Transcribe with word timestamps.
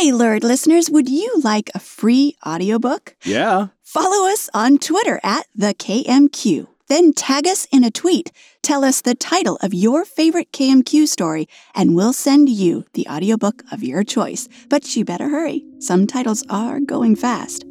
Hey, 0.00 0.12
Lurid 0.12 0.44
listeners, 0.44 0.90
would 0.90 1.10
you 1.10 1.42
like 1.44 1.70
a 1.74 1.78
free 1.78 2.34
audiobook? 2.46 3.16
Yeah. 3.22 3.66
Follow 3.82 4.30
us 4.30 4.48
on 4.54 4.78
Twitter 4.78 5.20
at 5.22 5.46
the 5.54 5.74
KMQ. 5.74 6.68
Then 6.88 7.12
tag 7.12 7.46
us 7.46 7.68
in 7.70 7.84
a 7.84 7.90
tweet. 7.90 8.32
Tell 8.62 8.82
us 8.82 9.02
the 9.02 9.14
title 9.14 9.58
of 9.60 9.74
your 9.74 10.06
favorite 10.06 10.52
KMQ 10.52 11.06
story, 11.06 11.50
and 11.74 11.94
we'll 11.94 12.14
send 12.14 12.48
you 12.48 12.86
the 12.94 13.06
audiobook 13.08 13.62
of 13.70 13.82
your 13.82 14.02
choice. 14.02 14.48
But 14.70 14.96
you 14.96 15.04
better 15.04 15.28
hurry. 15.28 15.66
Some 15.80 16.06
titles 16.06 16.46
are 16.48 16.80
going 16.80 17.14
fast. 17.14 17.66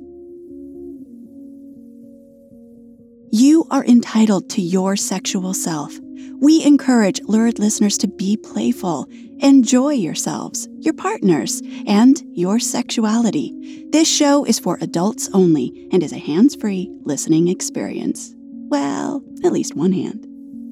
You 3.32 3.66
are 3.72 3.86
entitled 3.86 4.52
to 4.52 4.62
your 4.62 4.96
sexual 4.96 5.56
self. 5.56 5.98
We 6.40 6.64
encourage 6.64 7.22
lurid 7.24 7.58
listeners 7.58 7.98
to 7.98 8.08
be 8.08 8.38
playful, 8.38 9.08
enjoy 9.40 9.94
yourselves, 9.94 10.68
your 10.80 10.94
partners, 10.94 11.62
and 11.88 12.22
your 12.34 12.60
sexuality. 12.60 13.86
This 13.92 14.08
show 14.08 14.46
is 14.46 14.60
for 14.60 14.78
adults 14.82 15.30
only 15.34 15.88
and 15.92 16.04
is 16.04 16.14
a 16.14 16.18
hands 16.18 16.56
free 16.56 16.92
listening 17.04 17.48
experience. 17.48 18.34
Well, 18.38 19.24
at 19.44 19.52
least 19.52 19.76
one 19.76 19.92
hand. 19.92 20.26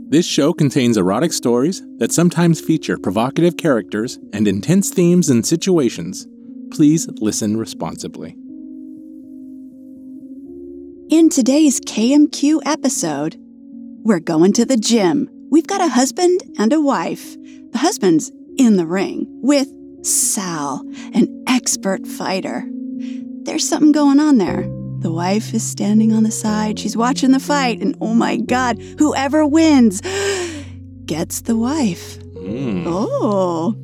This 0.10 0.26
show 0.26 0.54
contains 0.54 0.96
erotic 0.96 1.34
stories 1.34 1.84
that 1.98 2.14
sometimes 2.14 2.62
feature 2.62 2.98
provocative 2.98 3.58
characters 3.58 4.20
and 4.32 4.48
intense 4.48 4.90
themes 4.90 5.30
and 5.30 5.46
situations. 5.46 6.28
Please 6.72 7.10
listen 7.20 7.58
responsibly. 7.58 8.36
In 11.10 11.30
today's 11.30 11.80
KMQ 11.82 12.60
episode, 12.66 13.38
we're 14.04 14.20
going 14.20 14.54
to 14.54 14.66
the 14.66 14.78
gym. 14.78 15.30
We've 15.50 15.68
got 15.68 15.82
a 15.82 15.88
husband 15.88 16.42
and 16.58 16.72
a 16.72 16.82
wife. 16.82 17.36
The 17.72 17.80
husband's 17.80 18.32
in 18.58 18.78
the 18.78 18.86
ring 18.86 19.26
with 19.42 19.68
Sal, 20.06 20.86
an 21.14 21.44
expert 21.48 22.06
fighter. 22.06 22.66
There's 23.44 23.68
something 23.68 23.92
going 23.92 24.20
on 24.20 24.38
there. 24.38 24.64
The 25.00 25.12
wife 25.12 25.54
is 25.54 25.64
standing 25.64 26.12
on 26.12 26.24
the 26.24 26.32
side. 26.32 26.80
She's 26.80 26.98
watching 26.98 27.32
the 27.32 27.40
fight, 27.40 27.82
and 27.82 27.96
oh 28.02 28.14
my 28.14 28.38
God, 28.38 28.82
whoever 29.00 29.46
wins 29.46 30.02
gets 31.06 31.42
the 31.42 31.56
wife. 31.56 32.18
Mm. 32.20 32.84
Oh. 32.88 33.76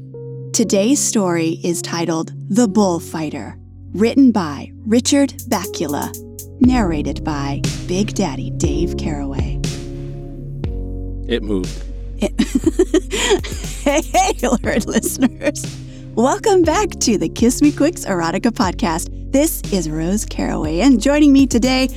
Today's 0.54 1.00
story 1.00 1.60
is 1.64 1.82
titled 1.82 2.32
The 2.50 2.68
Bullfighter, 2.68 3.58
written 3.94 4.32
by 4.32 4.72
Richard 4.86 5.30
Bacula, 5.48 6.12
narrated 6.60 7.24
by 7.24 7.62
Big 7.88 8.14
Daddy 8.14 8.52
Dave 8.52 8.98
Caraway. 8.98 9.60
It 11.28 11.42
moved. 11.42 11.93
hey, 13.84 14.34
alert 14.44 14.88
listeners. 14.88 15.66
Welcome 16.16 16.62
back 16.62 16.90
to 17.02 17.18
the 17.18 17.28
Kiss 17.28 17.62
Me 17.62 17.70
Quicks 17.70 18.06
Erotica 18.06 18.50
podcast. 18.50 19.10
This 19.34 19.62
is 19.74 19.90
Rose 19.90 20.24
Caraway, 20.24 20.80
and 20.80 21.02
joining 21.02 21.34
me 21.34 21.48
today 21.48 21.90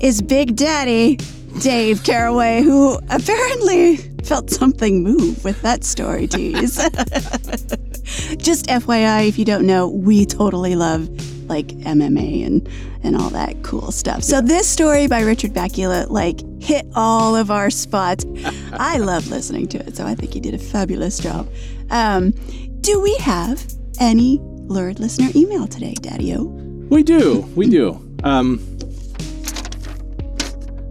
is 0.00 0.20
Big 0.20 0.56
Daddy 0.56 1.20
Dave 1.60 2.02
Caraway, 2.02 2.62
who 2.62 2.98
apparently 3.08 3.98
felt 4.24 4.50
something 4.50 5.04
move 5.04 5.44
with 5.44 5.62
that 5.62 5.84
story 5.84 6.26
tease. 6.26 6.76
Just 8.36 8.66
FYI, 8.66 9.28
if 9.28 9.38
you 9.38 9.44
don't 9.44 9.64
know, 9.64 9.86
we 9.86 10.26
totally 10.26 10.74
love 10.74 11.08
like 11.48 11.66
MMA 11.68 12.46
and 12.46 12.68
and 13.02 13.16
all 13.16 13.30
that 13.30 13.62
cool 13.62 13.90
stuff. 13.90 14.22
So 14.22 14.40
this 14.40 14.68
story 14.68 15.06
by 15.06 15.20
Richard 15.20 15.52
Bacula 15.52 16.08
like 16.10 16.40
hit 16.60 16.86
all 16.94 17.36
of 17.36 17.50
our 17.50 17.70
spots. 17.70 18.24
I 18.72 18.98
love 18.98 19.28
listening 19.28 19.68
to 19.68 19.78
it, 19.78 19.96
so 19.96 20.04
I 20.04 20.14
think 20.14 20.34
he 20.34 20.40
did 20.40 20.54
a 20.54 20.58
fabulous 20.58 21.18
job. 21.18 21.48
Um, 21.90 22.32
do 22.80 23.00
we 23.00 23.16
have 23.18 23.64
any 24.00 24.38
lurid 24.42 25.00
listener 25.00 25.28
email 25.34 25.66
today, 25.66 25.94
Daddy-O? 25.94 26.42
We 26.90 27.02
do. 27.02 27.40
We 27.54 27.68
do. 27.68 28.04
Um, 28.24 28.58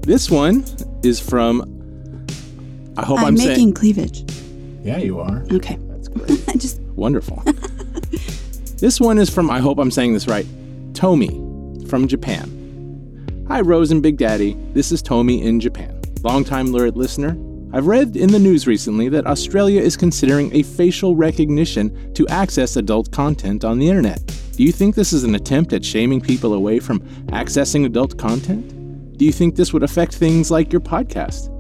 this 0.02 0.30
one 0.30 0.66
is 1.04 1.20
from. 1.20 1.74
I 2.98 3.06
hope 3.06 3.20
I'm, 3.20 3.26
I'm 3.28 3.34
making 3.36 3.56
saying. 3.56 3.74
cleavage. 3.74 4.24
Yeah, 4.84 4.98
you 4.98 5.20
are. 5.20 5.46
Okay. 5.52 5.78
That's 5.90 6.08
great. 6.08 6.46
Just 6.58 6.82
Wonderful. 6.98 7.44
This 8.78 9.00
one 9.00 9.18
is 9.18 9.30
from, 9.30 9.50
I 9.50 9.60
hope 9.60 9.80
I'm 9.80 9.92
saying 9.92 10.14
this 10.14 10.28
right, 10.28 10.46
Tomi 10.94 11.30
from 11.88 12.08
Japan. 12.08 13.46
Hi, 13.48 13.62
Rose 13.62 13.92
and 13.92 14.04
Big 14.04 14.18
Daddy. 14.18 14.56
This 14.74 14.92
is 14.92 15.02
Tomi 15.02 15.42
in 15.42 15.60
Japan. 15.60 16.00
Longtime 16.22 16.68
lurid 16.68 16.96
listener. 16.96 17.38
I've 17.74 17.88
read 17.88 18.16
in 18.16 18.32
the 18.32 18.40
news 18.40 18.68
recently 18.68 19.10
that 19.10 19.26
Australia 19.26 19.82
is 19.82 19.98
considering 19.98 20.56
a 20.56 20.64
facial 20.64 21.16
recognition 21.16 22.14
to 22.14 22.28
access 22.28 22.76
adult 22.76 23.12
content 23.12 23.66
on 23.66 23.80
the 23.80 23.90
internet. 23.90 24.22
Do 24.52 24.64
you 24.64 24.72
think 24.72 24.96
this 24.96 25.12
is 25.12 25.24
an 25.24 25.36
attempt 25.36 25.74
at 25.74 25.84
shaming 25.84 26.22
people 26.22 26.54
away 26.54 26.80
from 26.80 27.00
accessing 27.28 27.86
adult 27.86 28.18
content? 28.18 29.18
Do 29.18 29.26
you 29.26 29.32
think 29.32 29.56
this 29.56 29.74
would 29.74 29.84
affect 29.84 30.16
things 30.16 30.52
like 30.52 30.72
your 30.72 30.82
podcast? 30.82 31.54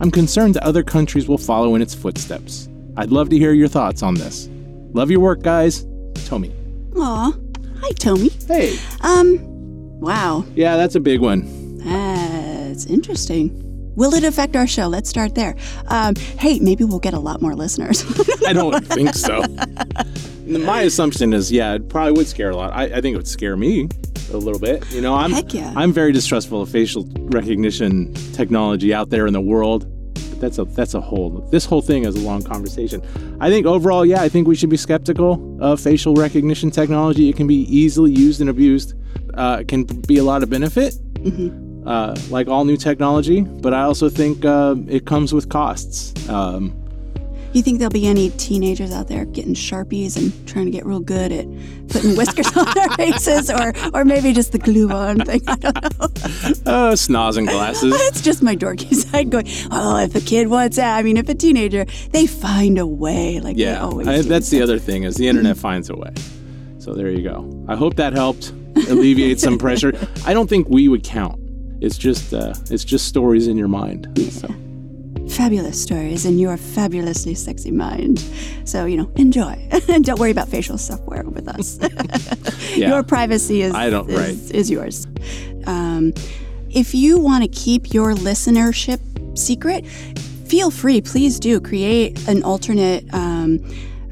I'm 0.00 0.10
concerned 0.10 0.54
that 0.54 0.64
other 0.64 0.82
countries 0.82 1.28
will 1.28 1.38
follow 1.38 1.74
in 1.74 1.82
its 1.82 1.94
footsteps. 1.94 2.68
I'd 2.96 3.12
love 3.12 3.28
to 3.30 3.38
hear 3.38 3.52
your 3.52 3.68
thoughts 3.68 4.02
on 4.02 4.14
this. 4.14 4.48
Love 4.92 5.10
your 5.10 5.20
work, 5.20 5.42
guys. 5.42 5.86
Tomi. 6.24 6.52
Aw. 6.96 7.32
Hi, 7.80 7.90
Tommy. 7.98 8.30
Hey. 8.48 8.76
Um, 9.02 9.38
wow. 10.00 10.44
Yeah, 10.54 10.76
that's 10.76 10.94
a 10.94 11.00
big 11.00 11.20
one. 11.20 11.78
That's 11.78 12.86
interesting. 12.86 13.60
Will 13.96 14.14
it 14.14 14.24
affect 14.24 14.56
our 14.56 14.66
show? 14.66 14.88
Let's 14.88 15.08
start 15.08 15.34
there. 15.34 15.54
Um, 15.86 16.16
hey, 16.16 16.58
maybe 16.58 16.82
we'll 16.84 16.98
get 16.98 17.14
a 17.14 17.18
lot 17.20 17.40
more 17.40 17.54
listeners. 17.54 18.04
I 18.46 18.52
don't 18.52 18.84
think 18.86 19.14
so. 19.14 19.42
My 20.46 20.82
assumption 20.82 21.32
is, 21.32 21.52
yeah, 21.52 21.74
it 21.74 21.88
probably 21.88 22.12
would 22.12 22.26
scare 22.26 22.50
a 22.50 22.56
lot. 22.56 22.72
I, 22.72 22.84
I 22.84 23.00
think 23.00 23.14
it 23.14 23.16
would 23.16 23.28
scare 23.28 23.56
me 23.56 23.88
a 24.32 24.36
little 24.36 24.58
bit. 24.58 24.84
You 24.90 25.00
know, 25.00 25.14
I'm 25.14 25.30
Heck 25.30 25.54
yeah. 25.54 25.72
I'm 25.76 25.92
very 25.92 26.10
distrustful 26.12 26.62
of 26.62 26.70
facial 26.70 27.06
recognition 27.16 28.12
technology 28.32 28.92
out 28.92 29.10
there 29.10 29.26
in 29.26 29.32
the 29.32 29.40
world. 29.40 29.86
But 30.34 30.40
that's 30.40 30.58
a 30.58 30.64
that's 30.64 30.94
a 30.94 31.00
whole 31.00 31.30
this 31.50 31.64
whole 31.64 31.82
thing 31.82 32.04
is 32.04 32.16
a 32.16 32.20
long 32.20 32.42
conversation. 32.42 33.00
I 33.40 33.50
think 33.50 33.66
overall, 33.66 34.04
yeah, 34.04 34.22
I 34.22 34.28
think 34.28 34.48
we 34.48 34.56
should 34.56 34.70
be 34.70 34.76
skeptical 34.76 35.58
of 35.60 35.80
facial 35.80 36.14
recognition 36.14 36.70
technology. 36.70 37.28
It 37.28 37.36
can 37.36 37.46
be 37.46 37.62
easily 37.74 38.12
used 38.12 38.40
and 38.40 38.50
abused. 38.50 38.94
Uh, 39.34 39.58
it 39.60 39.68
can 39.68 39.84
be 39.84 40.18
a 40.18 40.24
lot 40.24 40.42
of 40.42 40.50
benefit, 40.50 40.96
uh, 41.86 42.16
like 42.30 42.48
all 42.48 42.64
new 42.64 42.76
technology. 42.76 43.42
But 43.42 43.74
I 43.74 43.82
also 43.82 44.08
think 44.08 44.44
uh, 44.44 44.74
it 44.88 45.06
comes 45.06 45.32
with 45.32 45.48
costs. 45.48 46.28
Um, 46.28 46.83
you 47.58 47.62
think 47.62 47.78
there'll 47.78 47.92
be 47.92 48.06
any 48.06 48.30
teenagers 48.30 48.92
out 48.92 49.08
there 49.08 49.24
getting 49.24 49.54
sharpies 49.54 50.16
and 50.16 50.32
trying 50.48 50.64
to 50.66 50.70
get 50.70 50.84
real 50.84 51.00
good 51.00 51.32
at 51.32 51.46
putting 51.88 52.16
whiskers 52.16 52.54
on 52.56 52.66
their 52.74 52.88
faces, 52.96 53.50
or 53.50 53.72
or 53.94 54.04
maybe 54.04 54.32
just 54.32 54.52
the 54.52 54.58
glue 54.58 54.90
on 54.90 55.20
thing? 55.20 55.40
I 55.46 55.56
don't 55.56 55.74
know. 55.98 56.04
uh, 56.72 56.92
snoz 56.94 57.36
and 57.38 57.46
glasses. 57.48 57.94
It's 58.08 58.20
just 58.20 58.42
my 58.42 58.56
dorky 58.56 58.94
side 59.10 59.30
going. 59.30 59.46
Oh, 59.70 59.98
if 59.98 60.14
a 60.14 60.20
kid 60.20 60.48
wants 60.48 60.76
that, 60.76 60.96
I 60.96 61.02
mean, 61.02 61.16
if 61.16 61.28
a 61.28 61.34
teenager, 61.34 61.84
they 62.10 62.26
find 62.26 62.78
a 62.78 62.86
way. 62.86 63.40
Like 63.40 63.56
they 63.56 63.64
Yeah, 63.64 63.80
always. 63.84 64.08
I, 64.08 64.16
do. 64.22 64.22
that's 64.28 64.50
the 64.50 64.60
other 64.62 64.78
thing 64.78 65.04
is 65.04 65.16
the 65.16 65.28
internet 65.28 65.56
finds 65.56 65.90
a 65.90 65.96
way. 65.96 66.12
So 66.78 66.92
there 66.92 67.10
you 67.10 67.22
go. 67.22 67.64
I 67.68 67.76
hope 67.76 67.94
that 67.96 68.12
helped 68.12 68.50
alleviate 68.88 69.40
some 69.40 69.58
pressure. 69.58 69.92
I 70.26 70.34
don't 70.34 70.48
think 70.48 70.68
we 70.68 70.88
would 70.88 71.02
count. 71.04 71.40
It's 71.80 71.96
just 71.98 72.32
uh, 72.34 72.54
it's 72.70 72.84
just 72.84 73.06
stories 73.06 73.46
in 73.46 73.56
your 73.56 73.68
mind. 73.68 74.08
So 74.30 74.48
fabulous 75.28 75.80
stories 75.82 76.24
in 76.26 76.38
your 76.38 76.56
fabulously 76.56 77.34
sexy 77.34 77.70
mind. 77.70 78.20
So, 78.64 78.84
you 78.84 78.96
know, 78.96 79.10
enjoy. 79.16 79.68
and 79.88 80.04
don't 80.08 80.18
worry 80.18 80.30
about 80.30 80.48
facial 80.48 80.78
software 80.78 81.24
with 81.24 81.48
us. 81.48 81.78
Yeah. 82.74 82.88
Your 82.90 83.02
privacy 83.04 83.62
is, 83.62 83.72
I 83.72 83.88
don't- 83.88 84.10
is, 84.10 84.18
right. 84.18 84.54
is 84.54 84.68
yours. 84.68 85.06
Um, 85.66 86.12
if 86.70 86.92
you 86.92 87.20
want 87.20 87.44
to 87.44 87.48
keep 87.48 87.94
your 87.94 88.14
listenership 88.14 88.98
secret, 89.38 89.86
feel 89.86 90.72
free. 90.72 91.00
Please 91.00 91.38
do 91.38 91.60
create 91.60 92.26
an 92.26 92.42
alternate 92.42 93.04
um, 93.14 93.60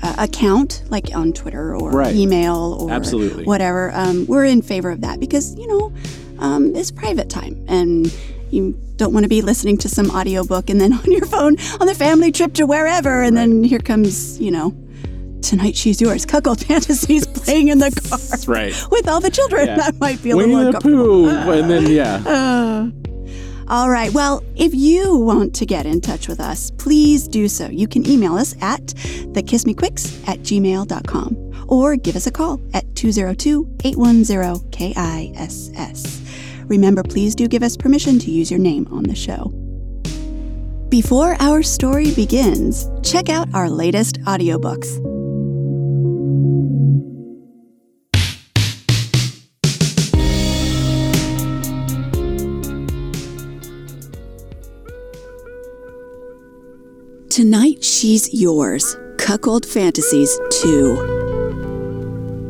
uh, 0.00 0.14
account, 0.18 0.84
like 0.90 1.12
on 1.14 1.32
Twitter 1.32 1.74
or 1.74 1.90
Right. 1.90 2.14
email 2.14 2.76
or 2.80 2.92
Absolutely. 2.92 3.44
whatever. 3.44 3.90
Um, 3.94 4.26
we're 4.26 4.44
in 4.44 4.62
favor 4.62 4.90
of 4.90 5.00
that 5.00 5.18
because, 5.18 5.56
you 5.58 5.66
know, 5.66 5.92
um, 6.38 6.74
it's 6.76 6.92
private 6.92 7.28
time 7.28 7.64
and 7.68 8.14
you 8.52 8.78
don't 8.96 9.12
want 9.12 9.24
to 9.24 9.28
be 9.28 9.42
listening 9.42 9.76
to 9.78 9.88
some 9.88 10.10
audiobook 10.10 10.70
and 10.70 10.80
then 10.80 10.92
on 10.98 11.10
your 11.10 11.26
phone 11.26 11.56
on 11.80 11.86
the 11.86 11.94
family 11.94 12.32
trip 12.32 12.54
to 12.54 12.66
wherever 12.66 13.22
and 13.22 13.36
then 13.36 13.64
here 13.64 13.78
comes, 13.78 14.40
you 14.40 14.50
know, 14.50 14.74
tonight 15.42 15.76
she's 15.76 16.00
yours. 16.00 16.24
Cuckold 16.32 16.64
fantasies 16.64 17.26
playing 17.44 17.68
in 17.68 17.78
the 17.78 17.90
car 17.90 18.54
right. 18.54 18.74
with 18.90 19.08
all 19.08 19.20
the 19.20 19.30
children. 19.30 19.66
Yeah. 19.66 19.76
That 19.76 20.00
might 20.00 20.22
be 20.22 20.30
a 20.30 20.36
Winnie 20.36 20.54
little 20.54 20.72
the 20.72 20.78
uncomfortable. 20.78 21.24
Pooh, 21.24 21.50
and 21.52 21.70
then 21.70 21.86
yeah, 21.90 22.22
Uh, 22.26 22.90
all 23.68 23.88
right. 23.88 24.12
Well, 24.12 24.42
if 24.56 24.74
you 24.74 25.16
want 25.16 25.54
to 25.56 25.66
get 25.66 25.86
in 25.86 26.00
touch 26.00 26.28
with 26.28 26.40
us, 26.40 26.70
please 26.72 27.26
do 27.28 27.48
so. 27.48 27.68
You 27.68 27.88
can 27.88 28.06
email 28.06 28.34
us 28.34 28.54
at 28.60 28.82
thekissmequicks 29.34 30.28
at 30.28 30.40
gmail.com 30.40 31.64
or 31.68 31.96
give 31.96 32.16
us 32.16 32.26
a 32.26 32.30
call 32.30 32.60
at 32.74 32.94
202 32.96 33.66
810 33.84 34.70
KISS. 34.70 36.11
Remember, 36.72 37.02
please 37.02 37.34
do 37.34 37.48
give 37.48 37.62
us 37.62 37.76
permission 37.76 38.18
to 38.20 38.30
use 38.30 38.50
your 38.50 38.58
name 38.58 38.88
on 38.90 39.02
the 39.02 39.14
show. 39.14 39.52
Before 40.88 41.36
our 41.38 41.62
story 41.62 42.14
begins, 42.14 42.88
check 43.02 43.28
out 43.28 43.46
our 43.52 43.68
latest 43.68 44.18
audiobooks. 44.22 44.88
Tonight 57.28 57.84
She's 57.84 58.32
Yours 58.32 58.96
Cuckold 59.18 59.66
Fantasies 59.66 60.40
2. 60.62 61.21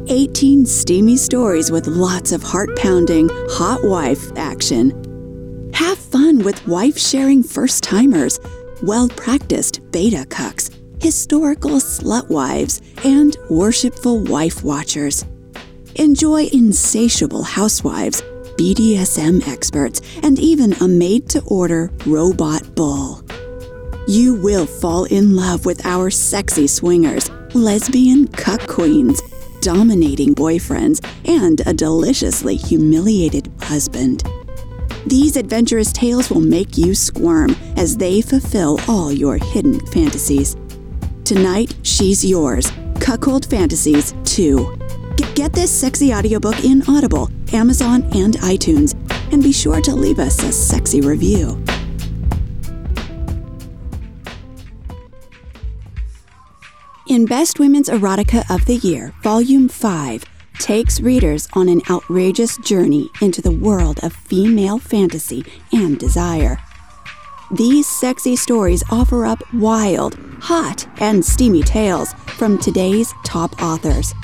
18 0.09 0.67
steamy 0.67 1.17
stories 1.17 1.71
with 1.71 1.87
lots 1.87 2.33
of 2.33 2.43
heart 2.43 2.77
pounding, 2.77 3.29
hot 3.51 3.85
wife 3.85 4.37
action. 4.37 5.71
Have 5.75 5.99
fun 5.99 6.41
with 6.41 6.67
wife 6.67 6.99
sharing 6.99 7.43
first 7.43 7.85
timers, 7.85 8.41
well 8.83 9.09
practiced 9.09 9.81
beta 9.93 10.27
cucks, 10.29 10.71
historical 11.03 11.73
slut 11.73 12.29
wives, 12.29 12.83
and 13.05 13.37
worshipful 13.49 14.21
wife 14.25 14.65
watchers. 14.65 15.25
Enjoy 15.97 16.45
insatiable 16.53 17.43
housewives, 17.43 18.23
BDSM 18.57 19.47
experts, 19.47 20.01
and 20.23 20.39
even 20.39 20.73
a 20.75 20.89
made 20.89 21.29
to 21.31 21.43
order 21.47 21.93
robot 22.07 22.75
bull. 22.75 23.23
You 24.09 24.35
will 24.35 24.67
fall 24.67 25.05
in 25.05 25.37
love 25.37 25.65
with 25.65 25.87
our 25.87 26.11
sexy 26.11 26.67
swingers, 26.67 27.31
lesbian 27.55 28.27
cuck 28.29 28.67
queens, 28.67 29.23
dominating 29.63 30.35
boyfriends, 30.35 31.01
and 31.25 31.63
a 31.67 31.73
deliciously 31.73 32.57
humiliated 32.57 33.51
husband. 33.63 34.25
These 35.07 35.37
adventurous 35.37 35.93
tales 35.93 36.31
will 36.31 36.41
make 36.41 36.77
you 36.77 36.95
squirm 36.95 37.57
as 37.77 37.97
they 37.97 38.21
fulfill 38.21 38.79
all 38.87 39.11
your 39.11 39.39
hidden 39.39 39.81
fantasies. 39.87 40.57
Tonight, 41.25 41.75
she's 41.83 42.25
yours. 42.25 42.71
Cuckold 43.01 43.47
Fantasies 43.47 44.15
2. 44.25 44.79
Get, 45.35 45.53
this 45.53 45.71
sexy 45.71 46.13
audiobook 46.13 46.63
in 46.65 46.83
Audible, 46.89 47.31
Amazon, 47.53 48.03
and 48.15 48.35
iTunes, 48.39 48.95
and 49.33 49.43
be 49.43 49.53
sure 49.53 49.81
to 49.81 49.95
leave 49.95 50.19
us 50.19 50.43
a 50.43 50.53
sexy 50.53 51.01
review. 51.01 51.63
In 57.13 57.27
Best 57.27 57.59
Women's 57.59 57.91
Erotica 57.91 58.43
of 58.49 58.65
the 58.65 58.77
Year, 58.77 59.13
Volume 59.23 59.69
5 59.69 60.25
takes 60.59 60.99
readers 60.99 61.47
on 61.53 61.69
an 61.69 61.83
outrageous 61.91 62.57
journey 62.57 63.11
into 63.21 63.43
the 63.43 63.53
world 63.53 64.03
of 64.03 64.15
female 64.15 64.79
fantasy 64.79 65.45
and 65.75 65.99
desire. 65.99 66.57
These 67.51 67.87
sexy 67.87 68.35
stories 68.35 68.83
offer 68.91 69.27
up 69.27 69.43
wild, 69.53 70.15
hot, 70.41 70.89
and 71.03 71.23
steamy 71.23 71.63
tales 71.63 72.15
from 72.39 72.57
today's 72.57 73.13
top 73.27 73.63
authors. 73.63 74.15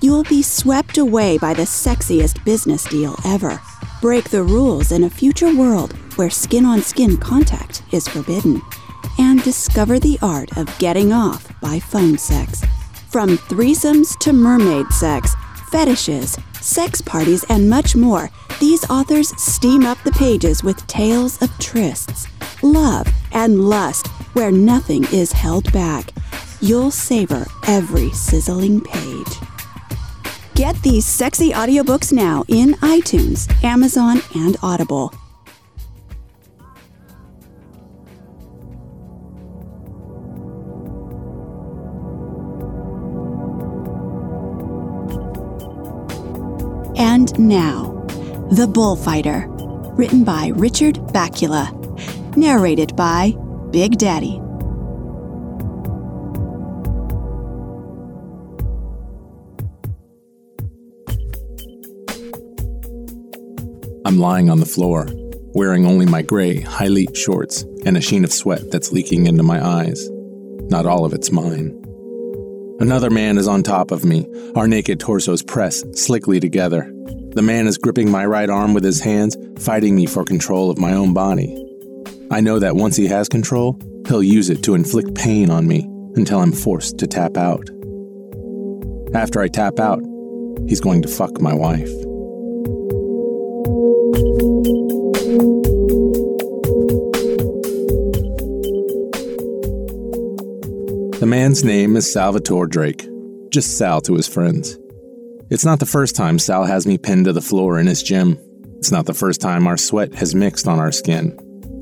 You'll 0.00 0.24
be 0.24 0.40
swept 0.40 0.96
away 0.96 1.36
by 1.36 1.52
the 1.52 1.66
sexiest 1.66 2.42
business 2.46 2.84
deal 2.84 3.14
ever. 3.26 3.60
Break 4.00 4.30
the 4.30 4.42
rules 4.42 4.90
in 4.90 5.04
a 5.04 5.10
future 5.10 5.54
world 5.54 5.92
where 6.16 6.30
skin 6.30 6.64
on 6.64 6.80
skin 6.80 7.18
contact 7.18 7.82
is 7.92 8.08
forbidden. 8.08 8.62
And 9.18 9.42
discover 9.42 9.98
the 9.98 10.18
art 10.22 10.56
of 10.56 10.78
getting 10.78 11.12
off 11.12 11.48
by 11.60 11.80
phone 11.80 12.18
sex. 12.18 12.62
From 13.10 13.36
threesomes 13.36 14.16
to 14.20 14.32
mermaid 14.32 14.90
sex, 14.92 15.34
fetishes, 15.70 16.38
sex 16.60 17.00
parties, 17.00 17.44
and 17.48 17.68
much 17.68 17.96
more, 17.96 18.30
these 18.60 18.88
authors 18.90 19.30
steam 19.40 19.84
up 19.84 19.98
the 20.04 20.12
pages 20.12 20.62
with 20.62 20.86
tales 20.86 21.40
of 21.42 21.48
trysts, 21.58 22.28
love, 22.62 23.06
and 23.32 23.68
lust 23.68 24.06
where 24.34 24.50
nothing 24.50 25.04
is 25.12 25.32
held 25.32 25.72
back. 25.72 26.10
You'll 26.60 26.90
savor 26.90 27.46
every 27.66 28.10
sizzling 28.10 28.80
page. 28.80 29.38
Get 30.54 30.80
these 30.82 31.06
sexy 31.06 31.50
audiobooks 31.50 32.12
now 32.12 32.44
in 32.48 32.74
iTunes, 32.74 33.48
Amazon, 33.62 34.20
and 34.34 34.56
Audible. 34.62 35.12
And 46.98 47.38
now, 47.38 48.04
The 48.50 48.66
Bullfighter, 48.66 49.46
written 49.96 50.24
by 50.24 50.50
Richard 50.56 50.96
Bacula, 50.96 51.70
narrated 52.36 52.96
by 52.96 53.36
Big 53.70 53.98
Daddy. 53.98 54.40
I'm 64.04 64.18
lying 64.18 64.50
on 64.50 64.58
the 64.58 64.66
floor, 64.66 65.06
wearing 65.54 65.86
only 65.86 66.04
my 66.04 66.22
gray, 66.22 66.62
Hylete 66.62 67.16
shorts 67.16 67.62
and 67.86 67.96
a 67.96 68.00
sheen 68.00 68.24
of 68.24 68.32
sweat 68.32 68.72
that's 68.72 68.90
leaking 68.90 69.28
into 69.28 69.44
my 69.44 69.64
eyes. 69.64 70.08
Not 70.70 70.84
all 70.84 71.04
of 71.04 71.12
it's 71.12 71.30
mine. 71.30 71.87
Another 72.80 73.10
man 73.10 73.38
is 73.38 73.48
on 73.48 73.64
top 73.64 73.90
of 73.90 74.04
me, 74.04 74.24
our 74.54 74.68
naked 74.68 75.00
torsos 75.00 75.42
pressed 75.42 75.96
slickly 75.98 76.38
together. 76.38 76.88
The 77.34 77.42
man 77.42 77.66
is 77.66 77.76
gripping 77.76 78.08
my 78.08 78.24
right 78.24 78.48
arm 78.48 78.72
with 78.72 78.84
his 78.84 79.00
hands, 79.00 79.36
fighting 79.58 79.96
me 79.96 80.06
for 80.06 80.24
control 80.24 80.70
of 80.70 80.78
my 80.78 80.92
own 80.92 81.12
body. 81.12 81.52
I 82.30 82.40
know 82.40 82.60
that 82.60 82.76
once 82.76 82.94
he 82.94 83.08
has 83.08 83.28
control, 83.28 83.78
he'll 84.06 84.22
use 84.22 84.48
it 84.48 84.62
to 84.62 84.76
inflict 84.76 85.14
pain 85.16 85.50
on 85.50 85.66
me 85.66 85.88
until 86.14 86.40
I'm 86.40 86.52
forced 86.52 86.98
to 86.98 87.08
tap 87.08 87.36
out. 87.36 87.68
After 89.12 89.40
I 89.40 89.48
tap 89.48 89.80
out, 89.80 90.00
he's 90.68 90.80
going 90.80 91.02
to 91.02 91.08
fuck 91.08 91.40
my 91.40 91.54
wife. 91.54 91.90
Man's 101.48 101.64
name 101.64 101.96
is 101.96 102.12
Salvatore 102.12 102.66
Drake, 102.66 103.08
just 103.48 103.78
Sal 103.78 104.02
to 104.02 104.12
his 104.16 104.28
friends. 104.28 104.76
It's 105.48 105.64
not 105.64 105.80
the 105.80 105.86
first 105.86 106.14
time 106.14 106.38
Sal 106.38 106.66
has 106.66 106.86
me 106.86 106.98
pinned 106.98 107.24
to 107.24 107.32
the 107.32 107.40
floor 107.40 107.78
in 107.78 107.86
his 107.86 108.02
gym. 108.02 108.38
It's 108.76 108.92
not 108.92 109.06
the 109.06 109.14
first 109.14 109.40
time 109.40 109.66
our 109.66 109.78
sweat 109.78 110.14
has 110.14 110.34
mixed 110.34 110.68
on 110.68 110.78
our 110.78 110.92
skin. 110.92 111.34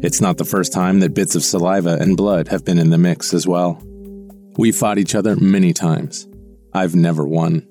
It's 0.04 0.20
not 0.20 0.36
the 0.36 0.44
first 0.44 0.72
time 0.72 1.00
that 1.00 1.14
bits 1.14 1.34
of 1.34 1.42
saliva 1.42 1.98
and 2.00 2.16
blood 2.16 2.46
have 2.46 2.64
been 2.64 2.78
in 2.78 2.90
the 2.90 2.96
mix 2.96 3.34
as 3.34 3.44
well. 3.48 3.82
We've 4.56 4.76
fought 4.76 4.98
each 4.98 5.16
other 5.16 5.34
many 5.34 5.72
times. 5.72 6.28
I've 6.72 6.94
never 6.94 7.26
won. 7.26 7.66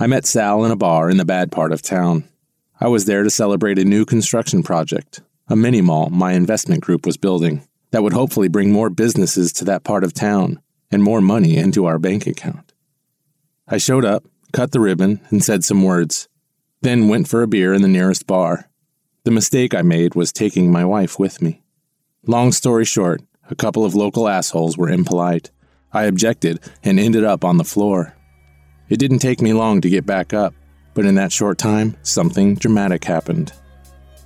I 0.00 0.08
met 0.08 0.26
Sal 0.26 0.64
in 0.64 0.72
a 0.72 0.76
bar 0.76 1.08
in 1.08 1.16
the 1.16 1.24
bad 1.24 1.52
part 1.52 1.70
of 1.70 1.80
town. 1.80 2.28
I 2.80 2.88
was 2.88 3.04
there 3.04 3.22
to 3.22 3.30
celebrate 3.30 3.78
a 3.78 3.84
new 3.84 4.04
construction 4.04 4.64
project, 4.64 5.20
a 5.46 5.54
mini 5.54 5.80
mall 5.80 6.10
my 6.10 6.32
investment 6.32 6.80
group 6.80 7.06
was 7.06 7.16
building 7.16 7.64
that 7.94 8.02
would 8.02 8.12
hopefully 8.12 8.48
bring 8.48 8.72
more 8.72 8.90
businesses 8.90 9.52
to 9.52 9.64
that 9.64 9.84
part 9.84 10.02
of 10.02 10.12
town 10.12 10.60
and 10.90 11.00
more 11.00 11.20
money 11.20 11.56
into 11.56 11.84
our 11.84 11.96
bank 11.96 12.26
account. 12.26 12.72
I 13.68 13.78
showed 13.78 14.04
up, 14.04 14.24
cut 14.52 14.72
the 14.72 14.80
ribbon, 14.80 15.20
and 15.30 15.44
said 15.44 15.62
some 15.62 15.84
words, 15.84 16.28
then 16.82 17.06
went 17.06 17.28
for 17.28 17.40
a 17.40 17.46
beer 17.46 17.72
in 17.72 17.82
the 17.82 17.88
nearest 17.88 18.26
bar. 18.26 18.68
The 19.22 19.30
mistake 19.30 19.76
I 19.76 19.82
made 19.82 20.16
was 20.16 20.32
taking 20.32 20.72
my 20.72 20.84
wife 20.84 21.20
with 21.20 21.40
me. 21.40 21.62
Long 22.26 22.50
story 22.50 22.84
short, 22.84 23.22
a 23.48 23.54
couple 23.54 23.84
of 23.84 23.94
local 23.94 24.26
assholes 24.26 24.76
were 24.76 24.90
impolite. 24.90 25.52
I 25.92 26.06
objected 26.06 26.58
and 26.82 26.98
ended 26.98 27.22
up 27.22 27.44
on 27.44 27.58
the 27.58 27.62
floor. 27.62 28.16
It 28.88 28.98
didn't 28.98 29.20
take 29.20 29.40
me 29.40 29.52
long 29.52 29.80
to 29.82 29.88
get 29.88 30.04
back 30.04 30.34
up, 30.34 30.52
but 30.94 31.06
in 31.06 31.14
that 31.14 31.30
short 31.30 31.58
time, 31.58 31.96
something 32.02 32.56
dramatic 32.56 33.04
happened. 33.04 33.52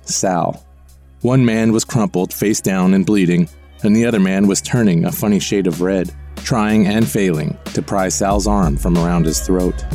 Sal. 0.05 0.65
One 1.21 1.45
man 1.45 1.71
was 1.71 1.85
crumpled, 1.85 2.33
face 2.33 2.61
down, 2.61 2.93
and 2.95 3.05
bleeding, 3.05 3.47
and 3.83 3.95
the 3.95 4.05
other 4.05 4.19
man 4.19 4.47
was 4.47 4.61
turning 4.61 5.05
a 5.05 5.11
funny 5.11 5.39
shade 5.39 5.67
of 5.67 5.81
red, 5.81 6.13
trying 6.37 6.87
and 6.87 7.07
failing 7.07 7.57
to 7.73 7.81
pry 7.81 8.09
Sal's 8.09 8.47
arm 8.47 8.77
from 8.77 8.97
around 8.97 9.25
his 9.25 9.39
throat. 9.39 9.85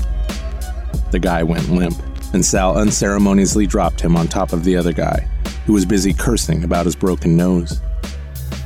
The 1.10 1.18
guy 1.18 1.42
went 1.42 1.70
limp, 1.70 1.96
and 2.32 2.44
Sal 2.44 2.76
unceremoniously 2.76 3.66
dropped 3.66 4.00
him 4.00 4.16
on 4.16 4.26
top 4.26 4.52
of 4.52 4.64
the 4.64 4.76
other 4.76 4.92
guy, 4.92 5.28
who 5.66 5.72
was 5.72 5.84
busy 5.84 6.12
cursing 6.12 6.64
about 6.64 6.86
his 6.86 6.96
broken 6.96 7.36
nose. 7.36 7.80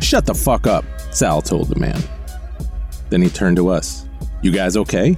Shut 0.01 0.25
the 0.25 0.35
fuck 0.35 0.67
up, 0.67 0.85
Sal 1.11 1.43
told 1.43 1.69
the 1.69 1.79
man. 1.79 2.01
Then 3.11 3.23
he 3.23 3.29
turned 3.29 3.57
to 3.57 3.69
us. 3.69 4.07
You 4.43 4.53
guys 4.53 4.77
okay? 4.77 5.17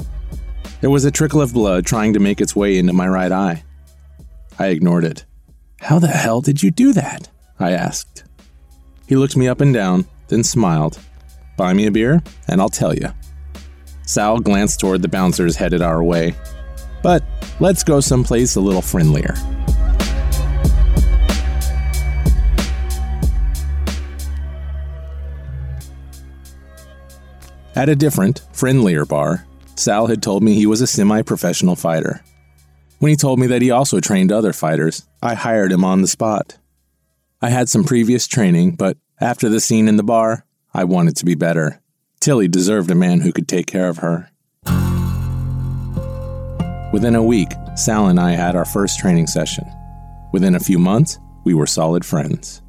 There 0.80 0.90
was 0.90 1.04
a 1.04 1.10
trickle 1.10 1.42
of 1.42 1.52
blood 1.52 1.84
trying 1.84 2.14
to 2.14 2.20
make 2.20 2.40
its 2.40 2.56
way 2.56 2.78
into 2.78 2.92
my 2.92 3.06
right 3.06 3.30
eye. 3.30 3.64
I 4.58 4.68
ignored 4.68 5.04
it. 5.04 5.24
How 5.80 5.98
the 5.98 6.08
hell 6.08 6.40
did 6.40 6.62
you 6.62 6.70
do 6.70 6.92
that? 6.94 7.28
I 7.58 7.72
asked. 7.72 8.24
He 9.10 9.16
looked 9.16 9.36
me 9.36 9.48
up 9.48 9.60
and 9.60 9.74
down, 9.74 10.06
then 10.28 10.44
smiled. 10.44 10.96
Buy 11.56 11.72
me 11.72 11.86
a 11.86 11.90
beer, 11.90 12.22
and 12.46 12.60
I'll 12.60 12.68
tell 12.68 12.94
you. 12.94 13.08
Sal 14.06 14.38
glanced 14.38 14.78
toward 14.78 15.02
the 15.02 15.08
bouncers 15.08 15.56
headed 15.56 15.82
our 15.82 16.00
way. 16.00 16.36
But 17.02 17.24
let's 17.58 17.82
go 17.82 17.98
someplace 17.98 18.54
a 18.54 18.60
little 18.60 18.80
friendlier. 18.80 19.34
At 27.74 27.88
a 27.88 27.96
different, 27.96 28.42
friendlier 28.52 29.04
bar, 29.04 29.44
Sal 29.74 30.06
had 30.06 30.22
told 30.22 30.44
me 30.44 30.54
he 30.54 30.66
was 30.66 30.82
a 30.82 30.86
semi 30.86 31.22
professional 31.22 31.74
fighter. 31.74 32.22
When 33.00 33.10
he 33.10 33.16
told 33.16 33.40
me 33.40 33.48
that 33.48 33.60
he 33.60 33.72
also 33.72 33.98
trained 33.98 34.30
other 34.30 34.52
fighters, 34.52 35.04
I 35.20 35.34
hired 35.34 35.72
him 35.72 35.84
on 35.84 36.00
the 36.00 36.06
spot. 36.06 36.59
I 37.42 37.48
had 37.48 37.70
some 37.70 37.84
previous 37.84 38.26
training, 38.26 38.72
but 38.72 38.98
After 39.22 39.50
the 39.50 39.60
scene 39.60 39.86
in 39.86 39.96
the 39.96 40.02
bar, 40.02 40.46
I 40.72 40.84
wanted 40.84 41.14
to 41.16 41.26
be 41.26 41.34
better. 41.34 41.82
Tilly 42.20 42.48
deserved 42.48 42.90
a 42.90 42.94
man 42.94 43.20
who 43.20 43.32
could 43.32 43.46
take 43.48 43.66
care 43.66 43.90
of 43.90 43.98
her. 43.98 44.30
Within 46.90 47.14
a 47.14 47.22
week, 47.22 47.52
Sal 47.76 48.06
and 48.06 48.18
I 48.18 48.30
had 48.30 48.56
our 48.56 48.64
first 48.64 48.98
training 48.98 49.26
session. 49.26 49.66
Within 50.32 50.54
a 50.54 50.60
few 50.60 50.78
months, 50.78 51.18
we 51.44 51.52
were 51.52 51.66
solid 51.66 52.02
friends. 52.02 52.62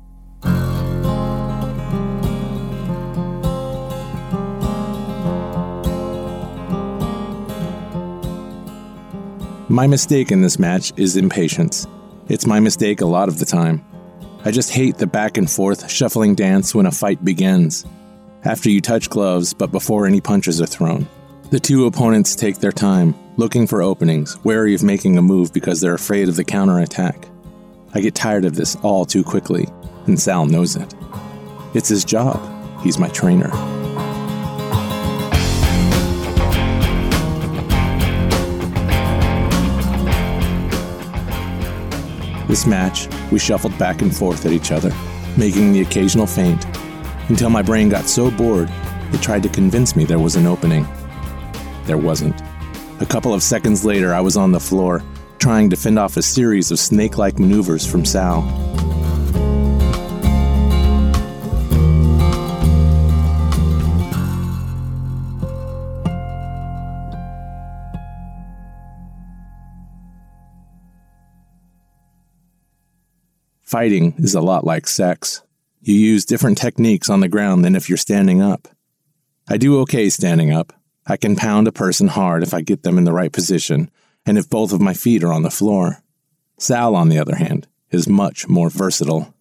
My 9.70 9.88
mistake 9.88 10.34
in 10.34 10.42
this 10.42 10.60
match 10.60 10.92
is 10.98 11.16
impatience. 11.16 11.88
It's 12.28 12.46
my 12.46 12.60
mistake 12.60 13.00
a 13.00 13.06
lot 13.06 13.30
of 13.30 13.40
the 13.40 13.46
time. 13.46 13.86
I 14.44 14.50
just 14.50 14.72
hate 14.72 14.98
the 14.98 15.06
back 15.06 15.38
and 15.38 15.50
forth 15.50 15.90
shuffling 15.90 16.34
dance 16.34 16.74
when 16.74 16.88
a 16.88 16.92
fight 16.92 17.24
begins. 17.24 17.86
After 18.44 18.72
you 18.72 18.82
touch 18.82 19.08
gloves, 19.08 19.54
but 19.54 19.72
before 19.72 20.08
any 20.08 20.20
punches 20.20 20.60
are 20.60 20.66
thrown. 20.66 21.08
The 21.52 21.60
two 21.60 21.86
opponents 21.86 22.36
take 22.36 22.58
their 22.58 22.72
time, 22.72 23.14
looking 23.38 23.68
for 23.68 23.84
openings, 23.84 24.44
wary 24.44 24.74
of 24.74 24.82
making 24.82 25.18
a 25.18 25.22
move 25.22 25.54
because 25.54 25.80
they're 25.80 25.94
afraid 25.94 26.28
of 26.28 26.38
the 26.38 26.44
counterattack. 26.44 27.28
I 27.94 28.02
get 28.02 28.16
tired 28.16 28.46
of 28.46 28.56
this 28.56 28.76
all 28.78 29.06
too 29.06 29.24
quickly, 29.24 29.68
and 30.08 30.20
Sal 30.20 30.48
knows 30.48 30.76
it. 30.76 30.92
It's 31.76 31.90
his 31.90 32.04
job. 32.04 32.42
He's 32.82 32.98
my 32.98 33.10
trainer. 33.10 33.52
This 42.52 42.68
match, 42.68 43.08
we 43.32 43.40
shuffled 43.40 43.78
back 43.78 44.02
and 44.02 44.14
forth 44.14 44.46
at 44.46 44.52
each 44.52 44.74
other, 44.74 44.94
making 45.38 45.72
the 45.72 45.80
occasional 45.80 46.28
feint, 46.28 46.66
until 47.30 47.50
my 47.50 47.62
brain 47.62 47.88
got 47.88 48.10
so 48.10 48.30
bored 48.30 48.70
it 49.14 49.22
tried 49.22 49.44
to 49.44 49.50
convince 49.50 49.96
me 49.96 50.04
there 50.04 50.20
was 50.20 50.36
an 50.36 50.46
opening. 50.46 50.86
There 51.86 51.98
wasn't. 51.98 52.42
A 53.00 53.06
couple 53.06 53.34
of 53.34 53.42
seconds 53.42 53.86
later, 53.86 54.14
I 54.14 54.20
was 54.20 54.36
on 54.36 54.52
the 54.52 54.60
floor, 54.60 55.02
trying 55.40 55.70
to 55.70 55.78
fend 55.78 55.98
off 55.98 56.18
a 56.18 56.22
series 56.22 56.72
of 56.72 56.80
snake 56.80 57.18
like 57.18 57.40
maneuvers 57.40 57.90
from 57.90 58.04
Sal. 58.04 58.42
Fighting 73.72 74.16
is 74.18 74.36
a 74.36 74.42
lot 74.42 74.66
like 74.66 74.86
sex. 74.86 75.44
You 75.80 75.96
use 75.96 76.26
different 76.26 76.58
techniques 76.58 77.10
on 77.10 77.22
the 77.22 77.30
ground 77.30 77.64
than 77.64 77.74
if 77.74 77.88
you're 77.88 77.98
standing 77.98 78.42
up. 78.42 78.68
I 79.48 79.56
do 79.56 79.80
okay 79.80 80.10
standing 80.10 80.52
up. 80.52 80.74
I 81.08 81.16
can 81.16 81.38
pound 81.38 81.70
a 81.70 81.72
person 81.72 82.10
hard 82.10 82.44
if 82.44 82.54
I 82.54 82.60
get 82.60 82.84
them 82.84 82.98
in 82.98 83.06
the 83.06 83.14
right 83.14 83.32
position 83.32 83.90
and 84.26 84.38
if 84.38 84.50
both 84.50 84.74
of 84.74 84.82
my 84.82 84.94
feet 84.94 85.24
are 85.24 85.32
on 85.32 85.44
the 85.44 85.50
floor. 85.50 86.04
Sal, 86.58 86.98
on 86.98 87.08
the 87.08 87.18
other 87.18 87.36
hand, 87.36 87.70
is 87.92 88.10
much 88.10 88.46
more 88.50 88.70
versatile. 88.70 89.34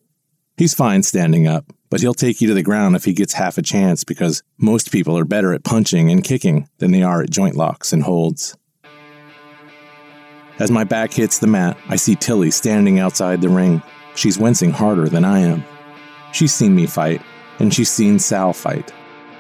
He's 0.57 0.75
fine 0.75 1.03
standing 1.03 1.49
up, 1.49 1.65
but 1.91 2.01
he'll 2.01 2.15
take 2.15 2.41
you 2.41 2.47
to 2.47 2.55
the 2.55 2.63
ground 2.63 2.95
if 2.95 3.07
he 3.07 3.13
gets 3.13 3.33
half 3.33 3.59
a 3.59 3.63
chance 3.63 4.05
because 4.05 4.45
most 4.57 4.93
people 4.93 5.19
are 5.19 5.25
better 5.25 5.53
at 5.53 5.65
punching 5.65 6.09
and 6.09 6.23
kicking 6.23 6.69
than 6.79 6.93
they 6.93 7.03
are 7.03 7.21
at 7.21 7.31
joint 7.31 7.57
locks 7.57 7.93
and 7.93 8.05
holds. 8.05 8.57
As 10.61 10.71
my 10.71 10.85
back 10.85 11.13
hits 11.13 11.41
the 11.41 11.49
mat, 11.49 11.77
I 11.89 11.97
see 11.97 12.15
Tilly 12.15 12.53
standing 12.53 13.01
outside 13.01 13.41
the 13.41 13.49
ring, 13.49 13.83
She's 14.21 14.39
wincing 14.39 14.71
harder 14.71 15.09
than 15.09 15.25
I 15.25 15.39
am. 15.39 15.65
She's 16.33 16.53
seen 16.53 16.75
me 16.75 16.85
fight, 16.85 17.23
and 17.59 17.73
she's 17.73 17.89
seen 17.89 18.19
Sal 18.19 18.53
fight. 18.53 18.93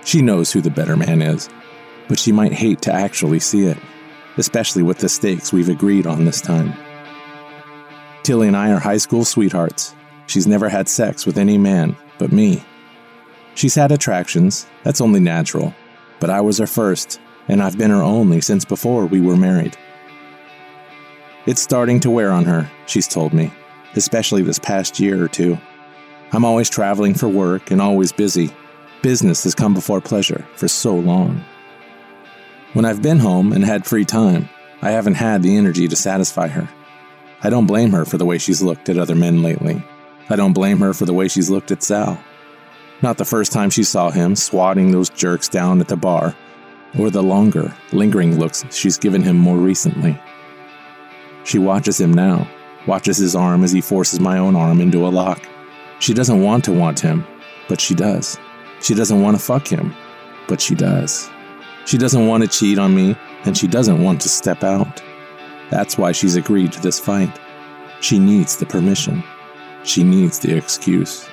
She 0.06 0.22
knows 0.22 0.50
who 0.50 0.62
the 0.62 0.70
better 0.70 0.96
man 0.96 1.20
is, 1.20 1.50
but 2.08 2.18
she 2.18 2.32
might 2.32 2.54
hate 2.54 2.80
to 2.82 2.90
actually 2.90 3.40
see 3.40 3.66
it, 3.66 3.76
especially 4.38 4.82
with 4.82 4.96
the 4.96 5.10
stakes 5.10 5.52
we've 5.52 5.68
agreed 5.68 6.06
on 6.06 6.24
this 6.24 6.40
time. 6.40 6.72
Tilly 8.22 8.48
and 8.48 8.56
I 8.56 8.70
are 8.72 8.78
high 8.78 8.96
school 8.96 9.26
sweethearts. 9.26 9.94
She's 10.26 10.46
never 10.46 10.70
had 10.70 10.88
sex 10.88 11.26
with 11.26 11.36
any 11.36 11.58
man 11.58 11.94
but 12.16 12.32
me. 12.32 12.64
She's 13.56 13.74
had 13.74 13.92
attractions, 13.92 14.66
that's 14.82 15.02
only 15.02 15.20
natural, 15.20 15.74
but 16.20 16.30
I 16.30 16.40
was 16.40 16.56
her 16.56 16.66
first, 16.66 17.20
and 17.48 17.62
I've 17.62 17.76
been 17.76 17.90
her 17.90 18.02
only 18.02 18.40
since 18.40 18.64
before 18.64 19.04
we 19.04 19.20
were 19.20 19.36
married. 19.36 19.76
It's 21.44 21.60
starting 21.60 22.00
to 22.00 22.10
wear 22.10 22.30
on 22.30 22.46
her, 22.46 22.70
she's 22.86 23.06
told 23.06 23.34
me 23.34 23.52
especially 23.96 24.42
this 24.42 24.58
past 24.58 25.00
year 25.00 25.22
or 25.22 25.28
two. 25.28 25.58
I'm 26.32 26.44
always 26.44 26.70
traveling 26.70 27.14
for 27.14 27.28
work 27.28 27.70
and 27.70 27.80
always 27.80 28.12
busy. 28.12 28.50
Business 29.02 29.44
has 29.44 29.54
come 29.54 29.74
before 29.74 30.00
pleasure 30.00 30.46
for 30.56 30.68
so 30.68 30.94
long. 30.94 31.44
When 32.72 32.84
I've 32.84 33.02
been 33.02 33.18
home 33.18 33.52
and 33.52 33.64
had 33.64 33.84
free 33.86 34.04
time, 34.04 34.48
I 34.82 34.90
haven't 34.90 35.14
had 35.14 35.42
the 35.42 35.56
energy 35.56 35.88
to 35.88 35.96
satisfy 35.96 36.48
her. 36.48 36.68
I 37.42 37.50
don't 37.50 37.66
blame 37.66 37.90
her 37.92 38.04
for 38.04 38.18
the 38.18 38.24
way 38.24 38.38
she's 38.38 38.62
looked 38.62 38.88
at 38.88 38.98
other 38.98 39.14
men 39.14 39.42
lately. 39.42 39.82
I 40.28 40.36
don't 40.36 40.52
blame 40.52 40.78
her 40.78 40.94
for 40.94 41.04
the 41.04 41.14
way 41.14 41.26
she's 41.26 41.50
looked 41.50 41.70
at 41.70 41.82
Sal. 41.82 42.22
Not 43.02 43.16
the 43.16 43.24
first 43.24 43.50
time 43.50 43.70
she 43.70 43.82
saw 43.82 44.10
him 44.10 44.36
swatting 44.36 44.90
those 44.90 45.10
jerks 45.10 45.48
down 45.48 45.80
at 45.80 45.88
the 45.88 45.96
bar, 45.96 46.36
or 46.98 47.10
the 47.10 47.22
longer, 47.22 47.74
lingering 47.92 48.38
looks 48.38 48.64
she's 48.70 48.98
given 48.98 49.22
him 49.22 49.36
more 49.36 49.56
recently. 49.56 50.20
She 51.44 51.58
watches 51.58 52.00
him 52.00 52.12
now, 52.12 52.46
watches 52.86 53.18
his 53.18 53.36
arm 53.36 53.64
as 53.64 53.72
he 53.72 53.80
forces 53.80 54.20
my 54.20 54.38
own 54.38 54.56
arm 54.56 54.80
into 54.80 55.06
a 55.06 55.08
lock. 55.08 55.46
She 55.98 56.14
doesn't 56.14 56.42
want 56.42 56.64
to 56.64 56.72
want 56.72 57.00
him, 57.00 57.26
but 57.68 57.80
she 57.80 57.94
does. 57.94 58.38
She 58.80 58.94
doesn't 58.94 59.20
want 59.20 59.36
to 59.36 59.42
fuck 59.42 59.66
him, 59.66 59.94
but 60.48 60.60
she 60.60 60.74
does. 60.74 61.30
She 61.86 61.98
doesn't 61.98 62.26
want 62.26 62.42
to 62.42 62.48
cheat 62.48 62.78
on 62.78 62.94
me, 62.94 63.16
and 63.44 63.56
she 63.56 63.66
doesn't 63.66 64.02
want 64.02 64.20
to 64.22 64.28
step 64.28 64.64
out. 64.64 65.02
That's 65.70 65.98
why 65.98 66.12
she's 66.12 66.36
agreed 66.36 66.72
to 66.72 66.80
this 66.80 66.98
fight. 66.98 67.38
She 68.00 68.18
needs 68.18 68.56
the 68.56 68.66
permission. 68.66 69.22
She 69.84 70.02
needs 70.02 70.38
the 70.38 70.56
excuse. 70.56 71.28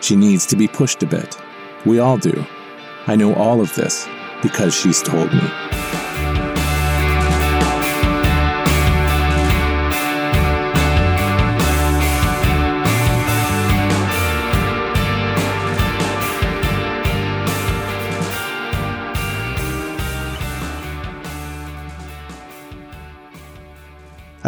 She 0.00 0.16
needs 0.16 0.46
to 0.46 0.56
be 0.56 0.68
pushed 0.68 1.02
a 1.02 1.06
bit. 1.06 1.36
We 1.86 1.98
all 1.98 2.18
do. 2.18 2.44
I 3.06 3.16
know 3.16 3.34
all 3.34 3.60
of 3.60 3.74
this 3.74 4.08
because 4.42 4.74
she's 4.74 5.02
told 5.02 5.32
me. 5.32 6.07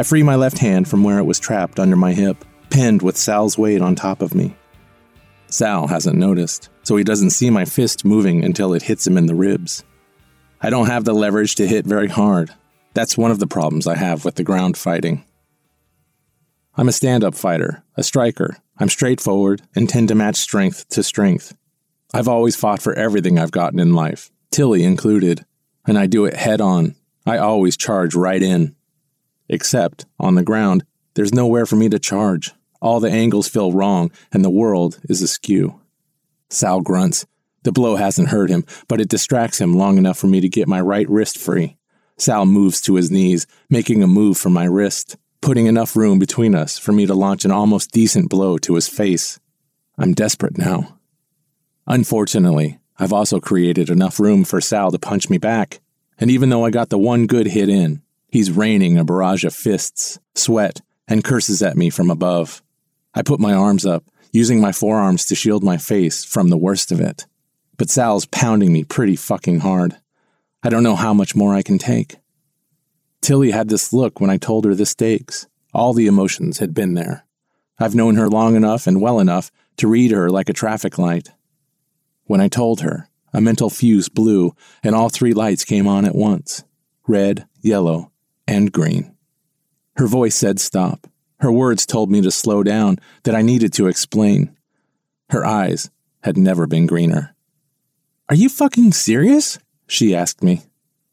I 0.01 0.03
free 0.03 0.23
my 0.23 0.35
left 0.35 0.57
hand 0.57 0.89
from 0.89 1.05
where 1.05 1.19
it 1.19 1.27
was 1.27 1.39
trapped 1.39 1.79
under 1.79 1.95
my 1.95 2.15
hip, 2.15 2.43
pinned 2.71 3.03
with 3.03 3.19
Sal's 3.19 3.59
weight 3.59 3.83
on 3.83 3.95
top 3.95 4.23
of 4.23 4.35
me. 4.35 4.57
Sal 5.49 5.89
hasn't 5.89 6.17
noticed, 6.17 6.71
so 6.85 6.97
he 6.97 7.05
doesn't 7.05 7.33
see 7.33 7.51
my 7.51 7.67
fist 7.67 8.03
moving 8.03 8.43
until 8.43 8.73
it 8.73 8.85
hits 8.85 9.07
him 9.07 9.19
in 9.19 9.27
the 9.27 9.35
ribs. 9.35 9.85
I 10.63 10.71
don't 10.71 10.87
have 10.87 11.05
the 11.05 11.13
leverage 11.13 11.55
to 11.57 11.67
hit 11.67 11.85
very 11.85 12.09
hard. 12.09 12.51
That's 12.95 13.19
one 13.19 13.31
of 13.31 13.41
the 13.41 13.47
problems 13.47 13.87
I 13.87 13.97
have 13.97 14.25
with 14.25 14.37
the 14.37 14.43
ground 14.43 14.79
fighting. 14.79 15.23
I'm 16.79 16.89
a 16.89 16.93
stand 16.93 17.23
up 17.23 17.35
fighter, 17.35 17.83
a 17.95 18.03
striker. 18.03 18.57
I'm 18.79 18.89
straightforward 18.89 19.61
and 19.77 19.87
tend 19.87 20.09
to 20.09 20.15
match 20.15 20.37
strength 20.37 20.89
to 20.89 21.03
strength. 21.03 21.55
I've 22.15 22.27
always 22.27 22.57
fought 22.57 22.81
for 22.81 22.95
everything 22.95 23.39
I've 23.39 23.51
gotten 23.51 23.79
in 23.79 23.93
life, 23.93 24.31
Tilly 24.51 24.83
included, 24.83 25.45
and 25.87 25.99
I 25.99 26.07
do 26.07 26.25
it 26.25 26.37
head 26.37 26.63
on. 26.63 26.95
I 27.27 27.37
always 27.37 27.77
charge 27.77 28.15
right 28.15 28.43
in. 28.43 28.77
Except, 29.51 30.07
on 30.21 30.37
the 30.37 30.45
ground, 30.45 30.85
there's 31.15 31.35
nowhere 31.35 31.67
for 31.67 31.75
me 31.75 31.89
to 31.89 31.99
charge. 31.99 32.53
All 32.81 33.01
the 33.01 33.11
angles 33.11 33.49
feel 33.49 33.73
wrong, 33.73 34.13
and 34.33 34.45
the 34.45 34.49
world 34.49 35.01
is 35.09 35.21
askew. 35.21 35.81
Sal 36.49 36.81
grunts. 36.81 37.27
The 37.65 37.73
blow 37.73 37.97
hasn't 37.97 38.29
hurt 38.29 38.49
him, 38.49 38.65
but 38.87 39.01
it 39.01 39.09
distracts 39.09 39.61
him 39.61 39.75
long 39.75 39.99
enough 39.99 40.17
for 40.17 40.29
me 40.29 40.41
to 40.41 40.49
get 40.49 40.69
my 40.69 40.81
right 40.81 41.09
wrist 41.11 41.37
free. 41.37 41.77
Sal 42.17 42.47
moves 42.47 42.81
to 42.83 42.95
his 42.95 43.11
knees, 43.11 43.47
making 43.69 44.05
a 44.05 44.07
move 44.07 44.39
for 44.39 44.51
my 44.51 44.65
wrist, 44.65 45.17
putting 45.41 45.67
enough 45.67 45.97
room 45.97 46.21
between 46.21 46.55
us 46.55 46.79
for 46.79 46.93
me 46.93 47.05
to 47.07 47.15
launch 47.15 47.45
an 47.45 47.51
almost 47.51 47.91
decent 47.91 48.31
blow 48.31 48.57
to 48.59 48.77
his 48.77 48.89
face. 48.89 49.41
I'm 49.99 50.15
desperate 50.15 50.57
now. 50.57 51.01
Unfortunately, 51.89 52.79
I've 52.99 53.13
also 53.13 53.41
created 53.41 53.91
enough 53.91 54.21
room 54.21 54.45
for 54.45 54.61
Sal 54.61 54.93
to 54.93 54.99
punch 54.99 55.29
me 55.29 55.39
back, 55.39 55.81
and 56.19 56.31
even 56.31 56.51
though 56.51 56.65
I 56.65 56.71
got 56.71 56.89
the 56.89 56.99
one 56.99 57.27
good 57.27 57.49
hit 57.49 57.69
in, 57.69 58.03
He's 58.31 58.51
raining 58.51 58.97
a 58.97 59.05
barrage 59.05 59.45
of 59.45 59.55
fists, 59.55 60.19
sweat, 60.35 60.81
and 61.09 61.25
curses 61.25 61.63
at 61.63 61.77
me 61.77 61.91
from 61.91 62.11
above. 62.11 62.63
I 63.13 63.23
put 63.23 63.41
my 63.41 63.53
arms 63.53 63.85
up, 63.85 64.05
using 64.33 64.61
my 64.61 64.71
forearms 64.71 65.27
to 65.27 65.35
shield 65.35 65.65
my 65.65 65.77
face 65.77 66.25
from 66.25 66.49
the 66.49 66.57
worst 66.57 66.93
of 66.93 67.01
it. 67.01 67.27
But 67.77 67.91
Sal's 67.91 68.27
pounding 68.27 68.73
me 68.73 68.85
pretty 68.85 69.17
fucking 69.17 69.61
hard. 69.61 69.97
I 70.63 70.69
don't 70.69 70.85
know 70.85 70.95
how 70.95 71.13
much 71.13 71.35
more 71.35 71.55
I 71.55 71.63
can 71.63 71.79
take. 71.79 72.19
Tilly 73.21 73.51
had 73.51 73.69
this 73.69 73.93
look 73.93 74.21
when 74.21 74.31
I 74.31 74.37
told 74.37 74.65
her 74.65 74.75
the 74.75 74.87
stakes. 74.87 75.49
All 75.75 75.93
the 75.93 76.07
emotions 76.07 76.59
had 76.59 76.73
been 76.73 76.95
there. 76.95 77.27
I've 77.79 77.95
known 77.95 78.17
her 78.17 78.29
long 78.29 78.55
enough 78.55 78.87
and 78.87 79.01
well 79.01 79.19
enough 79.19 79.51
to 79.79 79.89
read 79.89 80.11
her 80.11 80.31
like 80.31 80.49
a 80.49 80.55
traffic 80.55 80.99
light. 80.99 81.31
When 82.25 82.41
I 82.41 82.49
told 82.49 82.83
her, 82.83 83.09
a 83.33 83.41
mental 83.41 83.71
fuse 83.71 84.09
blew 84.09 84.55
and 84.83 84.95
all 84.95 85.09
three 85.09 85.33
lights 85.33 85.65
came 85.65 85.89
on 85.89 86.05
at 86.05 86.15
once 86.15 86.65
red, 87.07 87.47
yellow, 87.61 88.13
and 88.51 88.73
green. 88.73 89.15
Her 89.97 90.09
voice 90.09 90.35
said 90.35 90.59
stop. 90.59 91.07
Her 91.39 91.53
words 91.53 91.87
told 91.87 92.11
me 92.11 92.21
to 92.21 92.31
slow 92.31 92.63
down, 92.63 92.99
that 93.23 93.35
I 93.35 93.43
needed 93.43 93.73
to 93.75 93.87
explain. 93.87 94.55
Her 95.31 95.47
eyes 95.47 95.91
had 96.23 96.37
never 96.37 96.67
been 96.67 96.87
greener. 96.87 97.35
Are 98.29 98.35
you 98.35 98.49
fucking 98.49 98.93
serious? 98.93 99.59
She 99.87 100.15
asked 100.15 100.43
me. 100.43 100.63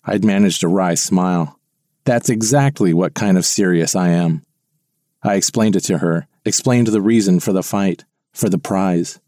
I'd 0.03 0.25
managed 0.25 0.63
a 0.63 0.67
wry 0.67 0.95
smile. 0.95 1.59
That's 2.05 2.29
exactly 2.29 2.93
what 2.93 3.13
kind 3.13 3.37
of 3.37 3.45
serious 3.45 3.95
I 3.95 4.09
am. 4.09 4.43
I 5.21 5.35
explained 5.35 5.75
it 5.75 5.81
to 5.81 5.99
her, 5.99 6.27
explained 6.43 6.87
the 6.87 7.01
reason 7.01 7.39
for 7.39 7.53
the 7.53 7.63
fight, 7.63 8.05
for 8.33 8.49
the 8.49 8.57
prize. 8.57 9.19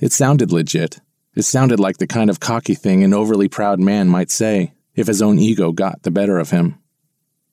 It 0.00 0.12
sounded 0.12 0.52
legit. 0.52 1.00
It 1.34 1.42
sounded 1.44 1.80
like 1.80 1.98
the 1.98 2.06
kind 2.06 2.28
of 2.28 2.40
cocky 2.40 2.74
thing 2.74 3.02
an 3.02 3.14
overly 3.14 3.48
proud 3.48 3.80
man 3.80 4.08
might 4.08 4.30
say 4.30 4.74
if 4.94 5.06
his 5.06 5.22
own 5.22 5.38
ego 5.38 5.72
got 5.72 6.02
the 6.02 6.10
better 6.10 6.38
of 6.38 6.50
him. 6.50 6.78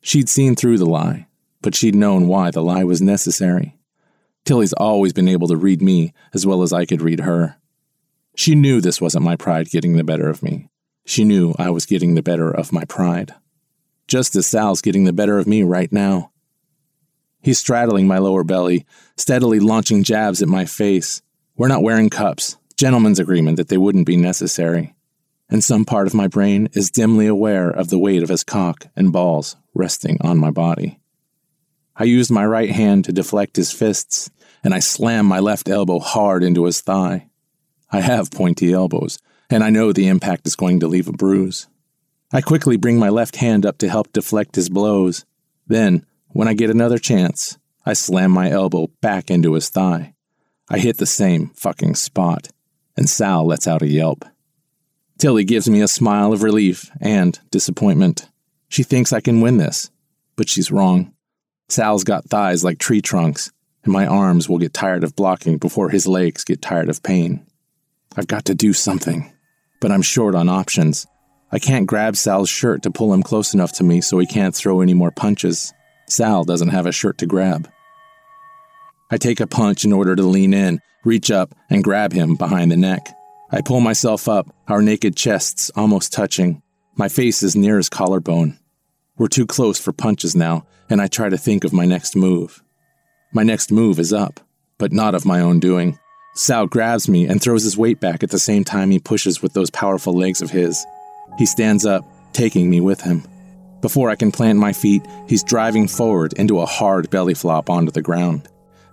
She'd 0.05 0.27
seen 0.27 0.55
through 0.55 0.79
the 0.79 0.85
lie, 0.85 1.27
but 1.61 1.73
she'd 1.73 1.95
known 1.95 2.27
why 2.27 2.51
the 2.51 2.61
lie 2.61 2.83
was 2.83 3.01
necessary. 3.01 3.79
Tilly's 4.43 4.73
always 4.73 5.13
been 5.13 5.29
able 5.29 5.47
to 5.47 5.55
read 5.55 5.81
me 5.81 6.13
as 6.33 6.45
well 6.45 6.61
as 6.61 6.73
I 6.73 6.83
could 6.85 7.01
read 7.01 7.21
her. 7.21 7.55
She 8.35 8.53
knew 8.53 8.81
this 8.81 8.99
wasn't 8.99 9.23
my 9.23 9.37
pride 9.37 9.69
getting 9.69 9.95
the 9.95 10.03
better 10.03 10.29
of 10.29 10.43
me. 10.43 10.69
She 11.05 11.23
knew 11.23 11.55
I 11.57 11.69
was 11.69 11.85
getting 11.85 12.15
the 12.15 12.21
better 12.21 12.51
of 12.51 12.73
my 12.73 12.83
pride. 12.83 13.33
Just 14.05 14.35
as 14.35 14.45
Sal's 14.45 14.81
getting 14.81 15.05
the 15.05 15.13
better 15.13 15.37
of 15.37 15.47
me 15.47 15.63
right 15.63 15.91
now. 15.91 16.31
He's 17.41 17.59
straddling 17.59 18.05
my 18.05 18.17
lower 18.17 18.43
belly, 18.43 18.85
steadily 19.15 19.61
launching 19.61 20.03
jabs 20.03 20.41
at 20.41 20.49
my 20.49 20.65
face. 20.65 21.21
We're 21.55 21.69
not 21.69 21.81
wearing 21.81 22.09
cups, 22.09 22.57
gentleman's 22.75 23.19
agreement 23.19 23.55
that 23.55 23.69
they 23.69 23.77
wouldn't 23.77 24.05
be 24.05 24.17
necessary. 24.17 24.95
And 25.53 25.63
some 25.63 25.85
part 25.85 26.07
of 26.07 26.15
my 26.15 26.27
brain 26.27 26.67
is 26.73 26.89
dimly 26.89 27.27
aware 27.27 27.69
of 27.69 27.89
the 27.89 27.99
weight 27.99 28.23
of 28.23 28.29
his 28.29 28.43
cock 28.43 28.87
and 28.95 29.13
balls 29.13 29.55
resting 29.75 30.17
on 30.21 30.39
my 30.39 30.49
body. 30.49 30.99
I 31.95 32.05
used 32.05 32.31
my 32.31 32.43
right 32.43 32.71
hand 32.71 33.05
to 33.05 33.11
deflect 33.11 33.55
his 33.57 33.71
fists, 33.71 34.31
and 34.63 34.73
I 34.73 34.79
slammed 34.79 35.29
my 35.29 35.39
left 35.39 35.69
elbow 35.69 35.99
hard 35.99 36.43
into 36.43 36.65
his 36.65 36.81
thigh. 36.81 37.29
I 37.91 38.01
have 38.01 38.31
pointy 38.31 38.73
elbows, 38.73 39.19
and 39.47 39.63
I 39.63 39.69
know 39.69 39.93
the 39.93 40.07
impact 40.07 40.47
is 40.47 40.55
going 40.55 40.79
to 40.79 40.87
leave 40.87 41.07
a 41.07 41.11
bruise. 41.11 41.67
I 42.31 42.41
quickly 42.41 42.75
bring 42.75 42.97
my 42.97 43.09
left 43.09 43.35
hand 43.35 43.63
up 43.63 43.77
to 43.77 43.89
help 43.89 44.11
deflect 44.11 44.55
his 44.55 44.69
blows. 44.69 45.23
Then, 45.67 46.03
when 46.29 46.47
I 46.47 46.55
get 46.55 46.71
another 46.71 46.97
chance, 46.97 47.59
I 47.85 47.93
slam 47.93 48.31
my 48.31 48.49
elbow 48.49 48.87
back 49.01 49.29
into 49.29 49.53
his 49.53 49.69
thigh. 49.69 50.15
I 50.67 50.79
hit 50.79 50.97
the 50.97 51.05
same 51.05 51.49
fucking 51.49 51.93
spot, 51.93 52.49
and 52.97 53.07
Sal 53.07 53.45
lets 53.45 53.67
out 53.67 53.83
a 53.83 53.87
yelp. 53.87 54.25
Tilly 55.23 55.45
gives 55.45 55.69
me 55.69 55.79
a 55.79 55.87
smile 55.87 56.33
of 56.33 56.43
relief 56.43 56.91
and 56.99 57.39
disappointment. 57.49 58.27
She 58.67 58.83
thinks 58.83 59.13
I 59.13 59.21
can 59.21 59.39
win 59.39 59.55
this, 59.55 59.89
but 60.35 60.49
she's 60.49 60.69
wrong. 60.69 61.13
Sal's 61.69 62.03
got 62.03 62.25
thighs 62.25 62.61
like 62.61 62.77
tree 62.77 62.99
trunks, 62.99 63.49
and 63.85 63.93
my 63.93 64.05
arms 64.05 64.49
will 64.49 64.57
get 64.57 64.73
tired 64.73 65.01
of 65.01 65.15
blocking 65.15 65.59
before 65.59 65.87
his 65.87 66.05
legs 66.05 66.43
get 66.43 66.61
tired 66.61 66.89
of 66.89 67.01
pain. 67.03 67.45
I've 68.17 68.27
got 68.27 68.43
to 68.43 68.53
do 68.53 68.73
something, 68.73 69.31
but 69.79 69.93
I'm 69.93 70.01
short 70.01 70.35
on 70.35 70.49
options. 70.49 71.07
I 71.53 71.57
can't 71.57 71.87
grab 71.87 72.17
Sal's 72.17 72.49
shirt 72.49 72.83
to 72.83 72.91
pull 72.91 73.13
him 73.13 73.23
close 73.23 73.53
enough 73.53 73.71
to 73.75 73.83
me 73.85 74.01
so 74.01 74.19
he 74.19 74.27
can't 74.27 74.53
throw 74.53 74.81
any 74.81 74.93
more 74.93 75.11
punches. 75.11 75.73
Sal 76.09 76.43
doesn't 76.43 76.75
have 76.75 76.85
a 76.85 76.91
shirt 76.91 77.17
to 77.19 77.25
grab. 77.25 77.71
I 79.09 79.15
take 79.15 79.39
a 79.39 79.47
punch 79.47 79.85
in 79.85 79.93
order 79.93 80.17
to 80.17 80.23
lean 80.23 80.53
in, 80.53 80.81
reach 81.05 81.31
up, 81.31 81.55
and 81.69 81.81
grab 81.81 82.11
him 82.11 82.35
behind 82.35 82.73
the 82.73 82.75
neck. 82.75 83.07
I 83.53 83.61
pull 83.61 83.81
myself 83.81 84.27
up, 84.27 84.47
our 84.67 84.81
naked 84.81 85.15
chests 85.15 85.69
almost 85.75 86.11
touching. 86.11 86.63
My 86.95 87.07
face 87.07 87.43
is 87.43 87.55
near 87.55 87.77
his 87.77 87.87
collarbone. 87.87 88.57
We're 89.15 89.27
too 89.27 89.45
close 89.45 89.77
for 89.77 89.93
punches 89.93 90.35
now, 90.35 90.65
and 90.89 90.99
I 90.99 91.05
try 91.05 91.29
to 91.29 91.37
think 91.37 91.63
of 91.63 91.71
my 91.71 91.85
next 91.85 92.15
move. 92.15 92.63
My 93.31 93.43
next 93.43 93.71
move 93.71 93.99
is 93.99 94.11
up, 94.11 94.39
but 94.79 94.91
not 94.91 95.13
of 95.13 95.23
my 95.23 95.39
own 95.39 95.59
doing. 95.59 95.99
Sal 96.33 96.65
grabs 96.65 97.07
me 97.07 97.27
and 97.27 97.39
throws 97.39 97.63
his 97.63 97.77
weight 97.77 97.99
back 97.99 98.23
at 98.23 98.31
the 98.31 98.39
same 98.39 98.63
time 98.63 98.89
he 98.89 98.97
pushes 98.97 99.43
with 99.43 99.53
those 99.53 99.69
powerful 99.69 100.17
legs 100.17 100.41
of 100.41 100.49
his. 100.49 100.83
He 101.37 101.45
stands 101.45 101.85
up, 101.85 102.03
taking 102.33 102.71
me 102.71 102.81
with 102.81 103.01
him. 103.01 103.23
Before 103.81 104.09
I 104.09 104.15
can 104.15 104.31
plant 104.31 104.57
my 104.57 104.73
feet, 104.73 105.05
he's 105.27 105.43
driving 105.43 105.87
forward 105.87 106.33
into 106.33 106.59
a 106.59 106.65
hard 106.65 107.11
belly 107.11 107.35
flop 107.35 107.69
onto 107.69 107.91
the 107.91 108.01
ground. 108.01 108.49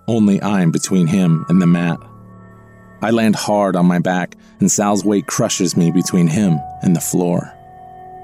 Only 0.07 0.43
I'm 0.43 0.71
between 0.71 1.07
him 1.07 1.47
and 1.49 1.63
the 1.63 1.67
mat. 1.67 1.99
I 3.03 3.11
land 3.11 3.35
hard 3.35 3.77
on 3.77 3.87
my 3.87 3.99
back, 3.99 4.37
and 4.61 4.71
Sal's 4.71 5.05
weight 5.05 5.27
crushes 5.27 5.77
me 5.77 5.91
between 5.91 6.27
him 6.27 6.61
and 6.83 6.95
the 6.95 7.01
floor. 7.01 7.53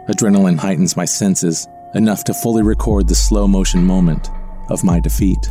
Adrenaline 0.09 0.59
heightens 0.59 0.97
my 0.97 1.05
senses, 1.05 1.67
enough 1.95 2.25
to 2.25 2.35
fully 2.35 2.63
record 2.63 3.09
the 3.09 3.15
slow 3.15 3.49
motion 3.49 3.85
moment 3.85 4.29
of 4.69 4.85
my 4.85 5.01
defeat. 5.01 5.51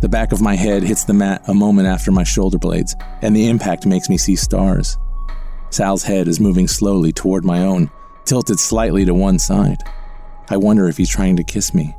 The 0.00 0.08
back 0.08 0.32
of 0.32 0.42
my 0.42 0.54
head 0.54 0.82
hits 0.82 1.04
the 1.04 1.14
mat 1.14 1.42
a 1.48 1.54
moment 1.54 1.88
after 1.88 2.10
my 2.10 2.24
shoulder 2.24 2.58
blades, 2.58 2.94
and 3.22 3.34
the 3.34 3.48
impact 3.48 3.86
makes 3.86 4.08
me 4.08 4.18
see 4.18 4.36
stars. 4.36 4.98
Sal's 5.70 6.02
head 6.02 6.28
is 6.28 6.40
moving 6.40 6.68
slowly 6.68 7.12
toward 7.12 7.44
my 7.44 7.62
own, 7.62 7.90
tilted 8.24 8.58
slightly 8.58 9.04
to 9.04 9.14
one 9.14 9.38
side. 9.38 9.82
I 10.50 10.56
wonder 10.56 10.88
if 10.88 10.96
he's 10.96 11.08
trying 11.08 11.36
to 11.36 11.44
kiss 11.44 11.72
me. 11.72 11.96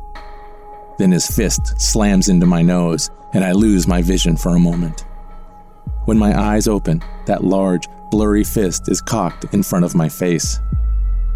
Then 0.97 1.12
his 1.12 1.28
fist 1.28 1.82
slams 1.82 2.30
into 2.30 2.45
my 2.45 2.62
nose, 2.62 3.10
and 3.34 3.43
I 3.43 3.54
lose 3.54 3.88
my 3.88 4.01
vision 4.01 4.38
for 4.38 4.56
a 4.56 4.60
moment. 4.60 5.05
When 6.06 6.20
my 6.20 6.39
eyes 6.39 6.68
open, 6.68 7.04
that 7.26 7.44
large, 7.44 7.88
blurry 8.12 8.44
fist 8.44 8.89
is 8.89 9.02
cocked 9.02 9.52
in 9.56 9.63
front 9.63 9.86
of 9.86 9.96
my 9.96 10.08
face. 10.08 10.60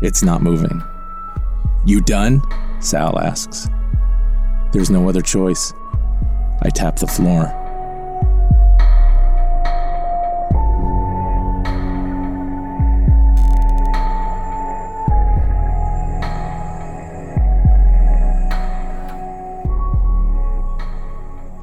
It's 0.03 0.21
not 0.21 0.43
moving. 0.43 0.83
You 1.87 2.01
done? 2.01 2.43
Sal 2.79 3.17
asks. 3.17 3.67
There's 4.71 4.91
no 4.91 5.09
other 5.09 5.23
choice. 5.23 5.73
I 6.61 6.69
tap 6.69 6.97
the 6.97 7.07
floor. 7.07 7.55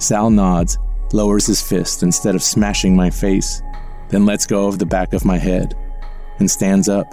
Sal 0.00 0.30
nods, 0.30 0.78
lowers 1.12 1.46
his 1.46 1.62
fist 1.62 2.02
instead 2.02 2.34
of 2.34 2.42
smashing 2.42 2.96
my 2.96 3.10
face, 3.10 3.62
then 4.08 4.26
lets 4.26 4.46
go 4.46 4.66
of 4.66 4.78
the 4.78 4.86
back 4.86 5.12
of 5.12 5.24
my 5.24 5.38
head 5.38 5.74
and 6.38 6.50
stands 6.50 6.88
up 6.88 7.06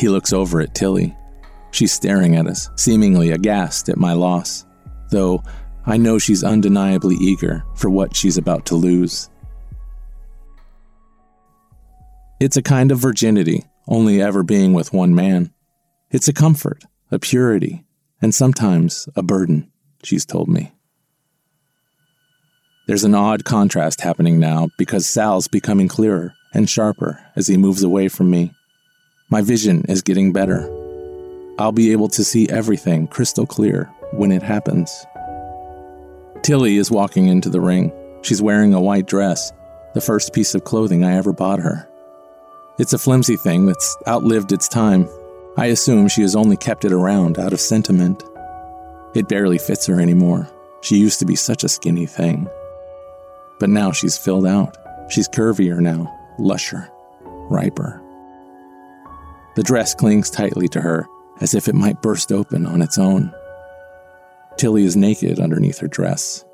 he 0.00 0.08
looks 0.08 0.32
over 0.32 0.62
at 0.62 0.74
Tilly. 0.74 1.14
She's 1.72 1.92
staring 1.92 2.34
at 2.34 2.46
us, 2.46 2.70
seemingly 2.74 3.30
aghast 3.30 3.90
at 3.90 3.98
my 3.98 4.14
loss, 4.14 4.64
though 5.10 5.42
I 5.84 5.98
know 5.98 6.18
she's 6.18 6.42
undeniably 6.42 7.16
eager 7.16 7.64
for 7.76 7.90
what 7.90 8.16
she's 8.16 8.38
about 8.38 8.64
to 8.66 8.76
lose. 8.76 9.28
It's 12.40 12.56
a 12.56 12.62
kind 12.62 12.90
of 12.90 12.98
virginity, 12.98 13.64
only 13.86 14.22
ever 14.22 14.42
being 14.42 14.72
with 14.72 14.94
one 14.94 15.14
man. 15.14 15.52
It's 16.10 16.28
a 16.28 16.32
comfort, 16.32 16.84
a 17.10 17.18
purity, 17.18 17.84
and 18.22 18.34
sometimes 18.34 19.06
a 19.14 19.22
burden, 19.22 19.70
she's 20.02 20.24
told 20.24 20.48
me. 20.48 20.72
There's 22.90 23.04
an 23.04 23.14
odd 23.14 23.44
contrast 23.44 24.00
happening 24.00 24.40
now 24.40 24.70
because 24.76 25.06
Sal's 25.06 25.46
becoming 25.46 25.86
clearer 25.86 26.34
and 26.52 26.68
sharper 26.68 27.24
as 27.36 27.46
he 27.46 27.56
moves 27.56 27.84
away 27.84 28.08
from 28.08 28.28
me. 28.28 28.52
My 29.28 29.42
vision 29.42 29.84
is 29.88 30.02
getting 30.02 30.32
better. 30.32 30.68
I'll 31.56 31.70
be 31.70 31.92
able 31.92 32.08
to 32.08 32.24
see 32.24 32.48
everything 32.48 33.06
crystal 33.06 33.46
clear 33.46 33.84
when 34.10 34.32
it 34.32 34.42
happens. 34.42 35.06
Tilly 36.42 36.78
is 36.78 36.90
walking 36.90 37.28
into 37.28 37.48
the 37.48 37.60
ring. 37.60 37.92
She's 38.22 38.42
wearing 38.42 38.74
a 38.74 38.80
white 38.80 39.06
dress, 39.06 39.52
the 39.94 40.00
first 40.00 40.34
piece 40.34 40.56
of 40.56 40.64
clothing 40.64 41.04
I 41.04 41.14
ever 41.14 41.32
bought 41.32 41.60
her. 41.60 41.88
It's 42.80 42.92
a 42.92 42.98
flimsy 42.98 43.36
thing 43.36 43.66
that's 43.66 43.96
outlived 44.08 44.50
its 44.50 44.66
time. 44.66 45.08
I 45.56 45.66
assume 45.66 46.08
she 46.08 46.22
has 46.22 46.34
only 46.34 46.56
kept 46.56 46.84
it 46.84 46.92
around 46.92 47.38
out 47.38 47.52
of 47.52 47.60
sentiment. 47.60 48.24
It 49.14 49.28
barely 49.28 49.58
fits 49.58 49.86
her 49.86 50.00
anymore. 50.00 50.50
She 50.80 50.96
used 50.96 51.20
to 51.20 51.24
be 51.24 51.36
such 51.36 51.62
a 51.62 51.68
skinny 51.68 52.06
thing. 52.06 52.48
But 53.60 53.70
now 53.70 53.92
she's 53.92 54.18
filled 54.18 54.46
out. 54.46 54.76
She's 55.10 55.28
curvier 55.28 55.78
now, 55.78 56.12
lusher, 56.38 56.90
riper. 57.22 58.02
The 59.54 59.62
dress 59.62 59.94
clings 59.94 60.30
tightly 60.30 60.66
to 60.68 60.80
her, 60.80 61.06
as 61.40 61.54
if 61.54 61.68
it 61.68 61.74
might 61.74 62.02
burst 62.02 62.32
open 62.32 62.66
on 62.66 62.82
its 62.82 62.98
own. 62.98 63.32
Tilly 64.56 64.84
is 64.84 64.96
naked 64.96 65.38
underneath 65.38 65.78
her 65.78 65.88
dress. 65.88 66.44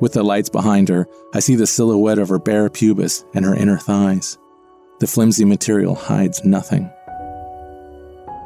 With 0.00 0.12
the 0.12 0.22
lights 0.22 0.48
behind 0.48 0.88
her, 0.88 1.06
I 1.34 1.40
see 1.40 1.54
the 1.54 1.66
silhouette 1.66 2.18
of 2.18 2.28
her 2.28 2.38
bare 2.38 2.68
pubis 2.68 3.24
and 3.34 3.44
her 3.44 3.54
inner 3.54 3.78
thighs. 3.78 4.38
The 5.00 5.06
flimsy 5.06 5.44
material 5.44 5.94
hides 5.94 6.44
nothing. 6.44 6.90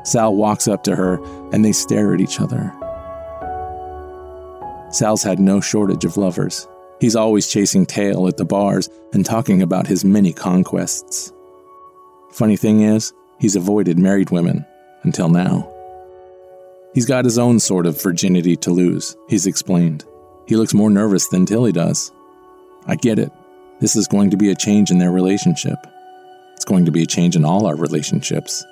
Sal 0.04 0.36
walks 0.36 0.68
up 0.68 0.84
to 0.84 0.94
her, 0.94 1.18
and 1.52 1.64
they 1.64 1.72
stare 1.72 2.14
at 2.14 2.20
each 2.20 2.40
other. 2.40 2.72
Sal's 4.90 5.22
had 5.22 5.40
no 5.40 5.60
shortage 5.60 6.04
of 6.04 6.16
lovers. 6.16 6.68
He's 7.00 7.16
always 7.16 7.46
chasing 7.46 7.84
tail 7.84 8.26
at 8.26 8.36
the 8.36 8.44
bars 8.44 8.88
and 9.12 9.24
talking 9.24 9.62
about 9.62 9.86
his 9.86 10.04
many 10.04 10.32
conquests. 10.32 11.32
Funny 12.30 12.56
thing 12.56 12.82
is, 12.82 13.12
he's 13.38 13.56
avoided 13.56 13.98
married 13.98 14.30
women 14.30 14.64
until 15.02 15.28
now. 15.28 15.72
He's 16.94 17.06
got 17.06 17.26
his 17.26 17.38
own 17.38 17.60
sort 17.60 17.86
of 17.86 18.02
virginity 18.02 18.56
to 18.56 18.70
lose, 18.70 19.16
he's 19.28 19.46
explained. 19.46 20.04
He 20.46 20.56
looks 20.56 20.74
more 20.74 20.90
nervous 20.90 21.28
than 21.28 21.44
Tilly 21.44 21.72
does. 21.72 22.12
I 22.86 22.96
get 22.96 23.18
it. 23.18 23.32
This 23.80 23.96
is 23.96 24.06
going 24.06 24.30
to 24.30 24.36
be 24.36 24.50
a 24.50 24.54
change 24.54 24.90
in 24.90 24.98
their 24.98 25.10
relationship. 25.10 25.78
It's 26.54 26.64
going 26.64 26.86
to 26.86 26.92
be 26.92 27.02
a 27.02 27.06
change 27.06 27.36
in 27.36 27.44
all 27.44 27.66
our 27.66 27.76
relationships. 27.76 28.64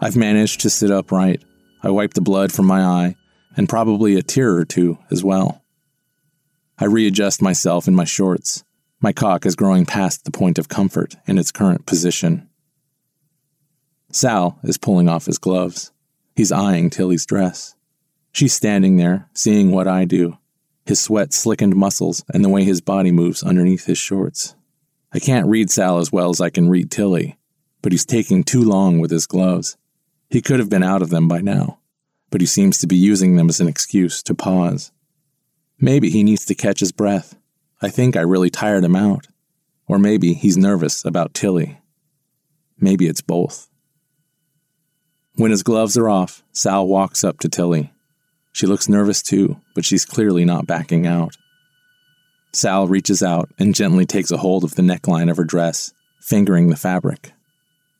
I've 0.00 0.16
managed 0.16 0.60
to 0.60 0.70
sit 0.70 0.90
upright. 0.90 1.44
I 1.82 1.90
wipe 1.90 2.14
the 2.14 2.20
blood 2.20 2.52
from 2.52 2.66
my 2.66 2.82
eye, 2.82 3.16
and 3.56 3.68
probably 3.68 4.16
a 4.16 4.22
tear 4.22 4.54
or 4.54 4.64
two 4.64 4.98
as 5.10 5.22
well. 5.22 5.62
I 6.78 6.86
readjust 6.86 7.42
myself 7.42 7.86
in 7.86 7.94
my 7.94 8.04
shorts. 8.04 8.64
My 9.00 9.12
cock 9.12 9.44
is 9.44 9.56
growing 9.56 9.84
past 9.84 10.24
the 10.24 10.30
point 10.30 10.58
of 10.58 10.68
comfort 10.68 11.16
in 11.26 11.36
its 11.36 11.52
current 11.52 11.84
position. 11.84 12.48
Sal 14.10 14.58
is 14.64 14.78
pulling 14.78 15.08
off 15.08 15.26
his 15.26 15.38
gloves. 15.38 15.92
He's 16.34 16.50
eyeing 16.50 16.90
Tilly's 16.90 17.26
dress. 17.26 17.74
She's 18.32 18.54
standing 18.54 18.96
there, 18.96 19.28
seeing 19.34 19.70
what 19.70 19.86
I 19.88 20.04
do 20.04 20.38
his 20.86 21.00
sweat 21.00 21.32
slickened 21.32 21.76
muscles 21.76 22.24
and 22.34 22.44
the 22.44 22.48
way 22.48 22.64
his 22.64 22.80
body 22.80 23.12
moves 23.12 23.44
underneath 23.44 23.84
his 23.84 23.98
shorts. 23.98 24.56
I 25.12 25.20
can't 25.20 25.46
read 25.46 25.70
Sal 25.70 25.98
as 25.98 26.10
well 26.10 26.30
as 26.30 26.40
I 26.40 26.50
can 26.50 26.68
read 26.68 26.90
Tilly, 26.90 27.38
but 27.80 27.92
he's 27.92 28.04
taking 28.04 28.42
too 28.42 28.62
long 28.62 28.98
with 28.98 29.12
his 29.12 29.26
gloves. 29.26 29.76
He 30.30 30.40
could 30.40 30.60
have 30.60 30.70
been 30.70 30.84
out 30.84 31.02
of 31.02 31.10
them 31.10 31.26
by 31.26 31.40
now, 31.40 31.80
but 32.30 32.40
he 32.40 32.46
seems 32.46 32.78
to 32.78 32.86
be 32.86 32.96
using 32.96 33.36
them 33.36 33.48
as 33.48 33.60
an 33.60 33.66
excuse 33.66 34.22
to 34.22 34.34
pause. 34.34 34.92
Maybe 35.78 36.08
he 36.08 36.22
needs 36.22 36.44
to 36.46 36.54
catch 36.54 36.80
his 36.80 36.92
breath. 36.92 37.36
I 37.82 37.88
think 37.88 38.16
I 38.16 38.20
really 38.20 38.50
tired 38.50 38.84
him 38.84 38.94
out. 38.94 39.26
Or 39.88 39.98
maybe 39.98 40.34
he's 40.34 40.56
nervous 40.56 41.04
about 41.04 41.34
Tilly. 41.34 41.78
Maybe 42.78 43.08
it's 43.08 43.22
both. 43.22 43.68
When 45.34 45.50
his 45.50 45.64
gloves 45.64 45.98
are 45.98 46.08
off, 46.08 46.44
Sal 46.52 46.86
walks 46.86 47.24
up 47.24 47.40
to 47.40 47.48
Tilly. 47.48 47.92
She 48.52 48.66
looks 48.66 48.88
nervous 48.88 49.22
too, 49.22 49.60
but 49.74 49.84
she's 49.84 50.04
clearly 50.04 50.44
not 50.44 50.66
backing 50.66 51.06
out. 51.06 51.36
Sal 52.52 52.86
reaches 52.86 53.22
out 53.22 53.50
and 53.58 53.74
gently 53.74 54.06
takes 54.06 54.30
a 54.30 54.36
hold 54.36 54.62
of 54.62 54.76
the 54.76 54.82
neckline 54.82 55.30
of 55.30 55.36
her 55.36 55.44
dress, 55.44 55.92
fingering 56.20 56.68
the 56.68 56.76
fabric. 56.76 57.32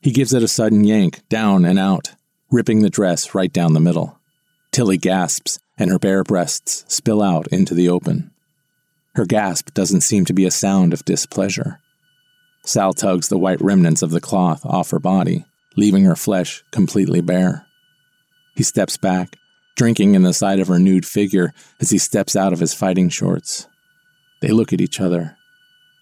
He 0.01 0.11
gives 0.11 0.33
it 0.33 0.43
a 0.43 0.47
sudden 0.47 0.83
yank, 0.83 1.27
down 1.29 1.65
and 1.65 1.77
out, 1.77 2.13
ripping 2.51 2.81
the 2.81 2.89
dress 2.89 3.33
right 3.33 3.51
down 3.51 3.73
the 3.73 3.79
middle. 3.79 4.19
Tilly 4.71 4.97
gasps, 4.97 5.59
and 5.77 5.89
her 5.89 5.99
bare 5.99 6.23
breasts 6.23 6.85
spill 6.87 7.21
out 7.21 7.47
into 7.47 7.73
the 7.73 7.89
open. 7.89 8.31
Her 9.15 9.25
gasp 9.25 9.73
doesn't 9.73 10.01
seem 10.01 10.25
to 10.25 10.33
be 10.33 10.45
a 10.45 10.51
sound 10.51 10.93
of 10.93 11.05
displeasure. 11.05 11.79
Sal 12.63 12.93
tugs 12.93 13.27
the 13.27 13.37
white 13.37 13.59
remnants 13.61 14.01
of 14.01 14.11
the 14.11 14.21
cloth 14.21 14.65
off 14.65 14.91
her 14.91 14.99
body, 14.99 15.45
leaving 15.75 16.03
her 16.03 16.15
flesh 16.15 16.63
completely 16.71 17.21
bare. 17.21 17.65
He 18.55 18.63
steps 18.63 18.97
back, 18.97 19.35
drinking 19.75 20.15
in 20.15 20.23
the 20.23 20.33
sight 20.33 20.59
of 20.59 20.67
her 20.67 20.79
nude 20.79 21.05
figure 21.05 21.53
as 21.79 21.89
he 21.89 21.97
steps 21.97 22.35
out 22.35 22.53
of 22.53 22.59
his 22.59 22.73
fighting 22.73 23.09
shorts. 23.09 23.67
They 24.41 24.49
look 24.49 24.73
at 24.73 24.81
each 24.81 24.99
other. 24.99 25.37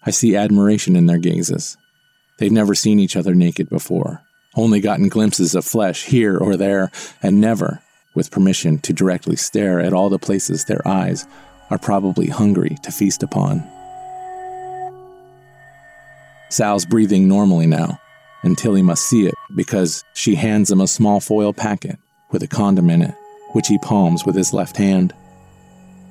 I 0.04 0.10
see 0.10 0.36
admiration 0.36 0.96
in 0.96 1.06
their 1.06 1.18
gazes. 1.18 1.76
They've 2.38 2.52
never 2.52 2.74
seen 2.74 2.98
each 2.98 3.16
other 3.16 3.34
naked 3.34 3.68
before, 3.68 4.22
only 4.54 4.80
gotten 4.80 5.08
glimpses 5.08 5.54
of 5.54 5.64
flesh 5.64 6.04
here 6.06 6.36
or 6.36 6.56
there, 6.56 6.90
and 7.22 7.40
never 7.40 7.82
with 8.14 8.30
permission 8.30 8.78
to 8.78 8.92
directly 8.92 9.36
stare 9.36 9.80
at 9.80 9.92
all 9.92 10.08
the 10.08 10.18
places 10.18 10.64
their 10.64 10.86
eyes 10.86 11.26
are 11.70 11.78
probably 11.78 12.26
hungry 12.26 12.76
to 12.82 12.90
feast 12.90 13.22
upon. 13.22 13.62
Sal's 16.48 16.84
breathing 16.84 17.28
normally 17.28 17.66
now, 17.66 18.00
and 18.42 18.58
Tilly 18.58 18.82
must 18.82 19.06
see 19.06 19.26
it 19.26 19.34
because 19.54 20.02
she 20.14 20.34
hands 20.34 20.70
him 20.70 20.80
a 20.80 20.88
small 20.88 21.20
foil 21.20 21.52
packet 21.52 21.96
with 22.32 22.42
a 22.42 22.48
condom 22.48 22.90
in 22.90 23.02
it, 23.02 23.14
which 23.52 23.68
he 23.68 23.78
palms 23.78 24.26
with 24.26 24.34
his 24.34 24.52
left 24.52 24.76
hand. 24.76 25.14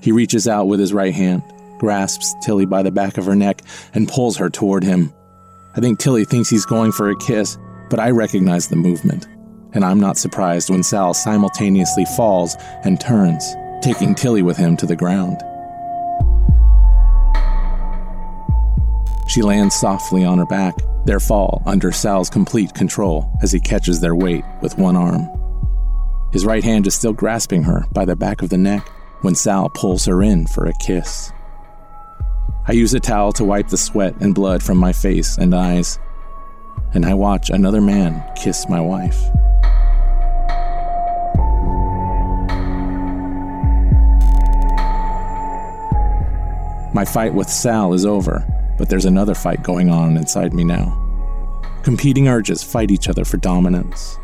He 0.02 0.14
reaches 0.14 0.48
out 0.48 0.68
with 0.68 0.80
his 0.80 0.94
right 0.94 1.14
hand, 1.14 1.44
grasps 1.78 2.34
Tilly 2.42 2.66
by 2.66 2.84
the 2.84 2.92
back 2.92 3.18
of 3.18 3.26
her 3.26 3.36
neck, 3.36 3.62
and 3.94 4.08
pulls 4.08 4.38
her 4.38 4.50
toward 4.50 4.84
him. 4.84 5.14
I 5.76 5.82
think 5.82 6.00
Tilly 6.00 6.24
thinks 6.24 6.50
he's 6.50 6.66
going 6.66 6.94
for 6.94 7.10
a 7.10 7.18
kiss, 7.18 7.58
but 7.90 8.00
I 8.00 8.12
recognize 8.12 8.68
the 8.68 8.76
movement, 8.76 9.28
and 9.74 9.84
I'm 9.84 10.00
not 10.00 10.18
surprised 10.18 10.70
when 10.70 10.84
Sal 10.84 11.14
simultaneously 11.14 12.06
falls 12.16 12.56
and 12.84 13.00
turns, 13.00 13.56
taking 13.82 14.16
Tilly 14.16 14.42
with 14.42 14.58
him 14.58 14.78
to 14.78 14.86
the 14.86 14.96
ground. 14.96 15.42
She 19.28 19.42
lands 19.42 19.76
softly 19.76 20.26
on 20.26 20.40
her 20.40 20.46
back, 20.46 20.76
their 21.06 21.20
fall 21.20 21.62
under 21.66 21.92
Sal's 21.92 22.30
complete 22.30 22.74
control 22.74 23.32
as 23.42 23.52
he 23.52 23.60
catches 23.60 24.00
their 24.00 24.16
weight 24.16 24.44
with 24.62 24.78
one 24.78 24.96
arm. 24.96 25.30
His 26.32 26.46
right 26.46 26.64
hand 26.64 26.88
is 26.88 26.96
still 26.96 27.14
grasping 27.14 27.64
her 27.64 27.86
by 27.92 28.06
the 28.06 28.16
back 28.16 28.42
of 28.42 28.50
the 28.50 28.58
neck 28.58 28.88
when 29.22 29.36
Sal 29.36 29.70
pulls 29.70 30.06
her 30.06 30.22
in 30.22 30.48
for 30.48 30.66
a 30.66 30.74
kiss. 30.80 31.32
I 32.68 32.74
use 32.74 32.94
a 32.94 33.00
towel 33.00 33.32
to 33.34 33.44
wipe 33.44 33.70
the 33.70 33.78
sweat 33.78 34.16
and 34.20 34.36
blood 34.36 34.62
from 34.62 34.78
my 34.78 34.94
face 34.94 35.38
and 35.38 35.56
eyes, 35.56 36.00
and 36.94 37.06
I 37.06 37.14
watch 37.14 37.50
another 37.50 37.82
man 37.82 38.24
kiss 38.36 38.68
my 38.68 38.82
wife. 38.82 39.20
My 46.94 47.06
fight 47.06 47.34
with 47.34 47.48
Sal 47.50 47.94
is 47.94 48.06
over, 48.06 48.46
but 48.78 48.90
there's 48.90 49.06
another 49.06 49.36
fight 49.36 49.62
going 49.62 49.90
on 49.90 50.18
inside 50.18 50.54
me 50.54 50.64
now. 50.64 50.96
Competing 51.84 52.28
urges 52.28 52.64
fight 52.64 52.92
each 52.92 53.08
other 53.08 53.24
for 53.24 53.38
dominance. 53.38 54.18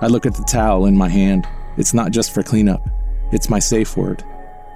I 0.00 0.08
look 0.08 0.26
at 0.26 0.34
the 0.34 0.44
towel 0.44 0.86
in 0.86 0.96
my 0.96 1.08
hand. 1.08 1.46
It's 1.78 1.94
not 1.94 2.12
just 2.12 2.32
for 2.34 2.42
cleanup, 2.42 2.86
it's 3.32 3.48
my 3.48 3.58
safe 3.58 3.96
word. 3.96 4.22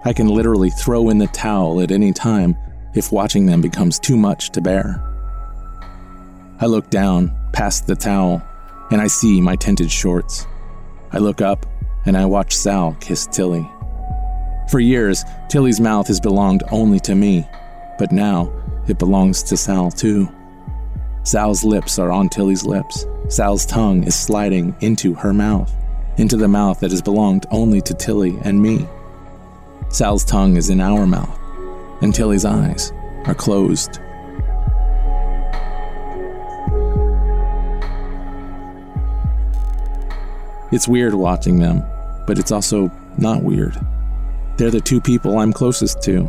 I 0.04 0.12
can 0.12 0.28
literally 0.28 0.70
throw 0.70 1.10
in 1.10 1.18
the 1.18 1.26
towel 1.28 1.80
at 1.80 1.90
any 1.90 2.12
time 2.12 2.56
if 2.94 3.12
watching 3.12 3.44
them 3.46 3.60
becomes 3.60 3.98
too 3.98 4.16
much 4.16 4.50
to 4.50 4.62
bear. 4.62 5.05
I 6.58 6.66
look 6.66 6.88
down, 6.88 7.36
past 7.52 7.86
the 7.86 7.94
towel, 7.94 8.42
and 8.90 9.00
I 9.00 9.08
see 9.08 9.40
my 9.40 9.56
tinted 9.56 9.90
shorts. 9.90 10.46
I 11.12 11.18
look 11.18 11.42
up, 11.42 11.66
and 12.06 12.16
I 12.16 12.24
watch 12.24 12.56
Sal 12.56 12.96
kiss 13.00 13.26
Tilly. 13.26 13.68
For 14.70 14.80
years, 14.80 15.24
Tilly's 15.48 15.80
mouth 15.80 16.06
has 16.08 16.18
belonged 16.18 16.62
only 16.72 16.98
to 17.00 17.14
me, 17.14 17.46
but 17.98 18.10
now 18.10 18.50
it 18.88 18.98
belongs 18.98 19.42
to 19.44 19.56
Sal 19.56 19.90
too. 19.90 20.28
Sal's 21.24 21.62
lips 21.62 21.98
are 21.98 22.10
on 22.10 22.28
Tilly's 22.28 22.64
lips. 22.64 23.04
Sal's 23.28 23.66
tongue 23.66 24.04
is 24.04 24.14
sliding 24.14 24.74
into 24.80 25.12
her 25.14 25.34
mouth, 25.34 25.74
into 26.16 26.36
the 26.36 26.48
mouth 26.48 26.80
that 26.80 26.90
has 26.90 27.02
belonged 27.02 27.44
only 27.50 27.80
to 27.82 27.92
Tilly 27.92 28.38
and 28.42 28.62
me. 28.62 28.86
Sal's 29.88 30.24
tongue 30.24 30.56
is 30.56 30.70
in 30.70 30.80
our 30.80 31.06
mouth, 31.06 31.38
and 32.00 32.14
Tilly's 32.14 32.44
eyes 32.44 32.92
are 33.26 33.34
closed. 33.34 34.00
It's 40.72 40.88
weird 40.88 41.14
watching 41.14 41.58
them, 41.58 41.84
but 42.26 42.38
it's 42.38 42.52
also 42.52 42.90
not 43.18 43.42
weird. 43.42 43.78
They're 44.56 44.70
the 44.70 44.80
two 44.80 45.00
people 45.00 45.38
I'm 45.38 45.52
closest 45.52 46.02
to. 46.02 46.28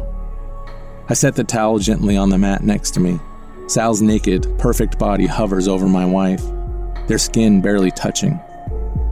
I 1.10 1.14
set 1.14 1.36
the 1.36 1.44
towel 1.44 1.80
gently 1.80 2.18
on 2.18 2.30
the 2.30 2.38
mat 2.38 2.64
next 2.64 2.92
to 2.92 3.00
me 3.00 3.20
Sal's 3.68 4.02
naked, 4.02 4.48
perfect 4.58 4.98
body 4.98 5.26
hovers 5.26 5.68
over 5.68 5.90
my 5.90 6.06
wife, 6.06 6.42
their 7.08 7.18
skin 7.18 7.62
barely 7.62 7.92
touching. 7.92 8.40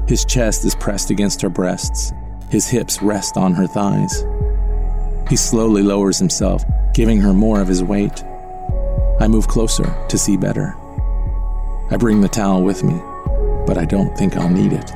His 0.08 0.24
chest 0.24 0.64
is 0.64 0.74
pressed 0.76 1.10
against 1.10 1.42
her 1.42 1.50
breasts, 1.50 2.14
his 2.50 2.66
hips 2.66 3.02
rest 3.02 3.36
on 3.36 3.54
her 3.54 3.68
thighs. 3.68 4.24
He 5.30 5.36
slowly 5.36 5.82
lowers 5.82 6.18
himself, 6.18 6.64
giving 6.94 7.20
her 7.20 7.34
more 7.34 7.60
of 7.60 7.68
his 7.68 7.84
weight. 7.84 8.24
I 9.20 9.28
move 9.28 9.50
closer 9.50 9.94
to 10.08 10.18
see 10.18 10.38
better. 10.38 10.74
I 11.92 11.98
bring 12.00 12.22
the 12.22 12.30
towel 12.30 12.64
with 12.64 12.82
me, 12.82 12.98
but 13.68 13.78
I 13.78 13.84
don't 13.84 14.18
think 14.18 14.38
I'll 14.38 14.50
need 14.50 14.72
it. 14.72 14.90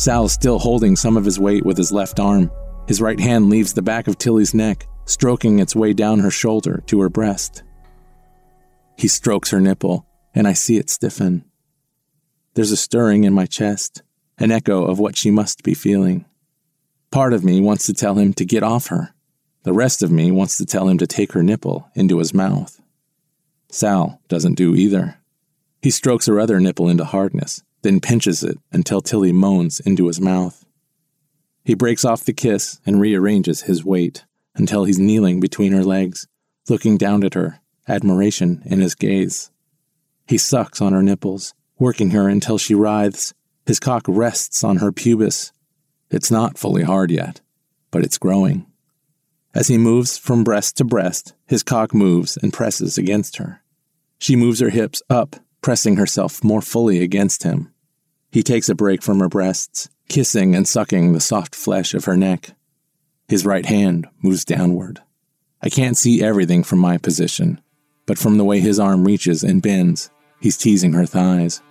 Sal 0.00 0.24
is 0.24 0.32
still 0.32 0.58
holding 0.58 0.96
some 0.96 1.18
of 1.18 1.26
his 1.26 1.38
weight 1.38 1.62
with 1.62 1.76
his 1.76 1.92
left 1.92 2.18
arm. 2.18 2.50
His 2.88 3.02
right 3.02 3.20
hand 3.20 3.50
leaves 3.50 3.74
the 3.74 3.82
back 3.82 4.08
of 4.08 4.16
Tilly's 4.16 4.54
neck, 4.54 4.86
stroking 5.04 5.58
its 5.58 5.76
way 5.76 5.92
down 5.92 6.20
her 6.20 6.30
shoulder 6.30 6.82
to 6.86 7.02
her 7.02 7.10
breast. 7.10 7.62
He 8.96 9.08
strokes 9.08 9.50
her 9.50 9.60
nipple, 9.60 10.06
and 10.34 10.48
I 10.48 10.54
see 10.54 10.78
it 10.78 10.88
stiffen. 10.88 11.44
There's 12.54 12.70
a 12.70 12.78
stirring 12.78 13.24
in 13.24 13.34
my 13.34 13.44
chest, 13.44 14.02
an 14.38 14.50
echo 14.50 14.86
of 14.86 14.98
what 14.98 15.18
she 15.18 15.30
must 15.30 15.62
be 15.62 15.74
feeling. 15.74 16.24
Part 17.10 17.34
of 17.34 17.44
me 17.44 17.60
wants 17.60 17.84
to 17.84 17.92
tell 17.92 18.14
him 18.14 18.32
to 18.32 18.44
get 18.46 18.62
off 18.62 18.86
her, 18.86 19.12
The 19.64 19.74
rest 19.74 20.02
of 20.02 20.10
me 20.10 20.30
wants 20.30 20.56
to 20.56 20.64
tell 20.64 20.88
him 20.88 20.96
to 20.96 21.06
take 21.06 21.32
her 21.32 21.42
nipple 21.42 21.90
into 21.94 22.20
his 22.20 22.32
mouth. 22.32 22.80
Sal 23.68 24.22
doesn't 24.28 24.54
do 24.54 24.74
either. 24.74 25.18
He 25.82 25.90
strokes 25.90 26.24
her 26.24 26.40
other 26.40 26.58
nipple 26.58 26.88
into 26.88 27.04
hardness, 27.04 27.62
then 27.82 28.00
pinches 28.00 28.42
it 28.42 28.58
until 28.72 29.00
Tilly 29.00 29.32
moans 29.32 29.80
into 29.80 30.06
his 30.06 30.20
mouth. 30.20 30.64
He 31.64 31.74
breaks 31.74 32.04
off 32.04 32.24
the 32.24 32.32
kiss 32.32 32.80
and 32.86 33.00
rearranges 33.00 33.62
his 33.62 33.84
weight 33.84 34.24
until 34.54 34.84
he's 34.84 34.98
kneeling 34.98 35.40
between 35.40 35.72
her 35.72 35.84
legs, 35.84 36.26
looking 36.68 36.96
down 36.96 37.24
at 37.24 37.34
her, 37.34 37.60
admiration 37.88 38.62
in 38.64 38.80
his 38.80 38.94
gaze. 38.94 39.50
He 40.26 40.38
sucks 40.38 40.80
on 40.80 40.92
her 40.92 41.02
nipples, 41.02 41.54
working 41.78 42.10
her 42.10 42.28
until 42.28 42.58
she 42.58 42.74
writhes. 42.74 43.34
His 43.66 43.80
cock 43.80 44.04
rests 44.06 44.62
on 44.64 44.78
her 44.78 44.92
pubis. 44.92 45.52
It's 46.10 46.30
not 46.30 46.58
fully 46.58 46.82
hard 46.82 47.10
yet, 47.10 47.40
but 47.90 48.04
it's 48.04 48.18
growing. 48.18 48.66
As 49.54 49.68
he 49.68 49.78
moves 49.78 50.16
from 50.16 50.44
breast 50.44 50.76
to 50.76 50.84
breast, 50.84 51.34
his 51.46 51.62
cock 51.62 51.92
moves 51.92 52.36
and 52.36 52.52
presses 52.52 52.96
against 52.96 53.38
her. 53.38 53.62
She 54.18 54.36
moves 54.36 54.60
her 54.60 54.70
hips 54.70 55.02
up, 55.10 55.36
pressing 55.60 55.96
herself 55.96 56.42
more 56.42 56.62
fully 56.62 57.02
against 57.02 57.42
him. 57.42 57.72
He 58.32 58.42
takes 58.42 58.68
a 58.68 58.74
break 58.74 59.02
from 59.02 59.20
her 59.20 59.28
breasts, 59.28 59.88
kissing 60.08 60.54
and 60.54 60.66
sucking 60.66 61.12
the 61.12 61.20
soft 61.20 61.54
flesh 61.54 61.94
of 61.94 62.04
her 62.04 62.16
neck. 62.16 62.50
His 63.28 63.46
right 63.46 63.66
hand 63.66 64.08
moves 64.22 64.44
downward. 64.44 65.00
I 65.62 65.68
can't 65.68 65.96
see 65.96 66.22
everything 66.22 66.64
from 66.64 66.78
my 66.78 66.98
position, 66.98 67.60
but 68.06 68.18
from 68.18 68.38
the 68.38 68.44
way 68.44 68.60
his 68.60 68.80
arm 68.80 69.04
reaches 69.04 69.42
and 69.42 69.62
bends, 69.62 70.10
he's 70.40 70.56
teasing 70.56 70.94
her 70.94 71.06
thighs. 71.06 71.62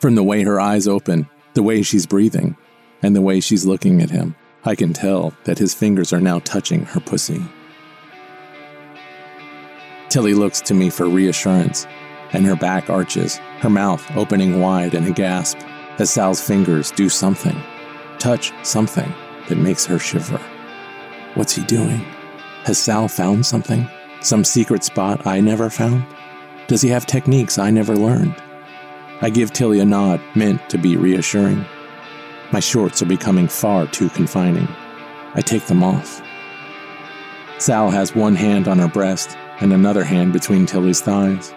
From 0.00 0.14
the 0.14 0.22
way 0.22 0.42
her 0.42 0.60
eyes 0.60 0.86
open, 0.86 1.28
the 1.54 1.62
way 1.62 1.82
she's 1.82 2.06
breathing, 2.06 2.56
and 3.02 3.16
the 3.16 3.22
way 3.22 3.40
she's 3.40 3.66
looking 3.66 4.02
at 4.02 4.10
him, 4.10 4.36
I 4.64 4.74
can 4.74 4.92
tell 4.92 5.34
that 5.44 5.58
his 5.58 5.74
fingers 5.74 6.12
are 6.12 6.20
now 6.20 6.38
touching 6.40 6.84
her 6.84 7.00
pussy. 7.00 7.42
Tilly 10.10 10.34
looks 10.34 10.60
to 10.62 10.74
me 10.74 10.90
for 10.90 11.08
reassurance, 11.08 11.86
and 12.32 12.46
her 12.46 12.56
back 12.56 12.90
arches, 12.90 13.36
her 13.60 13.70
mouth 13.70 14.04
opening 14.16 14.60
wide 14.60 14.94
in 14.94 15.04
a 15.04 15.10
gasp 15.10 15.58
as 15.98 16.10
Sal's 16.10 16.40
fingers 16.40 16.90
do 16.90 17.08
something, 17.08 17.60
touch 18.18 18.52
something 18.62 19.12
that 19.48 19.58
makes 19.58 19.84
her 19.84 19.98
shiver. 19.98 20.40
What's 21.34 21.54
he 21.54 21.64
doing? 21.64 22.00
Has 22.64 22.78
Sal 22.78 23.08
found 23.08 23.44
something? 23.44 23.88
Some 24.20 24.44
secret 24.44 24.84
spot 24.84 25.26
I 25.26 25.40
never 25.40 25.70
found? 25.70 26.04
Does 26.66 26.82
he 26.82 26.88
have 26.88 27.06
techniques 27.06 27.58
I 27.58 27.70
never 27.70 27.96
learned? 27.96 28.34
I 29.22 29.30
give 29.30 29.52
Tilly 29.52 29.80
a 29.80 29.84
nod 29.84 30.20
meant 30.34 30.68
to 30.70 30.78
be 30.78 30.96
reassuring. 30.96 31.64
My 32.52 32.60
shorts 32.60 33.02
are 33.02 33.06
becoming 33.06 33.48
far 33.48 33.86
too 33.86 34.08
confining. 34.10 34.68
I 35.34 35.40
take 35.40 35.66
them 35.66 35.82
off. 35.82 36.22
Sal 37.58 37.90
has 37.90 38.14
one 38.14 38.34
hand 38.34 38.66
on 38.68 38.78
her 38.78 38.88
breast 38.88 39.36
and 39.60 39.72
another 39.72 40.02
hand 40.04 40.32
between 40.32 40.64
Tilly's 40.64 41.00
thighs. 41.00 41.54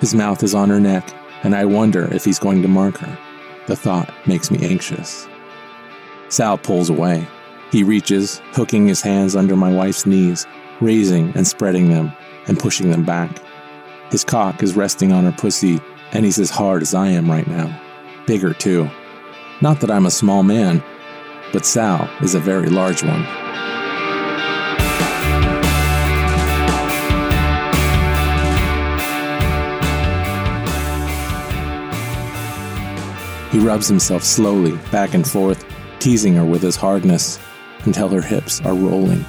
His 0.00 0.14
mouth 0.14 0.42
is 0.42 0.54
on 0.54 0.68
her 0.70 0.80
neck, 0.80 1.12
and 1.42 1.54
I 1.54 1.64
wonder 1.64 2.12
if 2.12 2.24
he's 2.24 2.38
going 2.38 2.62
to 2.62 2.68
mark 2.68 2.98
her. 2.98 3.18
The 3.66 3.76
thought 3.76 4.12
makes 4.26 4.50
me 4.50 4.58
anxious. 4.62 5.28
Sal 6.28 6.58
pulls 6.58 6.90
away. 6.90 7.26
He 7.70 7.82
reaches, 7.82 8.40
hooking 8.52 8.86
his 8.86 9.00
hands 9.00 9.34
under 9.36 9.56
my 9.56 9.72
wife's 9.72 10.06
knees, 10.06 10.46
raising 10.80 11.32
and 11.36 11.46
spreading 11.46 11.88
them, 11.88 12.12
and 12.46 12.58
pushing 12.58 12.90
them 12.90 13.04
back. 13.04 13.40
His 14.10 14.24
cock 14.24 14.62
is 14.62 14.76
resting 14.76 15.12
on 15.12 15.24
her 15.24 15.32
pussy, 15.32 15.80
and 16.12 16.24
he's 16.24 16.38
as 16.38 16.50
hard 16.50 16.82
as 16.82 16.94
I 16.94 17.08
am 17.08 17.30
right 17.30 17.46
now. 17.46 17.80
Bigger, 18.26 18.52
too. 18.54 18.88
Not 19.60 19.80
that 19.80 19.90
I'm 19.90 20.06
a 20.06 20.10
small 20.10 20.42
man, 20.42 20.82
but 21.52 21.64
Sal 21.64 22.08
is 22.22 22.34
a 22.34 22.40
very 22.40 22.68
large 22.68 23.02
one. 23.02 23.43
He 33.54 33.60
rubs 33.60 33.86
himself 33.86 34.24
slowly 34.24 34.76
back 34.90 35.14
and 35.14 35.24
forth, 35.24 35.64
teasing 36.00 36.34
her 36.34 36.44
with 36.44 36.60
his 36.60 36.74
hardness 36.74 37.38
until 37.84 38.08
her 38.08 38.20
hips 38.20 38.60
are 38.62 38.74
rolling. 38.74 39.24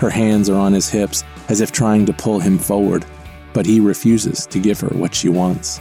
Her 0.00 0.10
hands 0.10 0.50
are 0.50 0.58
on 0.58 0.72
his 0.72 0.88
hips 0.88 1.22
as 1.48 1.60
if 1.60 1.70
trying 1.70 2.04
to 2.06 2.12
pull 2.12 2.40
him 2.40 2.58
forward, 2.58 3.06
but 3.52 3.64
he 3.64 3.78
refuses 3.78 4.44
to 4.46 4.58
give 4.58 4.80
her 4.80 4.88
what 4.88 5.14
she 5.14 5.28
wants. 5.28 5.80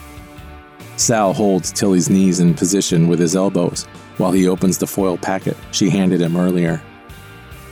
Sal 0.98 1.34
holds 1.34 1.72
Tilly's 1.72 2.12
knees 2.12 2.40
in 2.40 2.54
position 2.54 3.08
with 3.08 3.18
his 3.18 3.36
elbows 3.36 3.86
while 4.18 4.32
he 4.32 4.48
opens 4.48 4.78
the 4.78 4.86
foil 4.86 5.18
packet 5.18 5.58
she 5.72 5.90
handed 5.90 6.22
him 6.22 6.38
earlier. 6.38 6.80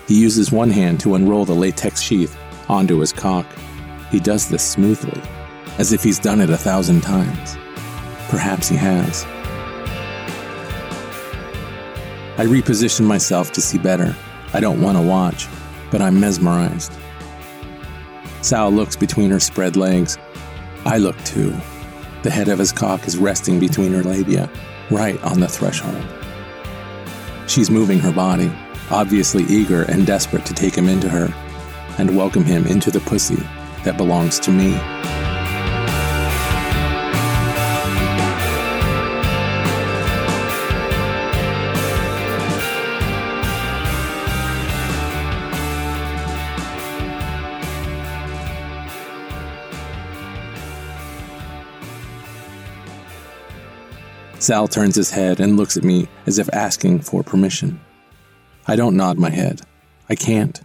He 0.08 0.20
uses 0.20 0.52
one 0.52 0.72
hand 0.72 1.00
to 1.02 1.14
unroll 1.14 1.46
the 1.46 1.54
latex 1.54 2.02
sheath 2.02 2.36
onto 2.68 2.98
his 2.98 3.14
cock. 3.14 3.46
He 4.10 4.20
does 4.20 4.50
this 4.50 4.68
smoothly, 4.68 5.22
as 5.78 5.94
if 5.94 6.02
he's 6.02 6.18
done 6.18 6.42
it 6.42 6.50
a 6.50 6.58
thousand 6.58 7.02
times. 7.02 7.56
Perhaps 8.30 8.68
he 8.68 8.78
has. 8.78 9.28
I 12.42 12.46
reposition 12.46 13.06
myself 13.06 13.52
to 13.52 13.62
see 13.62 13.78
better. 13.78 14.16
I 14.52 14.62
don't 14.62 14.82
want 14.82 14.98
to 14.98 15.04
watch, 15.04 15.48
but 15.92 16.02
I'm 16.02 16.20
mesmerized. 16.20 16.92
Sal 18.42 18.72
looks 18.72 18.96
between 18.96 19.30
her 19.30 19.40
spread 19.40 19.76
legs. 19.76 20.18
I 20.84 20.98
look 20.98 21.24
too. 21.24 21.52
The 22.24 22.32
head 22.32 22.48
of 22.48 22.58
his 22.58 22.72
cock 22.72 23.06
is 23.08 23.16
resting 23.16 23.60
between 23.60 23.94
her 23.94 24.02
labia, 24.02 24.50
right 24.90 25.22
on 25.24 25.40
the 25.40 25.48
threshold. 25.48 26.04
She's 27.46 27.70
moving 27.70 28.00
her 28.00 28.12
body, 28.12 28.52
obviously 28.90 29.44
eager 29.44 29.84
and 29.84 30.08
desperate 30.08 30.48
to 30.48 30.56
take 30.56 30.74
him 30.74 30.90
into 30.90 31.10
her 31.10 31.32
and 32.00 32.18
welcome 32.18 32.44
him 32.44 32.66
into 32.66 32.90
the 32.90 33.02
pussy 33.02 33.44
that 33.84 33.98
belongs 33.98 34.40
to 34.40 34.52
me. 34.52 34.74
Sal 54.42 54.68
turns 54.68 54.96
his 54.96 55.12
head 55.12 55.40
and 55.40 55.56
looks 55.56 55.78
at 55.78 55.84
me 55.84 56.08
as 56.26 56.40
if 56.40 56.50
asking 56.52 57.02
for 57.02 57.22
permission. 57.22 57.80
I 58.68 58.76
don't 58.76 58.98
nod 58.98 59.20
my 59.20 59.30
head. 59.30 59.62
I 60.10 60.16
can't. 60.16 60.60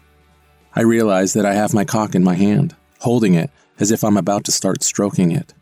I 0.75 0.81
realize 0.81 1.35
that 1.35 1.45
I 1.45 1.53
have 1.53 1.75
my 1.75 1.85
cock 1.85 2.15
in 2.15 2.25
my 2.25 2.37
hand, 2.37 2.75
holding 3.01 3.35
it 3.35 3.51
as 3.79 3.91
if 3.91 4.03
I'm 4.03 4.17
about 4.17 4.45
to 4.45 4.51
start 4.51 4.83
stroking 4.83 5.31
it. 5.31 5.53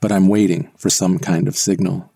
But 0.00 0.12
I'm 0.12 0.28
waiting 0.28 0.70
for 0.76 0.88
some 0.88 1.18
kind 1.18 1.48
of 1.48 1.56
signal. 1.56 2.12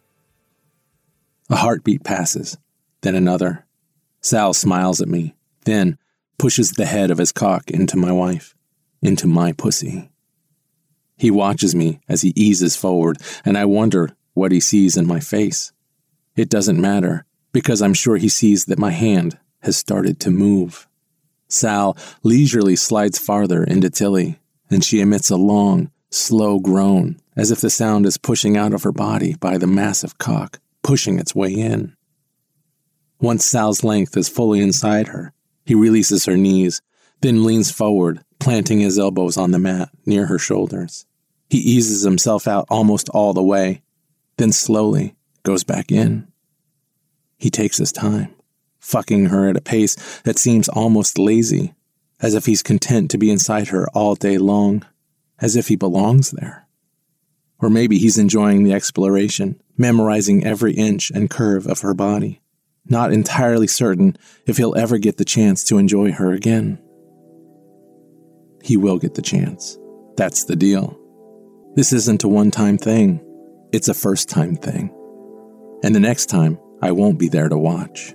A 1.50 1.56
heartbeat 1.56 2.04
passes, 2.04 2.56
then 3.00 3.16
another. 3.16 3.66
Sal 4.20 4.54
smiles 4.54 5.00
at 5.00 5.08
me, 5.08 5.34
then 5.64 5.98
pushes 6.38 6.70
the 6.70 6.86
head 6.86 7.10
of 7.10 7.18
his 7.18 7.32
cock 7.32 7.68
into 7.68 7.96
my 7.96 8.12
wife, 8.12 8.54
into 9.02 9.26
my 9.26 9.50
pussy. 9.50 10.08
He 11.16 11.32
watches 11.32 11.74
me 11.74 11.98
as 12.08 12.22
he 12.22 12.32
eases 12.36 12.76
forward, 12.76 13.18
and 13.44 13.58
I 13.58 13.64
wonder 13.64 14.16
what 14.36 14.52
he 14.52 14.60
sees 14.60 14.96
in 14.96 15.06
my 15.06 15.18
face. 15.18 15.72
It 16.36 16.50
doesn't 16.50 16.80
matter, 16.80 17.24
because 17.52 17.80
I'm 17.80 17.94
sure 17.94 18.18
he 18.18 18.28
sees 18.28 18.66
that 18.66 18.78
my 18.78 18.90
hand 18.90 19.38
has 19.62 19.76
started 19.76 20.20
to 20.20 20.30
move. 20.30 20.86
Sal 21.48 21.96
leisurely 22.22 22.76
slides 22.76 23.18
farther 23.18 23.64
into 23.64 23.88
Tilly, 23.88 24.38
and 24.68 24.84
she 24.84 25.00
emits 25.00 25.30
a 25.30 25.36
long, 25.36 25.90
slow 26.10 26.58
groan, 26.58 27.18
as 27.34 27.50
if 27.50 27.62
the 27.62 27.70
sound 27.70 28.04
is 28.04 28.18
pushing 28.18 28.56
out 28.58 28.74
of 28.74 28.82
her 28.82 28.92
body 28.92 29.34
by 29.40 29.56
the 29.56 29.66
massive 29.66 30.18
cock, 30.18 30.60
pushing 30.82 31.18
its 31.18 31.34
way 31.34 31.52
in. 31.52 31.96
Once 33.18 33.44
Sal's 33.44 33.82
length 33.82 34.16
is 34.16 34.28
fully 34.28 34.60
inside 34.60 35.08
her, 35.08 35.32
he 35.64 35.74
releases 35.74 36.26
her 36.26 36.36
knees, 36.36 36.82
then 37.22 37.44
leans 37.44 37.70
forward, 37.70 38.22
planting 38.38 38.80
his 38.80 38.98
elbows 38.98 39.38
on 39.38 39.52
the 39.52 39.58
mat 39.58 39.88
near 40.04 40.26
her 40.26 40.38
shoulders. 40.38 41.06
He 41.48 41.58
eases 41.58 42.02
himself 42.02 42.46
out 42.46 42.66
almost 42.68 43.08
all 43.08 43.32
the 43.32 43.42
way, 43.42 43.82
then 44.36 44.52
slowly 44.52 45.16
goes 45.42 45.64
back 45.64 45.90
in. 45.90 46.26
He 47.38 47.50
takes 47.50 47.78
his 47.78 47.92
time, 47.92 48.34
fucking 48.80 49.26
her 49.26 49.48
at 49.48 49.56
a 49.56 49.60
pace 49.60 49.96
that 50.22 50.38
seems 50.38 50.68
almost 50.68 51.18
lazy, 51.18 51.74
as 52.20 52.34
if 52.34 52.46
he's 52.46 52.62
content 52.62 53.10
to 53.10 53.18
be 53.18 53.30
inside 53.30 53.68
her 53.68 53.88
all 53.90 54.14
day 54.14 54.38
long, 54.38 54.84
as 55.38 55.56
if 55.56 55.68
he 55.68 55.76
belongs 55.76 56.30
there. 56.30 56.66
Or 57.58 57.70
maybe 57.70 57.98
he's 57.98 58.18
enjoying 58.18 58.64
the 58.64 58.72
exploration, 58.72 59.60
memorizing 59.76 60.44
every 60.44 60.74
inch 60.74 61.10
and 61.10 61.30
curve 61.30 61.66
of 61.66 61.80
her 61.80 61.94
body, 61.94 62.40
not 62.86 63.12
entirely 63.12 63.66
certain 63.66 64.16
if 64.46 64.56
he'll 64.56 64.76
ever 64.76 64.98
get 64.98 65.16
the 65.16 65.24
chance 65.24 65.64
to 65.64 65.78
enjoy 65.78 66.12
her 66.12 66.32
again. 66.32 66.78
He 68.62 68.76
will 68.76 68.98
get 68.98 69.14
the 69.14 69.22
chance. 69.22 69.78
That's 70.16 70.44
the 70.44 70.56
deal. 70.56 70.98
This 71.76 71.92
isn't 71.92 72.24
a 72.24 72.28
one 72.28 72.50
time 72.50 72.78
thing. 72.78 73.20
It's 73.76 73.88
a 73.88 73.94
first 73.94 74.30
time 74.30 74.56
thing. 74.56 74.88
And 75.84 75.94
the 75.94 76.00
next 76.00 76.30
time, 76.30 76.58
I 76.80 76.92
won't 76.92 77.18
be 77.18 77.28
there 77.28 77.50
to 77.50 77.58
watch. 77.58 78.14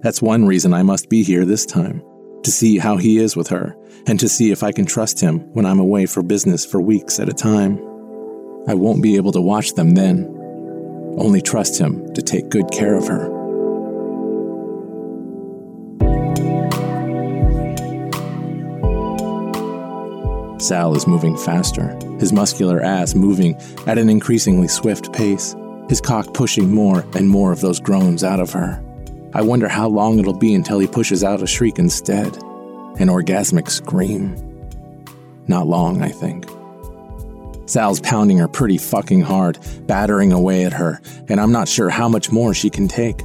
That's 0.00 0.22
one 0.22 0.46
reason 0.46 0.72
I 0.72 0.84
must 0.84 1.10
be 1.10 1.22
here 1.22 1.44
this 1.44 1.66
time 1.66 2.02
to 2.44 2.50
see 2.50 2.78
how 2.78 2.96
he 2.96 3.18
is 3.18 3.36
with 3.36 3.48
her, 3.48 3.76
and 4.06 4.18
to 4.18 4.26
see 4.26 4.52
if 4.52 4.62
I 4.62 4.72
can 4.72 4.86
trust 4.86 5.20
him 5.20 5.40
when 5.52 5.66
I'm 5.66 5.80
away 5.80 6.06
for 6.06 6.22
business 6.22 6.64
for 6.64 6.80
weeks 6.80 7.20
at 7.20 7.28
a 7.28 7.34
time. 7.34 7.76
I 8.66 8.72
won't 8.72 9.02
be 9.02 9.16
able 9.16 9.32
to 9.32 9.40
watch 9.42 9.74
them 9.74 9.90
then. 9.90 10.24
Only 11.18 11.42
trust 11.42 11.78
him 11.78 12.14
to 12.14 12.22
take 12.22 12.48
good 12.48 12.70
care 12.70 12.96
of 12.96 13.06
her. 13.06 13.35
Sal 20.66 20.96
is 20.96 21.06
moving 21.06 21.36
faster, 21.36 21.96
his 22.18 22.32
muscular 22.32 22.82
ass 22.82 23.14
moving 23.14 23.54
at 23.86 23.98
an 23.98 24.10
increasingly 24.10 24.66
swift 24.66 25.12
pace, 25.12 25.54
his 25.88 26.00
cock 26.00 26.34
pushing 26.34 26.74
more 26.74 27.06
and 27.14 27.28
more 27.28 27.52
of 27.52 27.60
those 27.60 27.78
groans 27.78 28.24
out 28.24 28.40
of 28.40 28.50
her. 28.52 28.82
I 29.32 29.42
wonder 29.42 29.68
how 29.68 29.86
long 29.86 30.18
it'll 30.18 30.36
be 30.36 30.54
until 30.54 30.80
he 30.80 30.88
pushes 30.88 31.22
out 31.22 31.40
a 31.40 31.46
shriek 31.46 31.78
instead, 31.78 32.36
an 32.98 33.08
orgasmic 33.08 33.70
scream. 33.70 34.34
Not 35.46 35.68
long, 35.68 36.02
I 36.02 36.08
think. 36.08 36.46
Sal's 37.66 38.00
pounding 38.00 38.38
her 38.38 38.48
pretty 38.48 38.78
fucking 38.78 39.20
hard, 39.20 39.60
battering 39.86 40.32
away 40.32 40.64
at 40.64 40.72
her, 40.72 41.00
and 41.28 41.40
I'm 41.40 41.52
not 41.52 41.68
sure 41.68 41.90
how 41.90 42.08
much 42.08 42.32
more 42.32 42.54
she 42.54 42.70
can 42.70 42.88
take. 42.88 43.22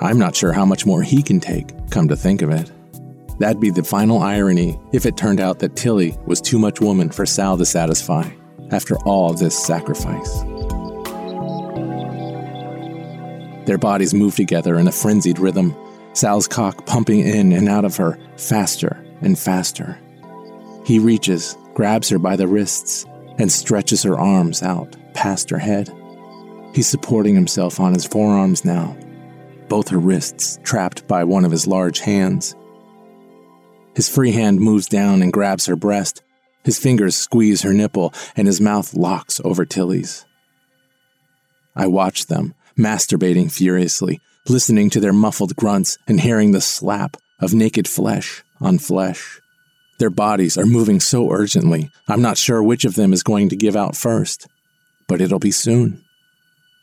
I'm 0.00 0.18
not 0.18 0.34
sure 0.34 0.52
how 0.52 0.64
much 0.64 0.86
more 0.86 1.02
he 1.02 1.22
can 1.22 1.38
take, 1.38 1.68
come 1.90 2.08
to 2.08 2.16
think 2.16 2.40
of 2.40 2.48
it. 2.48 2.70
That'd 3.38 3.60
be 3.60 3.70
the 3.70 3.84
final 3.84 4.18
irony 4.18 4.80
if 4.92 5.06
it 5.06 5.16
turned 5.16 5.40
out 5.40 5.60
that 5.60 5.76
Tilly 5.76 6.18
was 6.26 6.40
too 6.40 6.58
much 6.58 6.80
woman 6.80 7.10
for 7.10 7.24
Sal 7.24 7.56
to 7.58 7.64
satisfy 7.64 8.28
after 8.70 8.96
all 8.98 9.32
this 9.32 9.58
sacrifice. 9.58 10.42
Their 13.66 13.78
bodies 13.78 14.14
move 14.14 14.34
together 14.34 14.78
in 14.78 14.88
a 14.88 14.92
frenzied 14.92 15.38
rhythm, 15.38 15.76
Sal's 16.14 16.48
cock 16.48 16.86
pumping 16.86 17.20
in 17.20 17.52
and 17.52 17.68
out 17.68 17.84
of 17.84 17.96
her 17.96 18.18
faster 18.36 19.04
and 19.20 19.38
faster. 19.38 19.98
He 20.84 20.98
reaches, 20.98 21.56
grabs 21.74 22.08
her 22.08 22.18
by 22.18 22.34
the 22.34 22.48
wrists, 22.48 23.04
and 23.38 23.52
stretches 23.52 24.02
her 24.02 24.18
arms 24.18 24.62
out 24.62 24.96
past 25.14 25.50
her 25.50 25.58
head. 25.58 25.92
He's 26.74 26.88
supporting 26.88 27.34
himself 27.34 27.78
on 27.78 27.94
his 27.94 28.06
forearms 28.06 28.64
now, 28.64 28.96
both 29.68 29.88
her 29.88 29.98
wrists 29.98 30.58
trapped 30.62 31.06
by 31.06 31.22
one 31.24 31.44
of 31.44 31.50
his 31.50 31.66
large 31.66 32.00
hands. 32.00 32.56
His 33.98 34.08
free 34.08 34.30
hand 34.30 34.60
moves 34.60 34.86
down 34.86 35.22
and 35.22 35.32
grabs 35.32 35.66
her 35.66 35.74
breast. 35.74 36.22
His 36.62 36.78
fingers 36.78 37.16
squeeze 37.16 37.62
her 37.62 37.74
nipple, 37.74 38.14
and 38.36 38.46
his 38.46 38.60
mouth 38.60 38.94
locks 38.94 39.40
over 39.42 39.64
Tilly's. 39.64 40.24
I 41.74 41.88
watch 41.88 42.26
them, 42.26 42.54
masturbating 42.78 43.50
furiously, 43.50 44.20
listening 44.48 44.88
to 44.90 45.00
their 45.00 45.12
muffled 45.12 45.56
grunts 45.56 45.98
and 46.06 46.20
hearing 46.20 46.52
the 46.52 46.60
slap 46.60 47.16
of 47.40 47.54
naked 47.54 47.88
flesh 47.88 48.44
on 48.60 48.78
flesh. 48.78 49.40
Their 49.98 50.10
bodies 50.10 50.56
are 50.56 50.64
moving 50.64 51.00
so 51.00 51.32
urgently, 51.32 51.90
I'm 52.06 52.22
not 52.22 52.38
sure 52.38 52.62
which 52.62 52.84
of 52.84 52.94
them 52.94 53.12
is 53.12 53.24
going 53.24 53.48
to 53.48 53.56
give 53.56 53.74
out 53.74 53.96
first. 53.96 54.46
But 55.08 55.20
it'll 55.20 55.40
be 55.40 55.50
soon. 55.50 56.04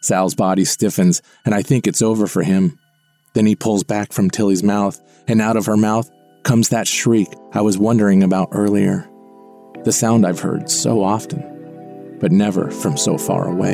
Sal's 0.01 0.36
body 0.36 0.65
stiffens, 0.65 1.21
and 1.45 1.56
I 1.56 1.62
think 1.62 1.88
it's 1.88 2.01
over 2.01 2.28
for 2.28 2.43
him. 2.43 2.78
Then 3.36 3.45
he 3.45 3.56
pulls 3.56 3.86
back 3.86 4.12
from 4.12 4.30
Tilly's 4.30 4.63
mouth, 4.63 4.99
and 5.30 5.41
out 5.41 5.56
of 5.56 5.67
her 5.67 5.78
mouth 5.78 6.12
comes 6.46 6.70
that 6.70 6.88
shriek 6.88 7.28
I 7.54 7.62
was 7.62 7.78
wondering 7.78 8.22
about 8.22 8.50
earlier. 8.52 9.10
The 9.84 9.92
sound 9.92 10.26
I've 10.26 10.40
heard 10.40 10.70
so 10.70 11.04
often, 11.04 12.18
but 12.22 12.32
never 12.32 12.70
from 12.70 12.96
so 12.98 13.18
far 13.18 13.48
away. 13.50 13.74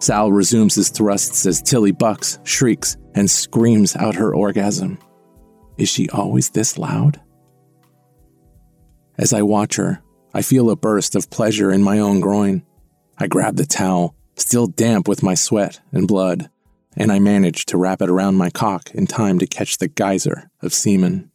Sal 0.00 0.30
resumes 0.30 0.74
his 0.74 0.90
thrusts 0.90 1.46
as 1.46 1.62
Tilly 1.62 1.92
bucks, 1.92 2.38
shrieks, 2.44 2.98
and 3.14 3.30
screams 3.30 3.96
out 3.96 4.14
her 4.14 4.34
orgasm. 4.34 4.98
Is 5.78 5.88
she 5.88 6.10
always 6.10 6.50
this 6.50 6.76
loud? 6.76 7.18
As 9.16 9.32
I 9.32 9.40
watch 9.40 9.76
her, 9.76 10.03
I 10.36 10.42
feel 10.42 10.68
a 10.68 10.76
burst 10.76 11.14
of 11.14 11.30
pleasure 11.30 11.70
in 11.70 11.84
my 11.84 12.00
own 12.00 12.18
groin. 12.18 12.64
I 13.18 13.28
grab 13.28 13.54
the 13.54 13.64
towel, 13.64 14.16
still 14.34 14.66
damp 14.66 15.06
with 15.06 15.22
my 15.22 15.34
sweat 15.34 15.80
and 15.92 16.08
blood, 16.08 16.50
and 16.96 17.12
I 17.12 17.20
manage 17.20 17.66
to 17.66 17.78
wrap 17.78 18.02
it 18.02 18.10
around 18.10 18.34
my 18.34 18.50
cock 18.50 18.90
in 18.90 19.06
time 19.06 19.38
to 19.38 19.46
catch 19.46 19.78
the 19.78 19.86
geyser 19.86 20.50
of 20.60 20.74
semen. 20.74 21.30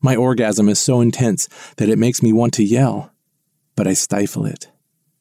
My 0.00 0.16
orgasm 0.16 0.70
is 0.70 0.78
so 0.78 1.02
intense 1.02 1.50
that 1.76 1.90
it 1.90 1.98
makes 1.98 2.22
me 2.22 2.32
want 2.32 2.54
to 2.54 2.64
yell, 2.64 3.12
but 3.76 3.86
I 3.86 3.92
stifle 3.92 4.46
it. 4.46 4.70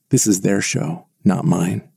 This 0.08 0.26
is 0.26 0.40
their 0.40 0.62
show, 0.62 1.08
not 1.26 1.44
mine. 1.44 1.90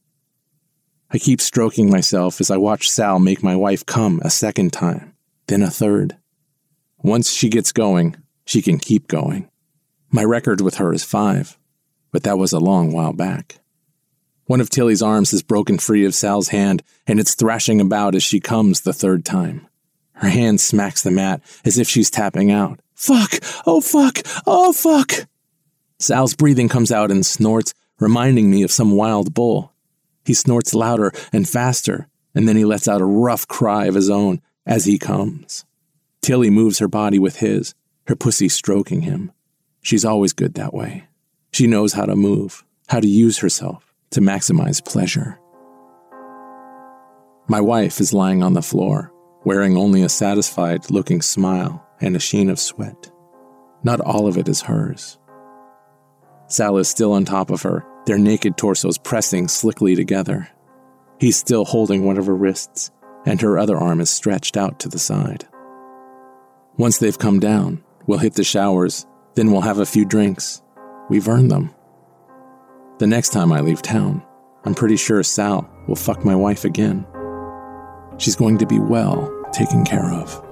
I 1.12 1.18
keep 1.18 1.40
stroking 1.40 1.88
myself 1.88 2.40
as 2.40 2.50
I 2.50 2.56
watch 2.56 2.90
Sal 2.90 3.20
make 3.20 3.44
my 3.44 3.54
wife 3.54 3.86
come 3.86 4.20
a 4.24 4.30
second 4.30 4.72
time, 4.72 5.14
then 5.46 5.62
a 5.62 5.70
third. 5.70 6.16
Once 6.98 7.30
she 7.30 7.48
gets 7.48 7.70
going, 7.70 8.16
she 8.44 8.60
can 8.60 8.78
keep 8.78 9.06
going. 9.06 9.48
My 10.16 10.24
record 10.24 10.62
with 10.62 10.76
her 10.76 10.94
is 10.94 11.04
five, 11.04 11.58
but 12.10 12.22
that 12.22 12.38
was 12.38 12.54
a 12.54 12.58
long 12.58 12.90
while 12.90 13.12
back. 13.12 13.58
One 14.46 14.62
of 14.62 14.70
Tilly's 14.70 15.02
arms 15.02 15.34
is 15.34 15.42
broken 15.42 15.76
free 15.76 16.06
of 16.06 16.14
Sal's 16.14 16.48
hand, 16.48 16.82
and 17.06 17.20
it's 17.20 17.34
thrashing 17.34 17.82
about 17.82 18.14
as 18.14 18.22
she 18.22 18.40
comes 18.40 18.80
the 18.80 18.94
third 18.94 19.26
time. 19.26 19.66
Her 20.12 20.30
hand 20.30 20.58
smacks 20.58 21.02
the 21.02 21.10
mat 21.10 21.42
as 21.66 21.76
if 21.76 21.86
she's 21.86 22.08
tapping 22.08 22.50
out. 22.50 22.80
Fuck! 22.94 23.40
Oh 23.66 23.82
fuck! 23.82 24.22
Oh 24.46 24.72
fuck! 24.72 25.28
Sal's 25.98 26.34
breathing 26.34 26.70
comes 26.70 26.90
out 26.90 27.10
and 27.10 27.26
snorts, 27.26 27.74
reminding 28.00 28.50
me 28.50 28.62
of 28.62 28.70
some 28.70 28.92
wild 28.92 29.34
bull. 29.34 29.74
He 30.24 30.32
snorts 30.32 30.72
louder 30.72 31.12
and 31.30 31.46
faster, 31.46 32.08
and 32.34 32.48
then 32.48 32.56
he 32.56 32.64
lets 32.64 32.88
out 32.88 33.02
a 33.02 33.04
rough 33.04 33.46
cry 33.48 33.84
of 33.84 33.94
his 33.94 34.08
own 34.08 34.40
as 34.64 34.86
he 34.86 34.98
comes. 34.98 35.66
Tilly 36.22 36.48
moves 36.48 36.78
her 36.78 36.88
body 36.88 37.18
with 37.18 37.36
his, 37.36 37.74
her 38.06 38.16
pussy 38.16 38.48
stroking 38.48 39.02
him. 39.02 39.30
She's 39.86 40.04
always 40.04 40.32
good 40.32 40.54
that 40.54 40.74
way. 40.74 41.04
She 41.52 41.68
knows 41.68 41.92
how 41.92 42.06
to 42.06 42.16
move, 42.16 42.64
how 42.88 42.98
to 42.98 43.06
use 43.06 43.38
herself 43.38 43.94
to 44.10 44.20
maximize 44.20 44.84
pleasure. 44.84 45.38
My 47.46 47.60
wife 47.60 48.00
is 48.00 48.12
lying 48.12 48.42
on 48.42 48.54
the 48.54 48.62
floor, 48.62 49.12
wearing 49.44 49.76
only 49.76 50.02
a 50.02 50.08
satisfied 50.08 50.90
looking 50.90 51.22
smile 51.22 51.86
and 52.00 52.16
a 52.16 52.18
sheen 52.18 52.50
of 52.50 52.58
sweat. 52.58 53.12
Not 53.84 54.00
all 54.00 54.26
of 54.26 54.36
it 54.36 54.48
is 54.48 54.62
hers. 54.62 55.18
Sal 56.48 56.78
is 56.78 56.88
still 56.88 57.12
on 57.12 57.24
top 57.24 57.50
of 57.50 57.62
her, 57.62 57.86
their 58.06 58.18
naked 58.18 58.56
torsos 58.56 58.98
pressing 58.98 59.46
slickly 59.46 59.94
together. 59.94 60.48
He's 61.20 61.36
still 61.36 61.64
holding 61.64 62.04
one 62.04 62.18
of 62.18 62.26
her 62.26 62.34
wrists, 62.34 62.90
and 63.24 63.40
her 63.40 63.56
other 63.56 63.76
arm 63.76 64.00
is 64.00 64.10
stretched 64.10 64.56
out 64.56 64.80
to 64.80 64.88
the 64.88 64.98
side. 64.98 65.46
Once 66.76 66.98
they've 66.98 67.16
come 67.16 67.38
down, 67.38 67.84
we'll 68.08 68.18
hit 68.18 68.34
the 68.34 68.42
showers 68.42 69.06
then 69.36 69.52
we'll 69.52 69.60
have 69.60 69.78
a 69.78 69.86
few 69.86 70.04
drinks. 70.04 70.62
We've 71.08 71.28
earned 71.28 71.50
them. 71.50 71.74
The 72.98 73.06
next 73.06 73.28
time 73.28 73.52
I 73.52 73.60
leave 73.60 73.82
town, 73.82 74.22
I'm 74.64 74.74
pretty 74.74 74.96
sure 74.96 75.22
Sal 75.22 75.70
will 75.86 75.96
fuck 75.96 76.24
my 76.24 76.34
wife 76.34 76.64
again. 76.64 77.06
She's 78.18 78.34
going 78.34 78.58
to 78.58 78.66
be 78.66 78.78
well 78.78 79.32
taken 79.52 79.84
care 79.84 80.10
of. 80.12 80.42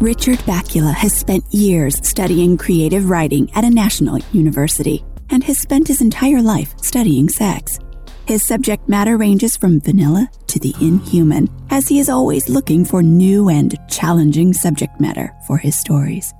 Richard 0.00 0.38
Bacula 0.40 0.94
has 0.94 1.12
spent 1.12 1.44
years 1.52 2.00
studying 2.08 2.56
creative 2.56 3.10
writing 3.10 3.50
at 3.54 3.64
a 3.64 3.70
national 3.70 4.18
university 4.32 5.04
and 5.28 5.44
has 5.44 5.58
spent 5.58 5.88
his 5.88 6.00
entire 6.00 6.40
life 6.40 6.72
studying 6.78 7.28
sex. 7.28 7.78
His 8.24 8.42
subject 8.42 8.88
matter 8.88 9.18
ranges 9.18 9.58
from 9.58 9.78
vanilla 9.78 10.30
to 10.46 10.58
the 10.58 10.74
inhuman, 10.80 11.50
as 11.68 11.86
he 11.86 11.98
is 11.98 12.08
always 12.08 12.48
looking 12.48 12.82
for 12.82 13.02
new 13.02 13.50
and 13.50 13.76
challenging 13.90 14.54
subject 14.54 14.98
matter 15.02 15.34
for 15.46 15.58
his 15.58 15.76
stories. 15.76 16.32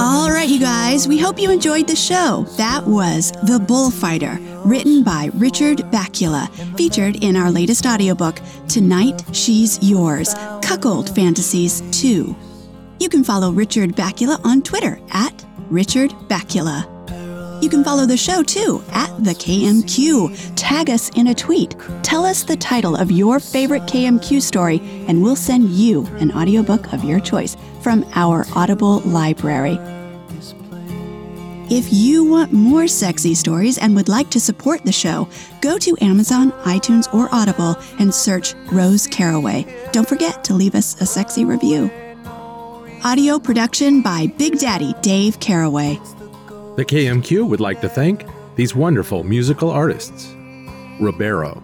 All 0.00 0.30
right, 0.30 0.48
you 0.48 0.60
guys, 0.60 1.08
we 1.08 1.18
hope 1.18 1.38
you 1.40 1.50
enjoyed 1.50 1.86
the 1.86 1.96
show. 1.96 2.44
That 2.56 2.86
was 2.86 3.32
The 3.44 3.58
Bullfighter, 3.58 4.38
written 4.64 5.02
by 5.02 5.30
Richard 5.34 5.78
Bacula, 5.90 6.48
featured 6.76 7.22
in 7.24 7.36
our 7.36 7.50
latest 7.50 7.86
audiobook, 7.86 8.40
Tonight 8.68 9.22
She's 9.32 9.78
Yours 9.82 10.34
Cuckold 10.62 11.14
Fantasies 11.14 11.82
2. 11.92 12.36
You 12.98 13.08
can 13.08 13.24
follow 13.24 13.50
Richard 13.50 13.96
Bacula 13.96 14.44
on 14.44 14.62
Twitter 14.62 15.00
at 15.12 15.44
Richard 15.70 16.10
Bacula. 16.28 16.99
You 17.60 17.68
can 17.68 17.84
follow 17.84 18.06
the 18.06 18.16
show 18.16 18.42
too 18.42 18.82
at 18.92 19.10
the 19.22 19.32
KMQ. 19.32 20.54
Tag 20.56 20.88
us 20.88 21.10
in 21.10 21.26
a 21.26 21.34
tweet. 21.34 21.76
Tell 22.02 22.24
us 22.24 22.42
the 22.42 22.56
title 22.56 22.96
of 22.96 23.10
your 23.10 23.38
favorite 23.38 23.82
KMQ 23.82 24.40
story, 24.40 24.80
and 25.06 25.22
we'll 25.22 25.36
send 25.36 25.68
you 25.68 26.06
an 26.18 26.32
audiobook 26.32 26.92
of 26.92 27.04
your 27.04 27.20
choice 27.20 27.56
from 27.82 28.04
our 28.14 28.46
Audible 28.54 29.00
library. 29.00 29.78
If 31.72 31.92
you 31.92 32.24
want 32.24 32.52
more 32.52 32.88
sexy 32.88 33.34
stories 33.34 33.78
and 33.78 33.94
would 33.94 34.08
like 34.08 34.28
to 34.30 34.40
support 34.40 34.84
the 34.84 34.90
show, 34.90 35.28
go 35.60 35.78
to 35.78 35.96
Amazon, 36.00 36.50
iTunes, 36.64 37.12
or 37.14 37.28
Audible 37.30 37.76
and 38.00 38.12
search 38.12 38.54
Rose 38.72 39.06
Caraway. 39.06 39.66
Don't 39.92 40.08
forget 40.08 40.42
to 40.44 40.54
leave 40.54 40.74
us 40.74 41.00
a 41.00 41.06
sexy 41.06 41.44
review. 41.44 41.90
Audio 43.04 43.38
production 43.38 44.02
by 44.02 44.26
Big 44.36 44.58
Daddy 44.58 44.94
Dave 45.00 45.38
Caraway. 45.38 46.00
The 46.80 46.86
KMQ 46.86 47.46
would 47.46 47.60
like 47.60 47.82
to 47.82 47.90
thank 47.90 48.24
these 48.56 48.74
wonderful 48.74 49.22
musical 49.22 49.70
artists 49.70 50.34
Ribeiro, 50.98 51.62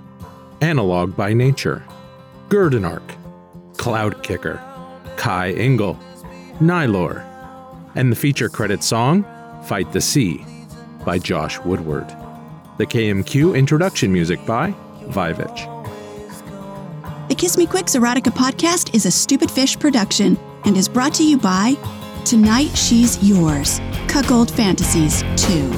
Analog 0.61 1.17
by 1.17 1.33
Nature, 1.33 1.83
Gurdonark, 2.51 3.17
Cloud 3.79 4.23
Kicker, 4.23 4.61
Kai 5.17 5.53
Engel, 5.53 5.99
Nylor, 6.61 7.25
and 7.95 8.13
the 8.13 8.17
feature 8.17 8.51
credit 8.51 8.85
song 8.85 9.25
Fight 9.65 9.91
the 9.91 10.03
Sea 10.03 10.45
by 11.07 11.19
Josh 11.19 11.59
Woodward. 11.61 12.09
The 12.77 12.85
KMQ 12.85 13.57
introduction 13.57 14.13
music 14.13 14.45
by 14.45 14.75
Vivitch. 15.05 15.65
The 17.31 17.35
Kiss 17.35 17.57
Me 17.57 17.65
Quicks 17.65 17.97
Erotica 17.97 18.35
podcast 18.35 18.95
is 18.95 19.07
a 19.07 19.11
Stupid 19.11 19.51
Fish 19.51 19.79
production 19.79 20.39
and 20.67 20.77
is 20.77 20.91
brought 20.91 21.15
to 21.15 21.25
you 21.25 21.39
by 21.39 21.75
Tonight 22.27 22.77
She's 22.77 23.23
Yours, 23.23 23.81
Cuckold 24.09 24.51
Fantasies 24.51 25.23
2. 25.37 25.71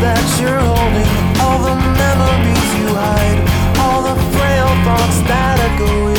that 0.00 0.40
you're 0.40 0.58
holding, 0.58 1.40
all 1.40 1.58
the 1.60 1.74
memories 2.00 2.70
you 2.80 2.88
hide, 2.96 3.40
all 3.80 4.00
the 4.02 4.16
frail 4.32 4.68
thoughts 4.84 5.20
that 5.28 5.60
echo 5.60 6.08
in 6.08 6.09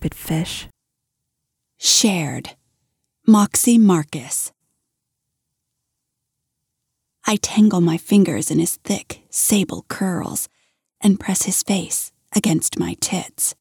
Stupid 0.00 0.14
fish. 0.14 0.66
Shared. 1.78 2.56
Moxie 3.26 3.76
Marcus. 3.76 4.50
I 7.26 7.36
tangle 7.36 7.82
my 7.82 7.98
fingers 7.98 8.50
in 8.50 8.58
his 8.58 8.76
thick, 8.76 9.20
sable 9.28 9.84
curls 9.88 10.48
and 11.02 11.20
press 11.20 11.42
his 11.42 11.62
face 11.62 12.12
against 12.34 12.78
my 12.78 12.96
tits. 13.02 13.54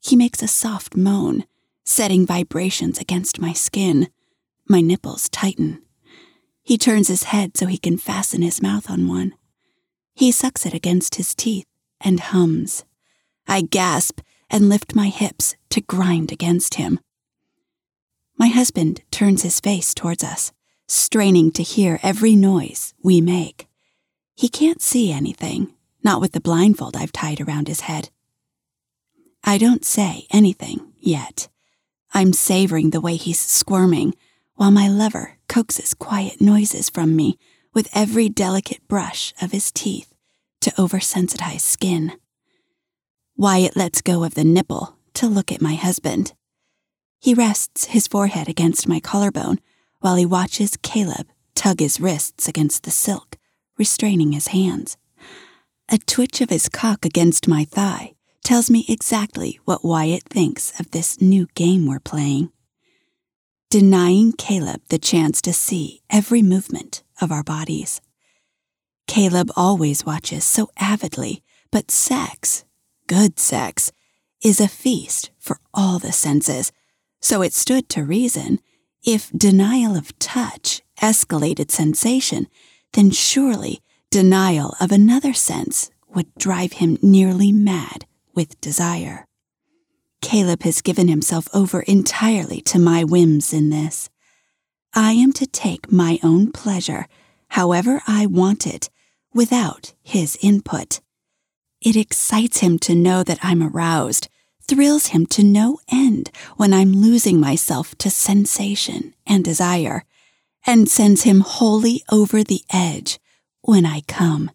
He 0.00 0.16
makes 0.16 0.42
a 0.42 0.48
soft 0.48 0.96
moan, 0.96 1.44
setting 1.84 2.26
vibrations 2.26 2.98
against 2.98 3.40
my 3.40 3.52
skin. 3.52 4.08
My 4.68 4.80
nipples 4.80 5.28
tighten. 5.28 5.82
He 6.64 6.78
turns 6.78 7.06
his 7.06 7.22
head 7.30 7.56
so 7.56 7.66
he 7.66 7.78
can 7.78 7.96
fasten 7.96 8.42
his 8.42 8.60
mouth 8.60 8.90
on 8.90 9.06
one. 9.06 9.34
He 10.16 10.32
sucks 10.32 10.66
it 10.66 10.74
against 10.74 11.14
his 11.14 11.32
teeth 11.32 11.66
and 12.00 12.18
hums. 12.18 12.84
I 13.46 13.60
gasp 13.62 14.18
and 14.50 14.68
lift 14.68 14.94
my 14.94 15.08
hips 15.08 15.56
to 15.70 15.80
grind 15.80 16.32
against 16.32 16.74
him. 16.74 17.00
My 18.38 18.48
husband 18.48 19.02
turns 19.10 19.42
his 19.42 19.60
face 19.60 19.94
towards 19.94 20.24
us, 20.24 20.52
straining 20.88 21.52
to 21.52 21.62
hear 21.62 22.00
every 22.02 22.34
noise 22.34 22.94
we 23.02 23.20
make. 23.20 23.68
He 24.34 24.48
can't 24.48 24.82
see 24.82 25.12
anything, 25.12 25.74
not 26.02 26.20
with 26.20 26.32
the 26.32 26.40
blindfold 26.40 26.96
I've 26.96 27.12
tied 27.12 27.40
around 27.40 27.68
his 27.68 27.80
head. 27.80 28.10
I 29.44 29.58
don't 29.58 29.84
say 29.84 30.26
anything 30.30 30.92
yet. 30.98 31.48
I'm 32.12 32.32
savoring 32.32 32.90
the 32.90 33.00
way 33.00 33.16
he's 33.16 33.38
squirming 33.38 34.14
while 34.54 34.70
my 34.70 34.88
lover 34.88 35.38
coaxes 35.48 35.94
quiet 35.94 36.40
noises 36.40 36.90
from 36.90 37.14
me 37.14 37.38
with 37.72 37.88
every 37.94 38.28
delicate 38.28 38.86
brush 38.88 39.32
of 39.40 39.52
his 39.52 39.70
teeth 39.70 40.14
to 40.60 40.70
oversensitize 40.72 41.60
skin. 41.60 42.12
Wyatt 43.40 43.74
lets 43.74 44.02
go 44.02 44.22
of 44.22 44.34
the 44.34 44.44
nipple 44.44 44.98
to 45.14 45.26
look 45.26 45.50
at 45.50 45.62
my 45.62 45.74
husband. 45.74 46.34
He 47.20 47.32
rests 47.32 47.86
his 47.86 48.06
forehead 48.06 48.50
against 48.50 48.86
my 48.86 49.00
collarbone 49.00 49.60
while 50.00 50.16
he 50.16 50.26
watches 50.26 50.76
Caleb 50.82 51.26
tug 51.54 51.80
his 51.80 52.02
wrists 52.02 52.48
against 52.48 52.82
the 52.82 52.90
silk, 52.90 53.38
restraining 53.78 54.32
his 54.32 54.48
hands. 54.48 54.98
A 55.88 55.96
twitch 55.96 56.42
of 56.42 56.50
his 56.50 56.68
cock 56.68 57.06
against 57.06 57.48
my 57.48 57.64
thigh 57.64 58.12
tells 58.44 58.70
me 58.70 58.84
exactly 58.90 59.58
what 59.64 59.86
Wyatt 59.86 60.24
thinks 60.24 60.78
of 60.78 60.90
this 60.90 61.18
new 61.18 61.46
game 61.54 61.86
we're 61.86 61.98
playing. 61.98 62.52
Denying 63.70 64.32
Caleb 64.32 64.82
the 64.90 64.98
chance 64.98 65.40
to 65.40 65.54
see 65.54 66.02
every 66.10 66.42
movement 66.42 67.02
of 67.22 67.32
our 67.32 67.42
bodies. 67.42 68.02
Caleb 69.06 69.50
always 69.56 70.04
watches 70.04 70.44
so 70.44 70.68
avidly, 70.78 71.42
but 71.72 71.90
sex, 71.90 72.66
good 73.10 73.38
sex, 73.38 73.90
is 74.42 74.60
a 74.60 74.68
feast 74.68 75.30
for 75.38 75.58
all 75.74 75.98
the 75.98 76.12
senses, 76.12 76.72
so 77.20 77.42
it 77.42 77.52
stood 77.52 77.88
to 77.90 78.04
reason 78.04 78.60
if 79.04 79.30
denial 79.32 79.96
of 79.96 80.18
touch 80.18 80.80
escalated 81.02 81.70
sensation, 81.70 82.46
then 82.92 83.10
surely 83.10 83.82
Denial 84.10 84.74
of 84.80 84.90
another 84.90 85.32
sense 85.32 85.88
would 86.12 86.34
drive 86.34 86.72
him 86.72 86.98
nearly 87.00 87.52
mad 87.52 88.06
with 88.34 88.60
desire. 88.60 89.24
Caleb 90.20 90.64
has 90.64 90.82
given 90.82 91.06
himself 91.06 91.46
over 91.54 91.82
entirely 91.82 92.60
to 92.62 92.80
my 92.80 93.04
whims 93.04 93.52
in 93.52 93.70
this. 93.70 94.10
I 94.94 95.12
am 95.12 95.32
to 95.34 95.46
take 95.46 95.92
my 95.92 96.18
own 96.24 96.50
pleasure, 96.50 97.06
however 97.50 98.02
I 98.08 98.26
want 98.26 98.66
it, 98.66 98.90
without 99.32 99.94
his 100.02 100.36
input. 100.42 100.98
It 101.80 101.96
excites 101.96 102.58
him 102.58 102.78
to 102.80 102.94
know 102.94 103.22
that 103.22 103.38
I'm 103.42 103.62
aroused, 103.62 104.28
thrills 104.66 105.08
him 105.08 105.24
to 105.26 105.42
no 105.42 105.78
end 105.90 106.30
when 106.56 106.74
I'm 106.74 106.92
losing 106.92 107.40
myself 107.40 107.96
to 107.98 108.10
sensation 108.10 109.14
and 109.26 109.42
desire, 109.42 110.04
and 110.66 110.90
sends 110.90 111.22
him 111.22 111.40
wholly 111.40 112.02
over 112.10 112.44
the 112.44 112.62
edge 112.70 113.18
when 113.62 113.86
I 113.86 114.02
come, 114.02 114.50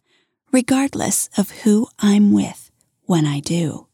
regardless 0.52 1.30
of 1.36 1.50
who 1.64 1.88
I'm 2.00 2.32
with 2.32 2.70
when 3.06 3.26
I 3.26 3.40
do. 3.40 3.88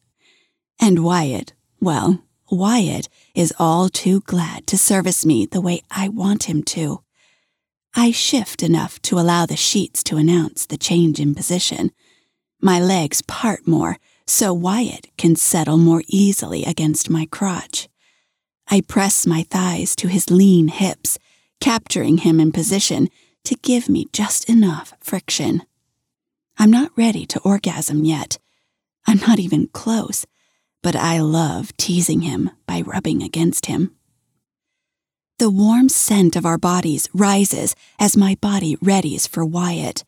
And 0.80 1.04
Wyatt, 1.04 1.54
well, 1.80 2.24
Wyatt 2.52 3.08
is 3.34 3.54
all 3.58 3.88
too 3.88 4.20
glad 4.22 4.68
to 4.68 4.78
service 4.78 5.26
me 5.26 5.46
the 5.46 5.62
way 5.62 5.84
I 5.90 6.10
want 6.10 6.44
him 6.50 6.64
to. 6.64 7.02
I 7.96 8.12
shift 8.12 8.62
enough 8.62 9.02
to 9.04 9.20
allow 9.20 9.46
the 9.46 9.56
sheets 9.56 10.04
to 10.04 10.18
announce 10.18 10.66
the 10.66 10.78
change 10.78 11.20
in 11.20 11.34
position. 11.34 11.92
My 12.62 12.80
legs 12.80 13.22
part 13.24 13.68
more 13.68 13.97
so 14.28 14.53
Wyatt 14.53 15.07
can 15.18 15.36
settle 15.36 15.78
more 15.78 16.03
easily 16.07 16.64
against 16.64 17.09
my 17.09 17.26
crotch. 17.26 17.89
I 18.70 18.82
press 18.82 19.26
my 19.26 19.43
thighs 19.43 19.95
to 19.97 20.07
his 20.07 20.30
lean 20.30 20.68
hips, 20.68 21.18
capturing 21.59 22.20
him 22.20 22.39
in 22.39 22.51
position 22.51 23.09
to 23.45 23.55
give 23.55 23.89
me 23.89 24.07
just 24.14 24.47
enough 24.47 24.93
friction. 24.99 25.64
I'm 26.57 26.72
not 26.72 26.91
ready 26.95 27.26
to 27.26 27.39
orgasm 27.41 28.05
yet. 28.05 28.38
I'm 29.07 29.18
not 29.28 29.39
even 29.39 29.68
close, 29.68 30.26
but 30.84 30.95
I 30.95 31.20
love 31.20 31.76
teasing 31.78 32.22
him 32.22 32.51
by 32.68 32.82
rubbing 32.82 33.24
against 33.24 33.66
him. 33.66 33.95
The 35.39 35.49
warm 35.49 35.89
scent 35.89 36.36
of 36.36 36.45
our 36.45 36.59
bodies 36.59 37.09
rises 37.14 37.76
as 37.97 38.16
my 38.16 38.36
body 38.39 38.76
readies 38.78 39.28
for 39.28 39.43
Wyatt. 39.43 40.03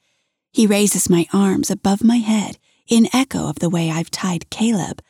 He 0.53 0.67
raises 0.67 1.09
my 1.09 1.25
arms 1.33 1.71
above 1.71 2.03
my 2.03 2.17
head 2.17 2.59
in 2.87 3.09
echo 3.11 3.49
of 3.49 3.57
the 3.57 3.71
way 3.71 3.89
I've 3.89 4.11
tied 4.11 4.51
Caleb. 4.51 5.01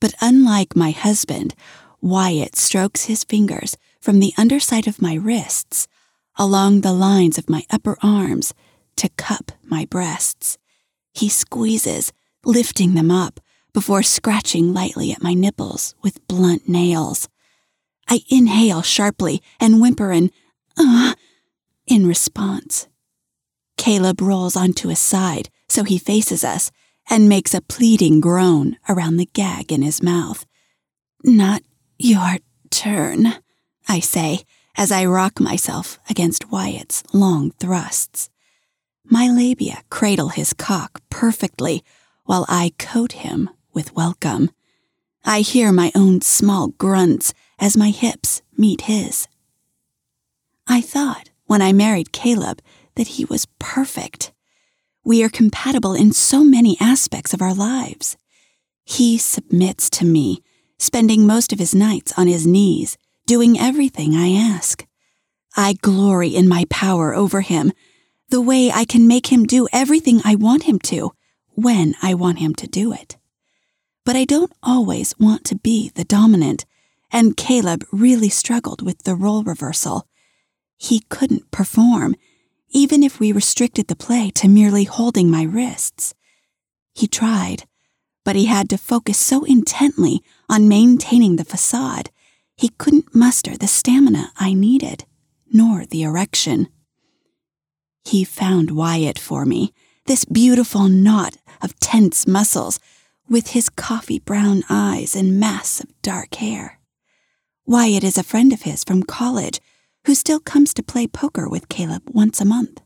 But 0.00 0.14
unlike 0.22 0.74
my 0.74 0.90
husband, 0.90 1.54
Wyatt 2.00 2.56
strokes 2.56 3.04
his 3.04 3.22
fingers 3.22 3.76
from 4.00 4.20
the 4.20 4.32
underside 4.38 4.86
of 4.86 5.02
my 5.02 5.14
wrists 5.14 5.86
along 6.38 6.80
the 6.80 6.92
lines 6.94 7.36
of 7.36 7.50
my 7.50 7.64
upper 7.70 7.98
arms 8.02 8.54
to 8.96 9.10
cup 9.10 9.52
my 9.62 9.84
breasts. 9.84 10.56
He 11.12 11.28
squeezes, 11.28 12.12
lifting 12.44 12.94
them 12.94 13.10
up 13.10 13.40
before 13.74 14.02
scratching 14.02 14.72
lightly 14.72 15.12
at 15.12 15.22
my 15.22 15.34
nipples 15.34 15.94
with 16.02 16.26
blunt 16.26 16.68
nails. 16.68 17.28
I 18.08 18.20
inhale 18.30 18.80
sharply 18.80 19.42
and 19.60 19.80
whimper 19.80 20.10
an, 20.12 20.30
uh, 20.78 21.14
in 21.86 22.06
response. 22.06 22.88
Caleb 23.86 24.20
rolls 24.20 24.56
onto 24.56 24.88
his 24.88 24.98
side 24.98 25.48
so 25.68 25.84
he 25.84 25.96
faces 25.96 26.42
us 26.42 26.72
and 27.08 27.28
makes 27.28 27.54
a 27.54 27.60
pleading 27.60 28.20
groan 28.20 28.76
around 28.88 29.16
the 29.16 29.30
gag 29.32 29.70
in 29.70 29.82
his 29.82 30.02
mouth. 30.02 30.44
Not 31.22 31.62
your 31.96 32.38
turn, 32.68 33.34
I 33.86 34.00
say 34.00 34.40
as 34.76 34.90
I 34.90 35.04
rock 35.04 35.38
myself 35.38 36.00
against 36.10 36.50
Wyatt's 36.50 37.04
long 37.12 37.52
thrusts. 37.60 38.28
My 39.04 39.28
labia 39.28 39.84
cradle 39.88 40.30
his 40.30 40.52
cock 40.52 41.00
perfectly 41.08 41.84
while 42.24 42.44
I 42.48 42.72
coat 42.80 43.12
him 43.12 43.48
with 43.72 43.94
welcome. 43.94 44.50
I 45.24 45.42
hear 45.42 45.70
my 45.70 45.92
own 45.94 46.22
small 46.22 46.70
grunts 46.70 47.32
as 47.60 47.76
my 47.76 47.90
hips 47.90 48.42
meet 48.58 48.80
his. 48.90 49.28
I 50.66 50.80
thought 50.80 51.30
when 51.44 51.62
I 51.62 51.72
married 51.72 52.10
Caleb 52.10 52.60
that 52.96 53.08
he 53.08 53.24
was 53.24 53.46
perfect. 53.58 54.32
We 55.04 55.22
are 55.22 55.28
compatible 55.28 55.94
in 55.94 56.12
so 56.12 56.42
many 56.42 56.76
aspects 56.80 57.32
of 57.32 57.40
our 57.40 57.54
lives. 57.54 58.16
He 58.84 59.18
submits 59.18 59.88
to 59.90 60.04
me, 60.04 60.42
spending 60.78 61.26
most 61.26 61.52
of 61.52 61.58
his 61.58 61.74
nights 61.74 62.12
on 62.16 62.26
his 62.26 62.46
knees, 62.46 62.98
doing 63.26 63.58
everything 63.58 64.14
I 64.14 64.28
ask. 64.30 64.86
I 65.56 65.74
glory 65.74 66.30
in 66.30 66.48
my 66.48 66.66
power 66.68 67.14
over 67.14 67.40
him, 67.40 67.72
the 68.28 68.40
way 68.40 68.70
I 68.70 68.84
can 68.84 69.06
make 69.06 69.28
him 69.28 69.44
do 69.44 69.68
everything 69.72 70.20
I 70.24 70.34
want 70.34 70.64
him 70.64 70.78
to, 70.80 71.12
when 71.54 71.94
I 72.02 72.14
want 72.14 72.38
him 72.38 72.54
to 72.56 72.66
do 72.66 72.92
it. 72.92 73.16
But 74.04 74.16
I 74.16 74.24
don't 74.24 74.52
always 74.62 75.14
want 75.18 75.44
to 75.46 75.56
be 75.56 75.90
the 75.94 76.04
dominant, 76.04 76.66
and 77.10 77.36
Caleb 77.36 77.84
really 77.90 78.28
struggled 78.28 78.82
with 78.82 79.04
the 79.04 79.14
role 79.14 79.42
reversal. 79.42 80.06
He 80.76 81.00
couldn't 81.08 81.50
perform, 81.50 82.16
even 82.76 83.02
if 83.02 83.18
we 83.18 83.32
restricted 83.32 83.88
the 83.88 83.96
play 83.96 84.28
to 84.28 84.46
merely 84.46 84.84
holding 84.84 85.30
my 85.30 85.42
wrists. 85.42 86.12
He 86.94 87.06
tried, 87.06 87.64
but 88.22 88.36
he 88.36 88.44
had 88.44 88.68
to 88.68 88.76
focus 88.76 89.16
so 89.16 89.44
intently 89.44 90.20
on 90.46 90.68
maintaining 90.68 91.36
the 91.36 91.44
facade, 91.46 92.10
he 92.54 92.68
couldn't 92.76 93.14
muster 93.14 93.56
the 93.56 93.66
stamina 93.66 94.30
I 94.36 94.52
needed, 94.52 95.06
nor 95.50 95.86
the 95.86 96.02
erection. 96.02 96.68
He 98.04 98.24
found 98.24 98.70
Wyatt 98.70 99.18
for 99.18 99.46
me, 99.46 99.72
this 100.04 100.26
beautiful 100.26 100.86
knot 100.86 101.38
of 101.62 101.80
tense 101.80 102.26
muscles, 102.26 102.78
with 103.26 103.48
his 103.48 103.70
coffee 103.70 104.18
brown 104.18 104.64
eyes 104.68 105.16
and 105.16 105.40
mass 105.40 105.80
of 105.80 106.02
dark 106.02 106.34
hair. 106.34 106.78
Wyatt 107.64 108.04
is 108.04 108.18
a 108.18 108.22
friend 108.22 108.52
of 108.52 108.62
his 108.62 108.84
from 108.84 109.02
college 109.02 109.60
who 110.06 110.14
still 110.14 110.38
comes 110.38 110.72
to 110.72 110.84
play 110.84 111.06
poker 111.06 111.48
with 111.48 111.68
Caleb 111.68 112.02
once 112.06 112.40
a 112.40 112.44
month. 112.44 112.80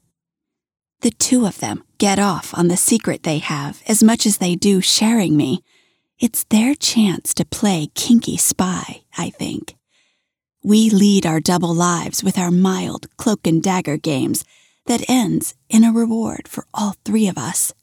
The 1.03 1.11
two 1.11 1.45
of 1.47 1.59
them 1.61 1.85
get 1.99 2.19
off 2.19 2.57
on 2.57 2.69
the 2.69 2.79
secret 2.79 3.23
they 3.23 3.39
have 3.39 3.83
as 3.87 4.03
much 4.03 4.25
as 4.25 4.39
they 4.39 4.57
do 4.57 4.81
sharing 4.81 5.37
me. 5.37 5.63
It's 6.19 6.45
their 6.45 6.75
chance 6.75 7.35
to 7.35 7.45
play 7.45 7.89
kinky 7.95 8.39
spy, 8.39 9.03
I 9.19 9.31
think. 9.31 9.77
We 10.63 10.89
lead 10.89 11.27
our 11.27 11.41
double 11.41 11.75
lives 11.75 12.25
with 12.25 12.39
our 12.39 12.51
mild 12.51 13.15
cloak 13.19 13.47
and 13.47 13.63
dagger 13.63 13.99
games 13.99 14.45
that 14.87 15.09
ends 15.09 15.55
in 15.69 15.85
a 15.85 15.93
reward 15.93 16.49
for 16.49 16.65
all 16.73 16.95
three 17.05 17.29
of 17.29 17.37
us. 17.37 17.75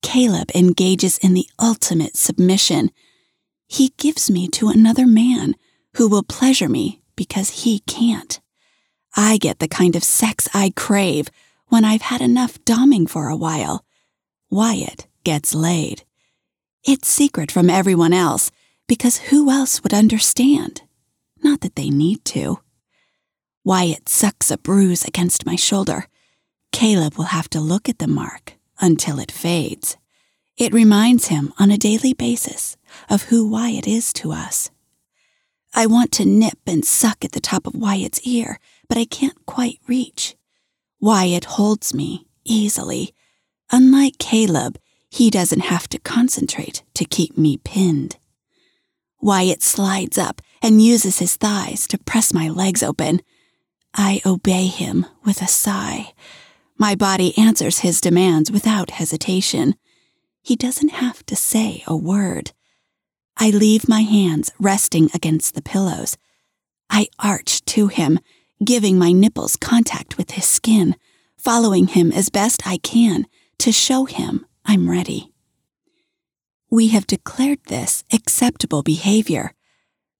Caleb 0.00 0.50
engages 0.54 1.18
in 1.18 1.34
the 1.34 1.48
ultimate 1.60 2.16
submission. 2.16 2.90
He 3.66 3.94
gives 3.96 4.30
me 4.30 4.46
to 4.50 4.68
another 4.68 5.06
man 5.06 5.56
who 5.94 6.08
will 6.08 6.22
pleasure 6.22 6.68
me 6.68 7.00
because 7.18 7.64
he 7.64 7.80
can't. 7.80 8.40
I 9.16 9.38
get 9.38 9.58
the 9.58 9.66
kind 9.66 9.96
of 9.96 10.04
sex 10.04 10.48
I 10.54 10.72
crave 10.76 11.28
when 11.66 11.84
I've 11.84 12.02
had 12.02 12.20
enough 12.20 12.64
doming 12.64 13.10
for 13.10 13.28
a 13.28 13.36
while. 13.36 13.84
Wyatt 14.50 15.08
gets 15.24 15.52
laid. 15.52 16.04
It's 16.84 17.08
secret 17.08 17.50
from 17.50 17.68
everyone 17.68 18.12
else 18.12 18.52
because 18.86 19.18
who 19.18 19.50
else 19.50 19.82
would 19.82 19.92
understand? 19.92 20.82
Not 21.42 21.60
that 21.62 21.74
they 21.74 21.90
need 21.90 22.24
to. 22.26 22.60
Wyatt 23.64 24.08
sucks 24.08 24.52
a 24.52 24.56
bruise 24.56 25.04
against 25.04 25.44
my 25.44 25.56
shoulder. 25.56 26.06
Caleb 26.70 27.16
will 27.16 27.32
have 27.36 27.50
to 27.50 27.60
look 27.60 27.88
at 27.88 27.98
the 27.98 28.06
mark 28.06 28.54
until 28.80 29.18
it 29.18 29.32
fades. 29.32 29.96
It 30.56 30.72
reminds 30.72 31.26
him 31.26 31.52
on 31.58 31.72
a 31.72 31.76
daily 31.76 32.12
basis 32.12 32.76
of 33.10 33.24
who 33.24 33.48
Wyatt 33.48 33.88
is 33.88 34.12
to 34.14 34.30
us. 34.30 34.70
I 35.74 35.86
want 35.86 36.12
to 36.12 36.24
nip 36.24 36.58
and 36.66 36.84
suck 36.84 37.24
at 37.24 37.32
the 37.32 37.40
top 37.40 37.66
of 37.66 37.74
Wyatt's 37.74 38.20
ear, 38.26 38.58
but 38.88 38.98
I 38.98 39.04
can't 39.04 39.46
quite 39.46 39.78
reach. 39.86 40.34
Wyatt 41.00 41.44
holds 41.44 41.94
me 41.94 42.26
easily. 42.44 43.14
Unlike 43.70 44.18
Caleb, 44.18 44.78
he 45.10 45.30
doesn't 45.30 45.60
have 45.60 45.88
to 45.88 45.98
concentrate 45.98 46.82
to 46.94 47.04
keep 47.04 47.36
me 47.36 47.58
pinned. 47.58 48.16
Wyatt 49.20 49.62
slides 49.62 50.18
up 50.18 50.40
and 50.62 50.82
uses 50.82 51.18
his 51.18 51.36
thighs 51.36 51.86
to 51.88 51.98
press 51.98 52.32
my 52.32 52.48
legs 52.48 52.82
open. 52.82 53.20
I 53.94 54.20
obey 54.24 54.66
him 54.66 55.06
with 55.24 55.42
a 55.42 55.46
sigh. 55.48 56.12
My 56.76 56.94
body 56.94 57.36
answers 57.36 57.80
his 57.80 58.00
demands 58.00 58.50
without 58.50 58.90
hesitation. 58.90 59.74
He 60.42 60.56
doesn't 60.56 60.90
have 60.90 61.26
to 61.26 61.36
say 61.36 61.82
a 61.86 61.96
word. 61.96 62.52
I 63.40 63.50
leave 63.50 63.88
my 63.88 64.00
hands 64.00 64.50
resting 64.58 65.10
against 65.14 65.54
the 65.54 65.62
pillows. 65.62 66.16
I 66.90 67.06
arch 67.20 67.64
to 67.66 67.86
him, 67.86 68.18
giving 68.64 68.98
my 68.98 69.12
nipples 69.12 69.54
contact 69.54 70.18
with 70.18 70.32
his 70.32 70.44
skin, 70.44 70.96
following 71.36 71.86
him 71.86 72.10
as 72.10 72.30
best 72.30 72.66
I 72.66 72.78
can 72.78 73.26
to 73.58 73.70
show 73.70 74.06
him 74.06 74.44
I'm 74.64 74.90
ready. 74.90 75.32
We 76.68 76.88
have 76.88 77.06
declared 77.06 77.60
this 77.64 78.02
acceptable 78.12 78.82
behavior. 78.82 79.54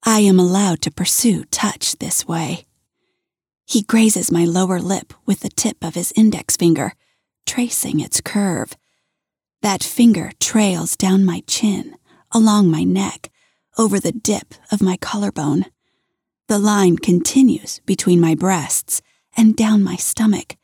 I 0.04 0.20
am 0.20 0.38
allowed 0.38 0.80
to 0.82 0.92
pursue 0.92 1.44
touch 1.46 1.96
this 1.98 2.26
way. 2.28 2.66
He 3.66 3.82
grazes 3.82 4.30
my 4.30 4.44
lower 4.44 4.80
lip 4.80 5.12
with 5.26 5.40
the 5.40 5.50
tip 5.50 5.84
of 5.84 5.96
his 5.96 6.12
index 6.14 6.56
finger, 6.56 6.94
tracing 7.46 7.98
its 7.98 8.20
curve. 8.20 8.76
That 9.60 9.82
finger 9.82 10.30
trails 10.38 10.96
down 10.96 11.24
my 11.24 11.42
chin 11.48 11.97
along 12.32 12.70
my 12.70 12.84
neck, 12.84 13.30
over 13.76 14.00
the 14.00 14.12
dip 14.12 14.54
of 14.72 14.82
my 14.82 14.96
collarbone. 14.96 15.66
The 16.48 16.58
line 16.58 16.96
continues 16.96 17.80
between 17.86 18.20
my 18.20 18.34
breasts 18.34 19.02
and 19.36 19.56
down 19.56 19.82
my 19.82 19.96
stomach. 19.96 20.56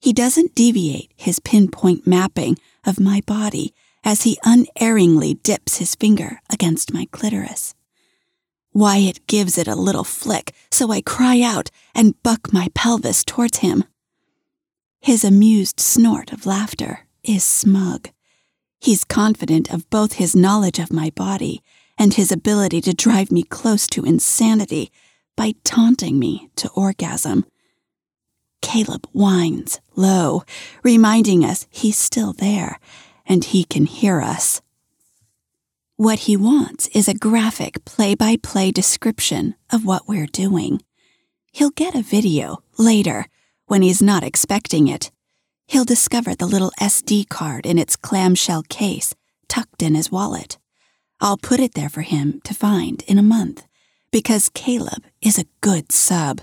He 0.00 0.12
doesn't 0.12 0.54
deviate 0.54 1.12
his 1.16 1.40
pinpoint 1.40 2.06
mapping 2.06 2.58
of 2.84 3.00
my 3.00 3.22
body 3.26 3.74
as 4.04 4.22
he 4.22 4.38
unerringly 4.44 5.34
dips 5.34 5.78
his 5.78 5.94
finger 5.94 6.40
against 6.50 6.92
my 6.92 7.06
clitoris. 7.10 7.74
Wyatt 8.74 9.26
gives 9.26 9.56
it 9.56 9.68
a 9.68 9.74
little 9.74 10.04
flick, 10.04 10.52
so 10.70 10.90
I 10.90 11.00
cry 11.00 11.40
out 11.40 11.70
and 11.94 12.20
buck 12.22 12.52
my 12.52 12.68
pelvis 12.74 13.24
towards 13.24 13.58
him. 13.58 13.84
His 15.00 15.24
amused 15.24 15.80
snort 15.80 16.32
of 16.32 16.44
laughter 16.44 17.06
is 17.22 17.44
smug. 17.44 18.10
He's 18.84 19.02
confident 19.02 19.72
of 19.72 19.88
both 19.88 20.20
his 20.20 20.36
knowledge 20.36 20.78
of 20.78 20.92
my 20.92 21.08
body 21.16 21.62
and 21.96 22.12
his 22.12 22.30
ability 22.30 22.82
to 22.82 22.92
drive 22.92 23.32
me 23.32 23.42
close 23.42 23.86
to 23.86 24.04
insanity 24.04 24.92
by 25.38 25.54
taunting 25.64 26.18
me 26.18 26.50
to 26.56 26.68
orgasm. 26.72 27.46
Caleb 28.60 29.08
whines 29.12 29.80
low, 29.96 30.42
reminding 30.82 31.46
us 31.46 31.66
he's 31.70 31.96
still 31.96 32.34
there 32.34 32.78
and 33.24 33.46
he 33.46 33.64
can 33.64 33.86
hear 33.86 34.20
us. 34.20 34.60
What 35.96 36.28
he 36.28 36.36
wants 36.36 36.88
is 36.88 37.08
a 37.08 37.14
graphic 37.14 37.86
play 37.86 38.14
by 38.14 38.36
play 38.36 38.70
description 38.70 39.54
of 39.72 39.86
what 39.86 40.06
we're 40.06 40.26
doing. 40.26 40.82
He'll 41.52 41.70
get 41.70 41.94
a 41.94 42.02
video 42.02 42.62
later 42.76 43.28
when 43.64 43.80
he's 43.80 44.02
not 44.02 44.22
expecting 44.22 44.88
it 44.88 45.10
he'll 45.66 45.84
discover 45.84 46.34
the 46.34 46.46
little 46.46 46.72
SD 46.80 47.28
card 47.28 47.66
in 47.66 47.78
its 47.78 47.96
clamshell 47.96 48.62
case 48.68 49.14
tucked 49.48 49.82
in 49.82 49.94
his 49.94 50.10
wallet. 50.10 50.58
I'll 51.20 51.36
put 51.36 51.60
it 51.60 51.74
there 51.74 51.88
for 51.88 52.02
him 52.02 52.40
to 52.44 52.54
find 52.54 53.02
in 53.06 53.18
a 53.18 53.22
month 53.22 53.66
because 54.10 54.50
Caleb 54.54 55.04
is 55.20 55.38
a 55.38 55.46
good 55.60 55.90
sub. 55.90 56.40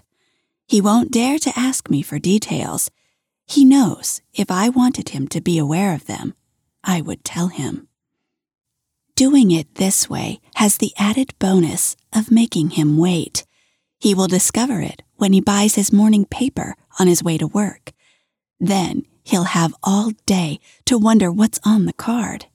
He 0.68 0.82
won't 0.82 1.12
dare 1.12 1.40
to 1.40 1.54
ask 1.58 1.90
me 1.90 2.02
for 2.02 2.20
details. 2.20 2.90
He 3.48 3.66
knows 3.66 4.22
if 4.34 4.50
I 4.50 4.70
wanted 4.70 5.10
him 5.10 5.28
to 5.30 5.42
be 5.42 5.58
aware 5.58 5.94
of 5.94 6.06
them, 6.06 6.34
I 6.84 7.02
would 7.02 7.24
tell 7.24 7.48
him. 7.48 7.88
Doing 9.16 9.52
it 9.52 9.76
this 9.76 10.10
way 10.10 10.40
has 10.56 10.78
the 10.78 10.94
added 10.98 11.38
bonus 11.38 11.96
of 12.14 12.32
making 12.32 12.72
him 12.72 12.98
wait. 12.98 13.46
He 14.00 14.16
will 14.16 14.28
discover 14.28 14.82
it 14.82 15.04
when 15.18 15.34
he 15.34 15.42
buys 15.42 15.76
his 15.76 15.94
morning 15.94 16.26
paper 16.26 16.76
on 17.00 17.08
his 17.08 17.24
way 17.24 17.38
to 17.38 17.46
work. 17.46 17.92
Then 18.60 19.06
he'll 19.24 19.44
have 19.44 19.74
all 19.84 20.12
day 20.26 20.60
to 20.86 20.98
wonder 20.98 21.32
what's 21.32 21.60
on 21.64 21.86
the 21.86 21.94
card. 21.94 22.46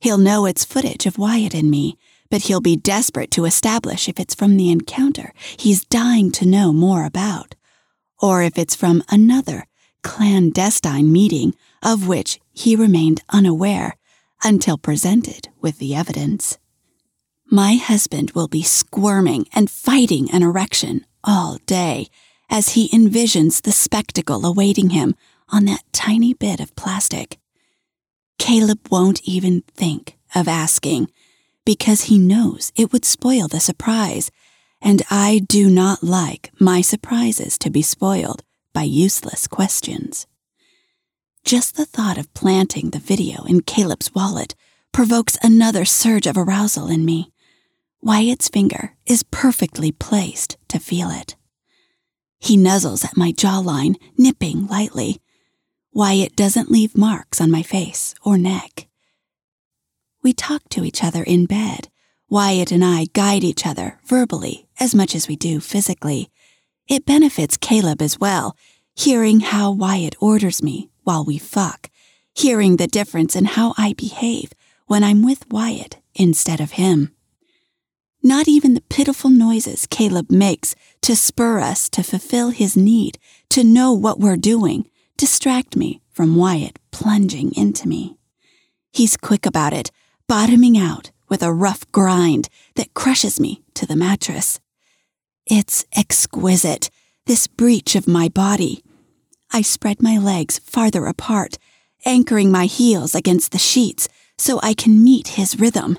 He'll 0.00 0.18
know 0.18 0.46
it's 0.46 0.64
footage 0.64 1.06
of 1.06 1.18
Wyatt 1.18 1.54
and 1.54 1.70
me, 1.70 1.98
but 2.30 2.42
he'll 2.42 2.60
be 2.60 2.76
desperate 2.76 3.30
to 3.32 3.44
establish 3.44 4.08
if 4.08 4.18
it's 4.18 4.34
from 4.34 4.56
the 4.56 4.70
encounter 4.70 5.32
he's 5.58 5.84
dying 5.84 6.30
to 6.32 6.46
know 6.46 6.72
more 6.72 7.04
about, 7.04 7.54
or 8.20 8.42
if 8.42 8.56
it's 8.56 8.76
from 8.76 9.02
another 9.10 9.66
clandestine 10.02 11.12
meeting 11.12 11.54
of 11.82 12.08
which 12.08 12.40
he 12.52 12.76
remained 12.76 13.22
unaware 13.30 13.96
until 14.42 14.78
presented 14.78 15.48
with 15.60 15.78
the 15.78 15.94
evidence. 15.94 16.58
My 17.50 17.74
husband 17.74 18.30
will 18.30 18.48
be 18.48 18.62
squirming 18.62 19.46
and 19.52 19.70
fighting 19.70 20.30
an 20.30 20.42
erection 20.42 21.04
all 21.24 21.58
day 21.66 22.08
as 22.48 22.70
he 22.70 22.88
envisions 22.90 23.62
the 23.62 23.72
spectacle 23.72 24.46
awaiting 24.46 24.90
him 24.90 25.14
on 25.52 25.64
that 25.66 25.84
tiny 25.92 26.34
bit 26.34 26.60
of 26.60 26.74
plastic. 26.76 27.38
Caleb 28.38 28.80
won't 28.90 29.22
even 29.24 29.62
think 29.74 30.16
of 30.34 30.48
asking 30.48 31.10
because 31.64 32.04
he 32.04 32.18
knows 32.18 32.72
it 32.74 32.92
would 32.92 33.04
spoil 33.04 33.48
the 33.48 33.60
surprise, 33.60 34.30
and 34.80 35.02
I 35.10 35.40
do 35.46 35.68
not 35.68 36.02
like 36.02 36.50
my 36.58 36.80
surprises 36.80 37.58
to 37.58 37.70
be 37.70 37.82
spoiled 37.82 38.42
by 38.72 38.82
useless 38.82 39.46
questions. 39.46 40.26
Just 41.44 41.76
the 41.76 41.86
thought 41.86 42.18
of 42.18 42.32
planting 42.34 42.90
the 42.90 42.98
video 42.98 43.44
in 43.44 43.62
Caleb's 43.62 44.14
wallet 44.14 44.54
provokes 44.92 45.38
another 45.42 45.84
surge 45.84 46.26
of 46.26 46.36
arousal 46.36 46.88
in 46.88 47.04
me. 47.04 47.30
Wyatt's 48.02 48.48
finger 48.48 48.94
is 49.06 49.22
perfectly 49.22 49.92
placed 49.92 50.56
to 50.68 50.78
feel 50.78 51.10
it. 51.10 51.36
He 52.38 52.56
nuzzles 52.56 53.04
at 53.04 53.16
my 53.16 53.32
jawline, 53.32 53.96
nipping 54.16 54.66
lightly. 54.66 55.20
Wyatt 55.92 56.36
doesn't 56.36 56.70
leave 56.70 56.96
marks 56.96 57.40
on 57.40 57.50
my 57.50 57.62
face 57.62 58.14
or 58.24 58.38
neck. 58.38 58.86
We 60.22 60.32
talk 60.32 60.68
to 60.70 60.84
each 60.84 61.02
other 61.02 61.24
in 61.24 61.46
bed. 61.46 61.88
Wyatt 62.28 62.70
and 62.70 62.84
I 62.84 63.06
guide 63.12 63.42
each 63.42 63.66
other 63.66 63.98
verbally 64.04 64.68
as 64.78 64.94
much 64.94 65.16
as 65.16 65.26
we 65.26 65.34
do 65.34 65.58
physically. 65.58 66.30
It 66.88 67.06
benefits 67.06 67.56
Caleb 67.56 68.00
as 68.00 68.20
well, 68.20 68.56
hearing 68.94 69.40
how 69.40 69.72
Wyatt 69.72 70.14
orders 70.20 70.62
me 70.62 70.90
while 71.02 71.24
we 71.24 71.38
fuck, 71.38 71.90
hearing 72.34 72.76
the 72.76 72.86
difference 72.86 73.34
in 73.34 73.46
how 73.46 73.74
I 73.76 73.94
behave 73.94 74.52
when 74.86 75.02
I'm 75.02 75.24
with 75.24 75.50
Wyatt 75.50 75.96
instead 76.14 76.60
of 76.60 76.72
him. 76.72 77.12
Not 78.22 78.46
even 78.46 78.74
the 78.74 78.82
pitiful 78.82 79.30
noises 79.30 79.86
Caleb 79.86 80.30
makes 80.30 80.76
to 81.00 81.16
spur 81.16 81.58
us 81.58 81.88
to 81.88 82.04
fulfill 82.04 82.50
his 82.50 82.76
need 82.76 83.18
to 83.48 83.64
know 83.64 83.92
what 83.92 84.20
we're 84.20 84.36
doing 84.36 84.88
distract 85.20 85.76
me 85.76 86.00
from 86.10 86.34
Wyatt 86.34 86.78
plunging 86.92 87.52
into 87.54 87.86
me. 87.86 88.16
He's 88.90 89.18
quick 89.18 89.44
about 89.44 89.74
it, 89.74 89.90
bottoming 90.26 90.78
out 90.78 91.10
with 91.28 91.42
a 91.42 91.52
rough 91.52 91.84
grind 91.92 92.48
that 92.76 92.94
crushes 92.94 93.38
me 93.38 93.62
to 93.74 93.84
the 93.84 93.96
mattress. 93.96 94.60
It's 95.44 95.84
exquisite, 95.94 96.88
this 97.26 97.46
breach 97.46 97.94
of 97.94 98.08
my 98.08 98.30
body. 98.30 98.82
I 99.52 99.60
spread 99.60 100.00
my 100.00 100.16
legs 100.16 100.58
farther 100.58 101.04
apart, 101.04 101.58
anchoring 102.06 102.50
my 102.50 102.64
heels 102.64 103.14
against 103.14 103.52
the 103.52 103.58
sheets 103.58 104.08
so 104.38 104.58
I 104.62 104.72
can 104.72 105.04
meet 105.04 105.36
his 105.36 105.60
rhythm. 105.60 105.98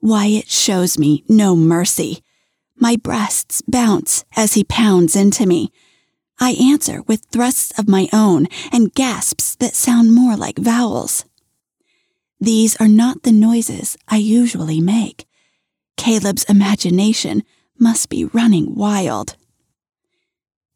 Wyatt 0.00 0.48
shows 0.48 1.00
me 1.00 1.24
no 1.28 1.56
mercy. 1.56 2.22
My 2.76 2.94
breasts 2.94 3.60
bounce 3.66 4.24
as 4.36 4.54
he 4.54 4.62
pounds 4.62 5.16
into 5.16 5.46
me. 5.46 5.72
I 6.38 6.52
answer 6.52 7.02
with 7.02 7.26
thrusts 7.30 7.78
of 7.78 7.88
my 7.88 8.08
own 8.12 8.46
and 8.72 8.94
gasps 8.94 9.54
that 9.56 9.74
sound 9.74 10.12
more 10.12 10.36
like 10.36 10.58
vowels. 10.58 11.24
These 12.40 12.76
are 12.76 12.88
not 12.88 13.22
the 13.22 13.32
noises 13.32 13.96
I 14.08 14.16
usually 14.16 14.80
make. 14.80 15.26
Caleb's 15.96 16.44
imagination 16.44 17.42
must 17.78 18.08
be 18.08 18.24
running 18.24 18.74
wild. 18.74 19.36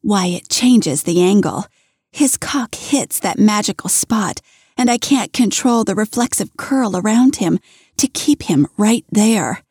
Wyatt 0.03 0.49
changes 0.49 1.03
the 1.03 1.21
angle. 1.21 1.67
His 2.13 2.37
cock 2.37 2.75
hits 2.75 3.21
that 3.21 3.39
magical 3.39 3.91
spot, 3.91 4.41
and 4.77 4.91
I 4.91 4.97
can't 4.97 5.33
control 5.33 5.85
the 5.85 5.95
reflexive 5.95 6.57
curl 6.57 6.97
around 6.97 7.37
him 7.37 7.59
to 7.99 8.09
keep 8.09 8.45
him 8.45 8.69
right 8.77 9.05
there. 9.11 9.63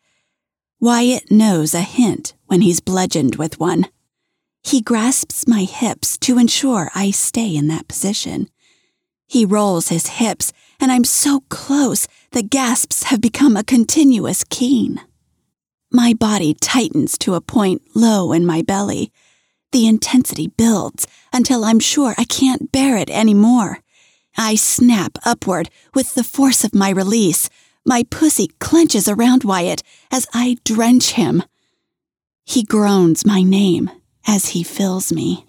Wyatt 0.80 1.32
knows 1.32 1.74
a 1.74 1.82
hint 1.82 2.36
when 2.46 2.62
he's 2.62 2.82
bludgeoned 2.82 3.38
with 3.38 3.60
one. 3.60 3.88
He 4.68 4.82
grasps 4.82 5.48
my 5.48 5.64
hips 5.64 6.18
to 6.18 6.38
ensure 6.38 6.92
I 6.94 7.12
stay 7.12 7.56
in 7.56 7.70
that 7.70 7.88
position. 7.88 8.50
He 9.26 9.46
rolls 9.46 9.88
his 9.88 10.08
hips, 10.08 10.52
and 10.78 10.92
I'm 10.92 11.06
so 11.06 11.46
close 11.48 12.06
the 12.32 12.44
gasps 12.44 13.04
have 13.04 13.22
become 13.22 13.56
a 13.56 13.64
continuous 13.64 14.44
keen. 14.44 15.00
My 15.90 16.14
body 16.14 16.54
tightens 16.54 17.18
to 17.20 17.36
a 17.36 17.40
point 17.40 17.82
low 17.96 18.34
in 18.34 18.46
my 18.46 18.62
belly. 18.62 19.14
The 19.72 19.88
intensity 19.88 20.48
builds 20.48 21.08
until 21.32 21.64
I'm 21.64 21.80
sure 21.80 22.14
I 22.18 22.26
can't 22.26 22.70
bear 22.70 22.98
it 22.98 23.10
anymore. 23.10 23.80
I 24.38 24.56
snap 24.56 25.18
upward 25.24 25.70
with 25.94 26.14
the 26.14 26.26
force 26.26 26.66
of 26.66 26.76
my 26.76 26.90
release, 26.90 27.50
my 27.86 28.04
pussy 28.10 28.50
clenches 28.60 29.08
around 29.08 29.46
Wyatt 29.46 29.82
as 30.12 30.28
I 30.34 30.58
drench 30.66 31.12
him. 31.12 31.44
He 32.44 32.64
groans 32.64 33.26
my 33.26 33.44
name 33.44 33.92
as 34.28 34.50
he 34.50 34.64
fills 34.64 35.12
me. 35.12 35.46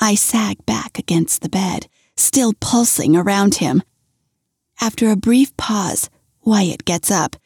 I 0.00 0.16
sag 0.16 0.66
back 0.66 0.98
against 0.98 1.40
the 1.40 1.48
bed, 1.48 1.88
still 2.16 2.52
pulsing 2.60 3.16
around 3.16 3.56
him. 3.56 3.82
After 4.80 5.10
a 5.10 5.16
brief 5.16 5.56
pause, 5.56 6.10
Wyatt 6.44 6.84
gets 6.84 7.10
up, 7.10 7.36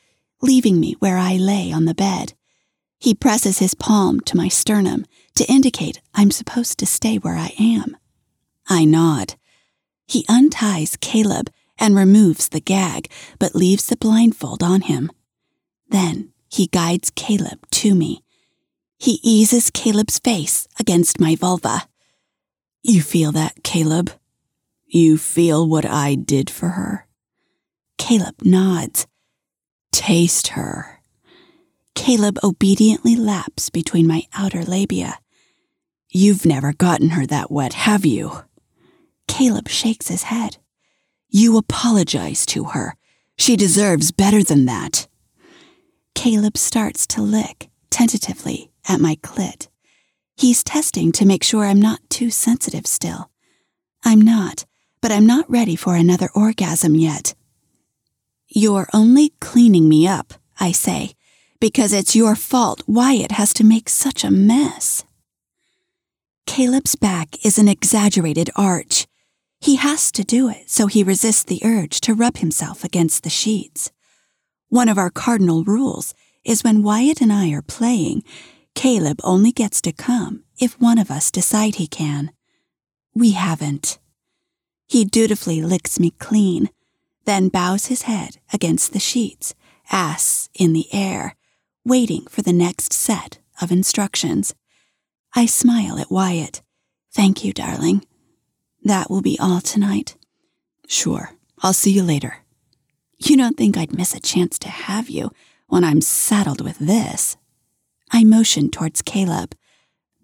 leaving 0.43 0.80
me 0.80 0.97
where 0.99 1.18
I 1.18 1.36
lay 1.36 1.70
on 1.70 1.84
the 1.84 1.95
bed. 1.95 2.32
He 2.99 3.14
presses 3.14 3.59
his 3.59 3.74
palm 3.74 4.20
to 4.20 4.36
my 4.36 4.49
sternum 4.49 5.07
to 5.36 5.51
indicate 5.51 6.01
I'm 6.14 6.30
supposed 6.30 6.78
to 6.78 6.86
stay 6.86 7.16
where 7.16 7.36
I 7.36 7.53
am. 7.59 7.97
I 8.68 8.84
nod. 8.84 9.34
He 10.07 10.26
unties 10.28 10.97
Caleb 11.01 11.51
and 11.78 11.97
removes 11.97 12.49
the 12.49 12.61
gag, 12.61 13.11
but 13.38 13.55
leaves 13.55 13.86
the 13.86 13.97
blindfold 13.97 14.62
on 14.62 14.82
him. 14.82 15.11
Then 15.88 16.32
he 16.49 16.66
guides 16.66 17.11
Caleb 17.11 17.66
to 17.70 17.95
me. 17.95 18.22
He 19.01 19.19
eases 19.23 19.71
Caleb's 19.71 20.19
face 20.19 20.69
against 20.79 21.19
my 21.19 21.35
vulva. 21.35 21.89
You 22.83 23.01
feel 23.01 23.33
that, 23.33 23.63
Caleb? 23.65 24.13
You 24.85 25.17
feel 25.17 25.67
what 25.67 25.87
I 25.87 26.17
did 26.17 26.51
for 26.51 26.69
her? 26.69 27.07
Caleb 27.97 28.35
nods. 28.43 29.07
Taste 29.91 30.49
her. 30.49 31.01
Caleb 31.95 32.39
obediently 32.45 33.17
laps 33.17 33.71
between 33.71 34.07
my 34.07 34.25
outer 34.35 34.65
labia. 34.65 35.19
You've 36.11 36.45
never 36.45 36.75
gotten 36.75 37.11
her 37.11 37.25
that 37.25 37.51
wet, 37.51 37.73
have 37.73 38.05
you? 38.05 38.43
Caleb 39.27 39.69
shakes 39.69 40.09
his 40.09 40.25
head. 40.25 40.59
You 41.31 41.57
apologize 41.57 42.45
to 42.47 42.65
her. 42.65 42.97
She 43.39 43.57
deserves 43.57 44.13
better 44.13 44.43
than 44.43 44.67
that. 44.67 45.09
Caleb 46.15 46.59
starts 46.59 47.07
to 47.07 47.23
lick, 47.23 47.71
tentatively, 47.89 48.70
at 48.89 49.01
my 49.01 49.16
clit. 49.16 49.68
He's 50.37 50.64
testing 50.64 51.12
to 51.12 51.26
make 51.26 51.45
sure 51.45 51.64
I'm 51.64 51.81
not 51.81 52.01
too 52.09 52.31
sensitive 52.31 52.87
still. 52.87 53.31
I'm 54.05 54.20
not, 54.20 54.64
but 55.01 55.12
I'm 55.12 55.26
not 55.26 55.51
ready 55.51 55.76
for 55.76 55.95
another 55.95 56.31
orgasm 56.35 56.95
yet. 56.95 57.35
You're 58.49 58.89
only 58.93 59.35
cleaning 59.41 59.89
me 59.89 60.09
up, 60.09 60.35
I 60.59 60.72
say, 60.72 61.12
because 61.61 61.93
it's 61.93 62.16
your 62.16 62.35
fault 62.35 62.83
Wyatt 62.87 63.33
has 63.33 63.53
to 63.55 63.64
make 63.64 63.89
such 63.89 64.24
a 64.24 64.31
mess. 64.31 65.05
Caleb's 66.47 66.97
back 66.97 67.45
is 67.45 67.59
an 67.59 67.68
exaggerated 67.68 68.51
arch. 68.57 69.07
He 69.61 69.76
has 69.76 70.11
to 70.12 70.24
do 70.24 70.49
it 70.49 70.70
so 70.70 70.87
he 70.87 71.05
resists 71.05 71.45
the 71.45 71.61
urge 71.64 72.01
to 72.01 72.14
rub 72.14 72.39
himself 72.39 72.83
against 72.83 73.22
the 73.22 73.31
sheets. 73.31 73.93
One 74.68 74.89
of 74.89 74.99
our 74.99 75.11
cardinal 75.11 75.64
rules 75.64 76.14
is 76.45 76.64
when 76.64 76.83
Wyatt 76.83 77.20
and 77.20 77.33
I 77.33 77.51
are 77.51 77.62
playing, 77.62 78.24
Caleb 78.75 79.21
only 79.25 79.53
gets 79.53 79.81
to 79.83 79.93
come 79.93 80.45
if 80.59 80.81
one 80.81 80.99
of 80.99 81.11
us 81.11 81.31
decide 81.31 81.77
he 81.77 81.87
can. 81.87 82.31
We 83.14 83.33
haven't. 83.33 83.99
He 84.87 85.05
dutifully 85.05 85.62
licks 85.62 86.01
me 86.01 86.11
clean, 86.12 86.71
then 87.25 87.49
bows 87.49 87.87
his 87.87 88.03
head 88.03 88.39
against 88.53 88.93
the 88.93 88.99
sheets, 88.99 89.55
ass 89.91 90.49
in 90.55 90.73
the 90.73 90.93
air, 90.93 91.37
waiting 91.85 92.27
for 92.29 92.43
the 92.43 92.53
next 92.53 92.93
set 92.93 93.39
of 93.61 93.71
instructions. 93.71 94.55
I 95.35 95.47
smile 95.47 95.99
at 95.99 96.11
Wyatt. 96.11 96.62
Thank 97.12 97.45
you, 97.45 97.53
darling. 97.53 98.05
That 98.83 99.11
will 99.11 99.23
be 99.23 99.39
all 99.39 99.61
tonight. 99.61 100.16
Sure, 100.87 101.33
I'll 101.62 101.73
see 101.73 101.93
you 101.93 102.03
later. 102.03 102.39
You 103.18 103.37
don't 103.37 103.57
think 103.57 103.77
I'd 103.77 103.93
miss 103.93 104.14
a 104.14 104.21
chance 104.21 104.59
to 104.61 104.68
have 104.68 105.11
you 105.11 105.31
when 105.68 105.85
I'm 105.85 106.01
saddled 106.01 106.62
with 106.62 106.79
this? 106.79 107.37
I 108.13 108.25
motion 108.25 108.71
towards 108.71 109.03
Caleb. 109.03 109.55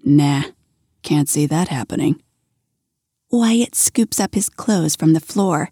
Nah, 0.05 0.45
can't 1.03 1.28
see 1.28 1.47
that 1.47 1.68
happening. 1.68 2.20
Wyatt 3.30 3.74
scoops 3.74 4.20
up 4.20 4.34
his 4.34 4.49
clothes 4.49 4.97
from 4.97 5.12
the 5.12 5.20
floor. 5.20 5.70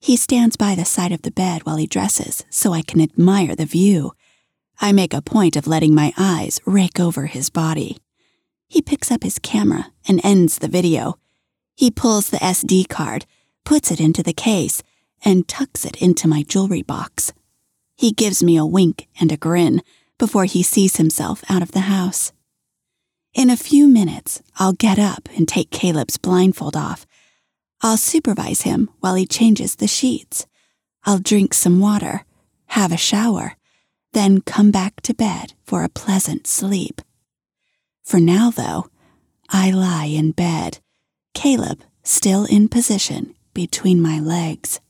He 0.00 0.16
stands 0.16 0.56
by 0.56 0.74
the 0.74 0.84
side 0.84 1.12
of 1.12 1.22
the 1.22 1.30
bed 1.30 1.64
while 1.64 1.76
he 1.76 1.86
dresses 1.86 2.44
so 2.50 2.72
I 2.72 2.82
can 2.82 3.00
admire 3.00 3.56
the 3.56 3.66
view. 3.66 4.12
I 4.80 4.92
make 4.92 5.14
a 5.14 5.22
point 5.22 5.56
of 5.56 5.66
letting 5.66 5.94
my 5.94 6.12
eyes 6.18 6.60
rake 6.66 7.00
over 7.00 7.26
his 7.26 7.48
body. 7.48 7.98
He 8.68 8.82
picks 8.82 9.10
up 9.10 9.22
his 9.22 9.38
camera 9.38 9.92
and 10.06 10.20
ends 10.24 10.58
the 10.58 10.68
video. 10.68 11.18
He 11.76 11.90
pulls 11.90 12.30
the 12.30 12.38
SD 12.38 12.88
card, 12.88 13.24
puts 13.64 13.90
it 13.90 14.00
into 14.00 14.22
the 14.22 14.32
case, 14.32 14.82
and 15.24 15.48
tucks 15.48 15.84
it 15.84 16.00
into 16.02 16.28
my 16.28 16.42
jewelry 16.42 16.82
box. 16.82 17.32
He 17.96 18.12
gives 18.12 18.42
me 18.42 18.56
a 18.56 18.66
wink 18.66 19.08
and 19.20 19.30
a 19.32 19.36
grin 19.36 19.80
before 20.24 20.46
he 20.46 20.62
sees 20.62 20.96
himself 20.96 21.44
out 21.50 21.60
of 21.60 21.72
the 21.72 21.80
house. 21.80 22.32
In 23.34 23.50
a 23.50 23.58
few 23.58 23.86
minutes, 23.86 24.42
I'll 24.56 24.72
get 24.72 24.98
up 24.98 25.28
and 25.36 25.46
take 25.46 25.70
Caleb's 25.70 26.16
blindfold 26.16 26.78
off. 26.78 27.04
I'll 27.82 27.98
supervise 27.98 28.62
him 28.62 28.88
while 29.00 29.16
he 29.16 29.26
changes 29.26 29.76
the 29.76 29.86
sheets. 29.86 30.46
I'll 31.04 31.18
drink 31.18 31.52
some 31.52 31.78
water, 31.78 32.24
have 32.68 32.90
a 32.90 32.96
shower, 32.96 33.56
then 34.14 34.40
come 34.40 34.70
back 34.70 35.02
to 35.02 35.12
bed 35.12 35.52
for 35.62 35.84
a 35.84 35.90
pleasant 35.90 36.46
sleep. 36.46 37.02
For 38.02 38.18
now, 38.18 38.50
though, 38.50 38.86
I 39.50 39.72
lie 39.72 40.06
in 40.06 40.30
bed, 40.30 40.78
Caleb 41.34 41.82
still 42.02 42.46
in 42.46 42.70
position 42.70 43.34
between 43.52 44.00
my 44.00 44.20
legs. 44.20 44.80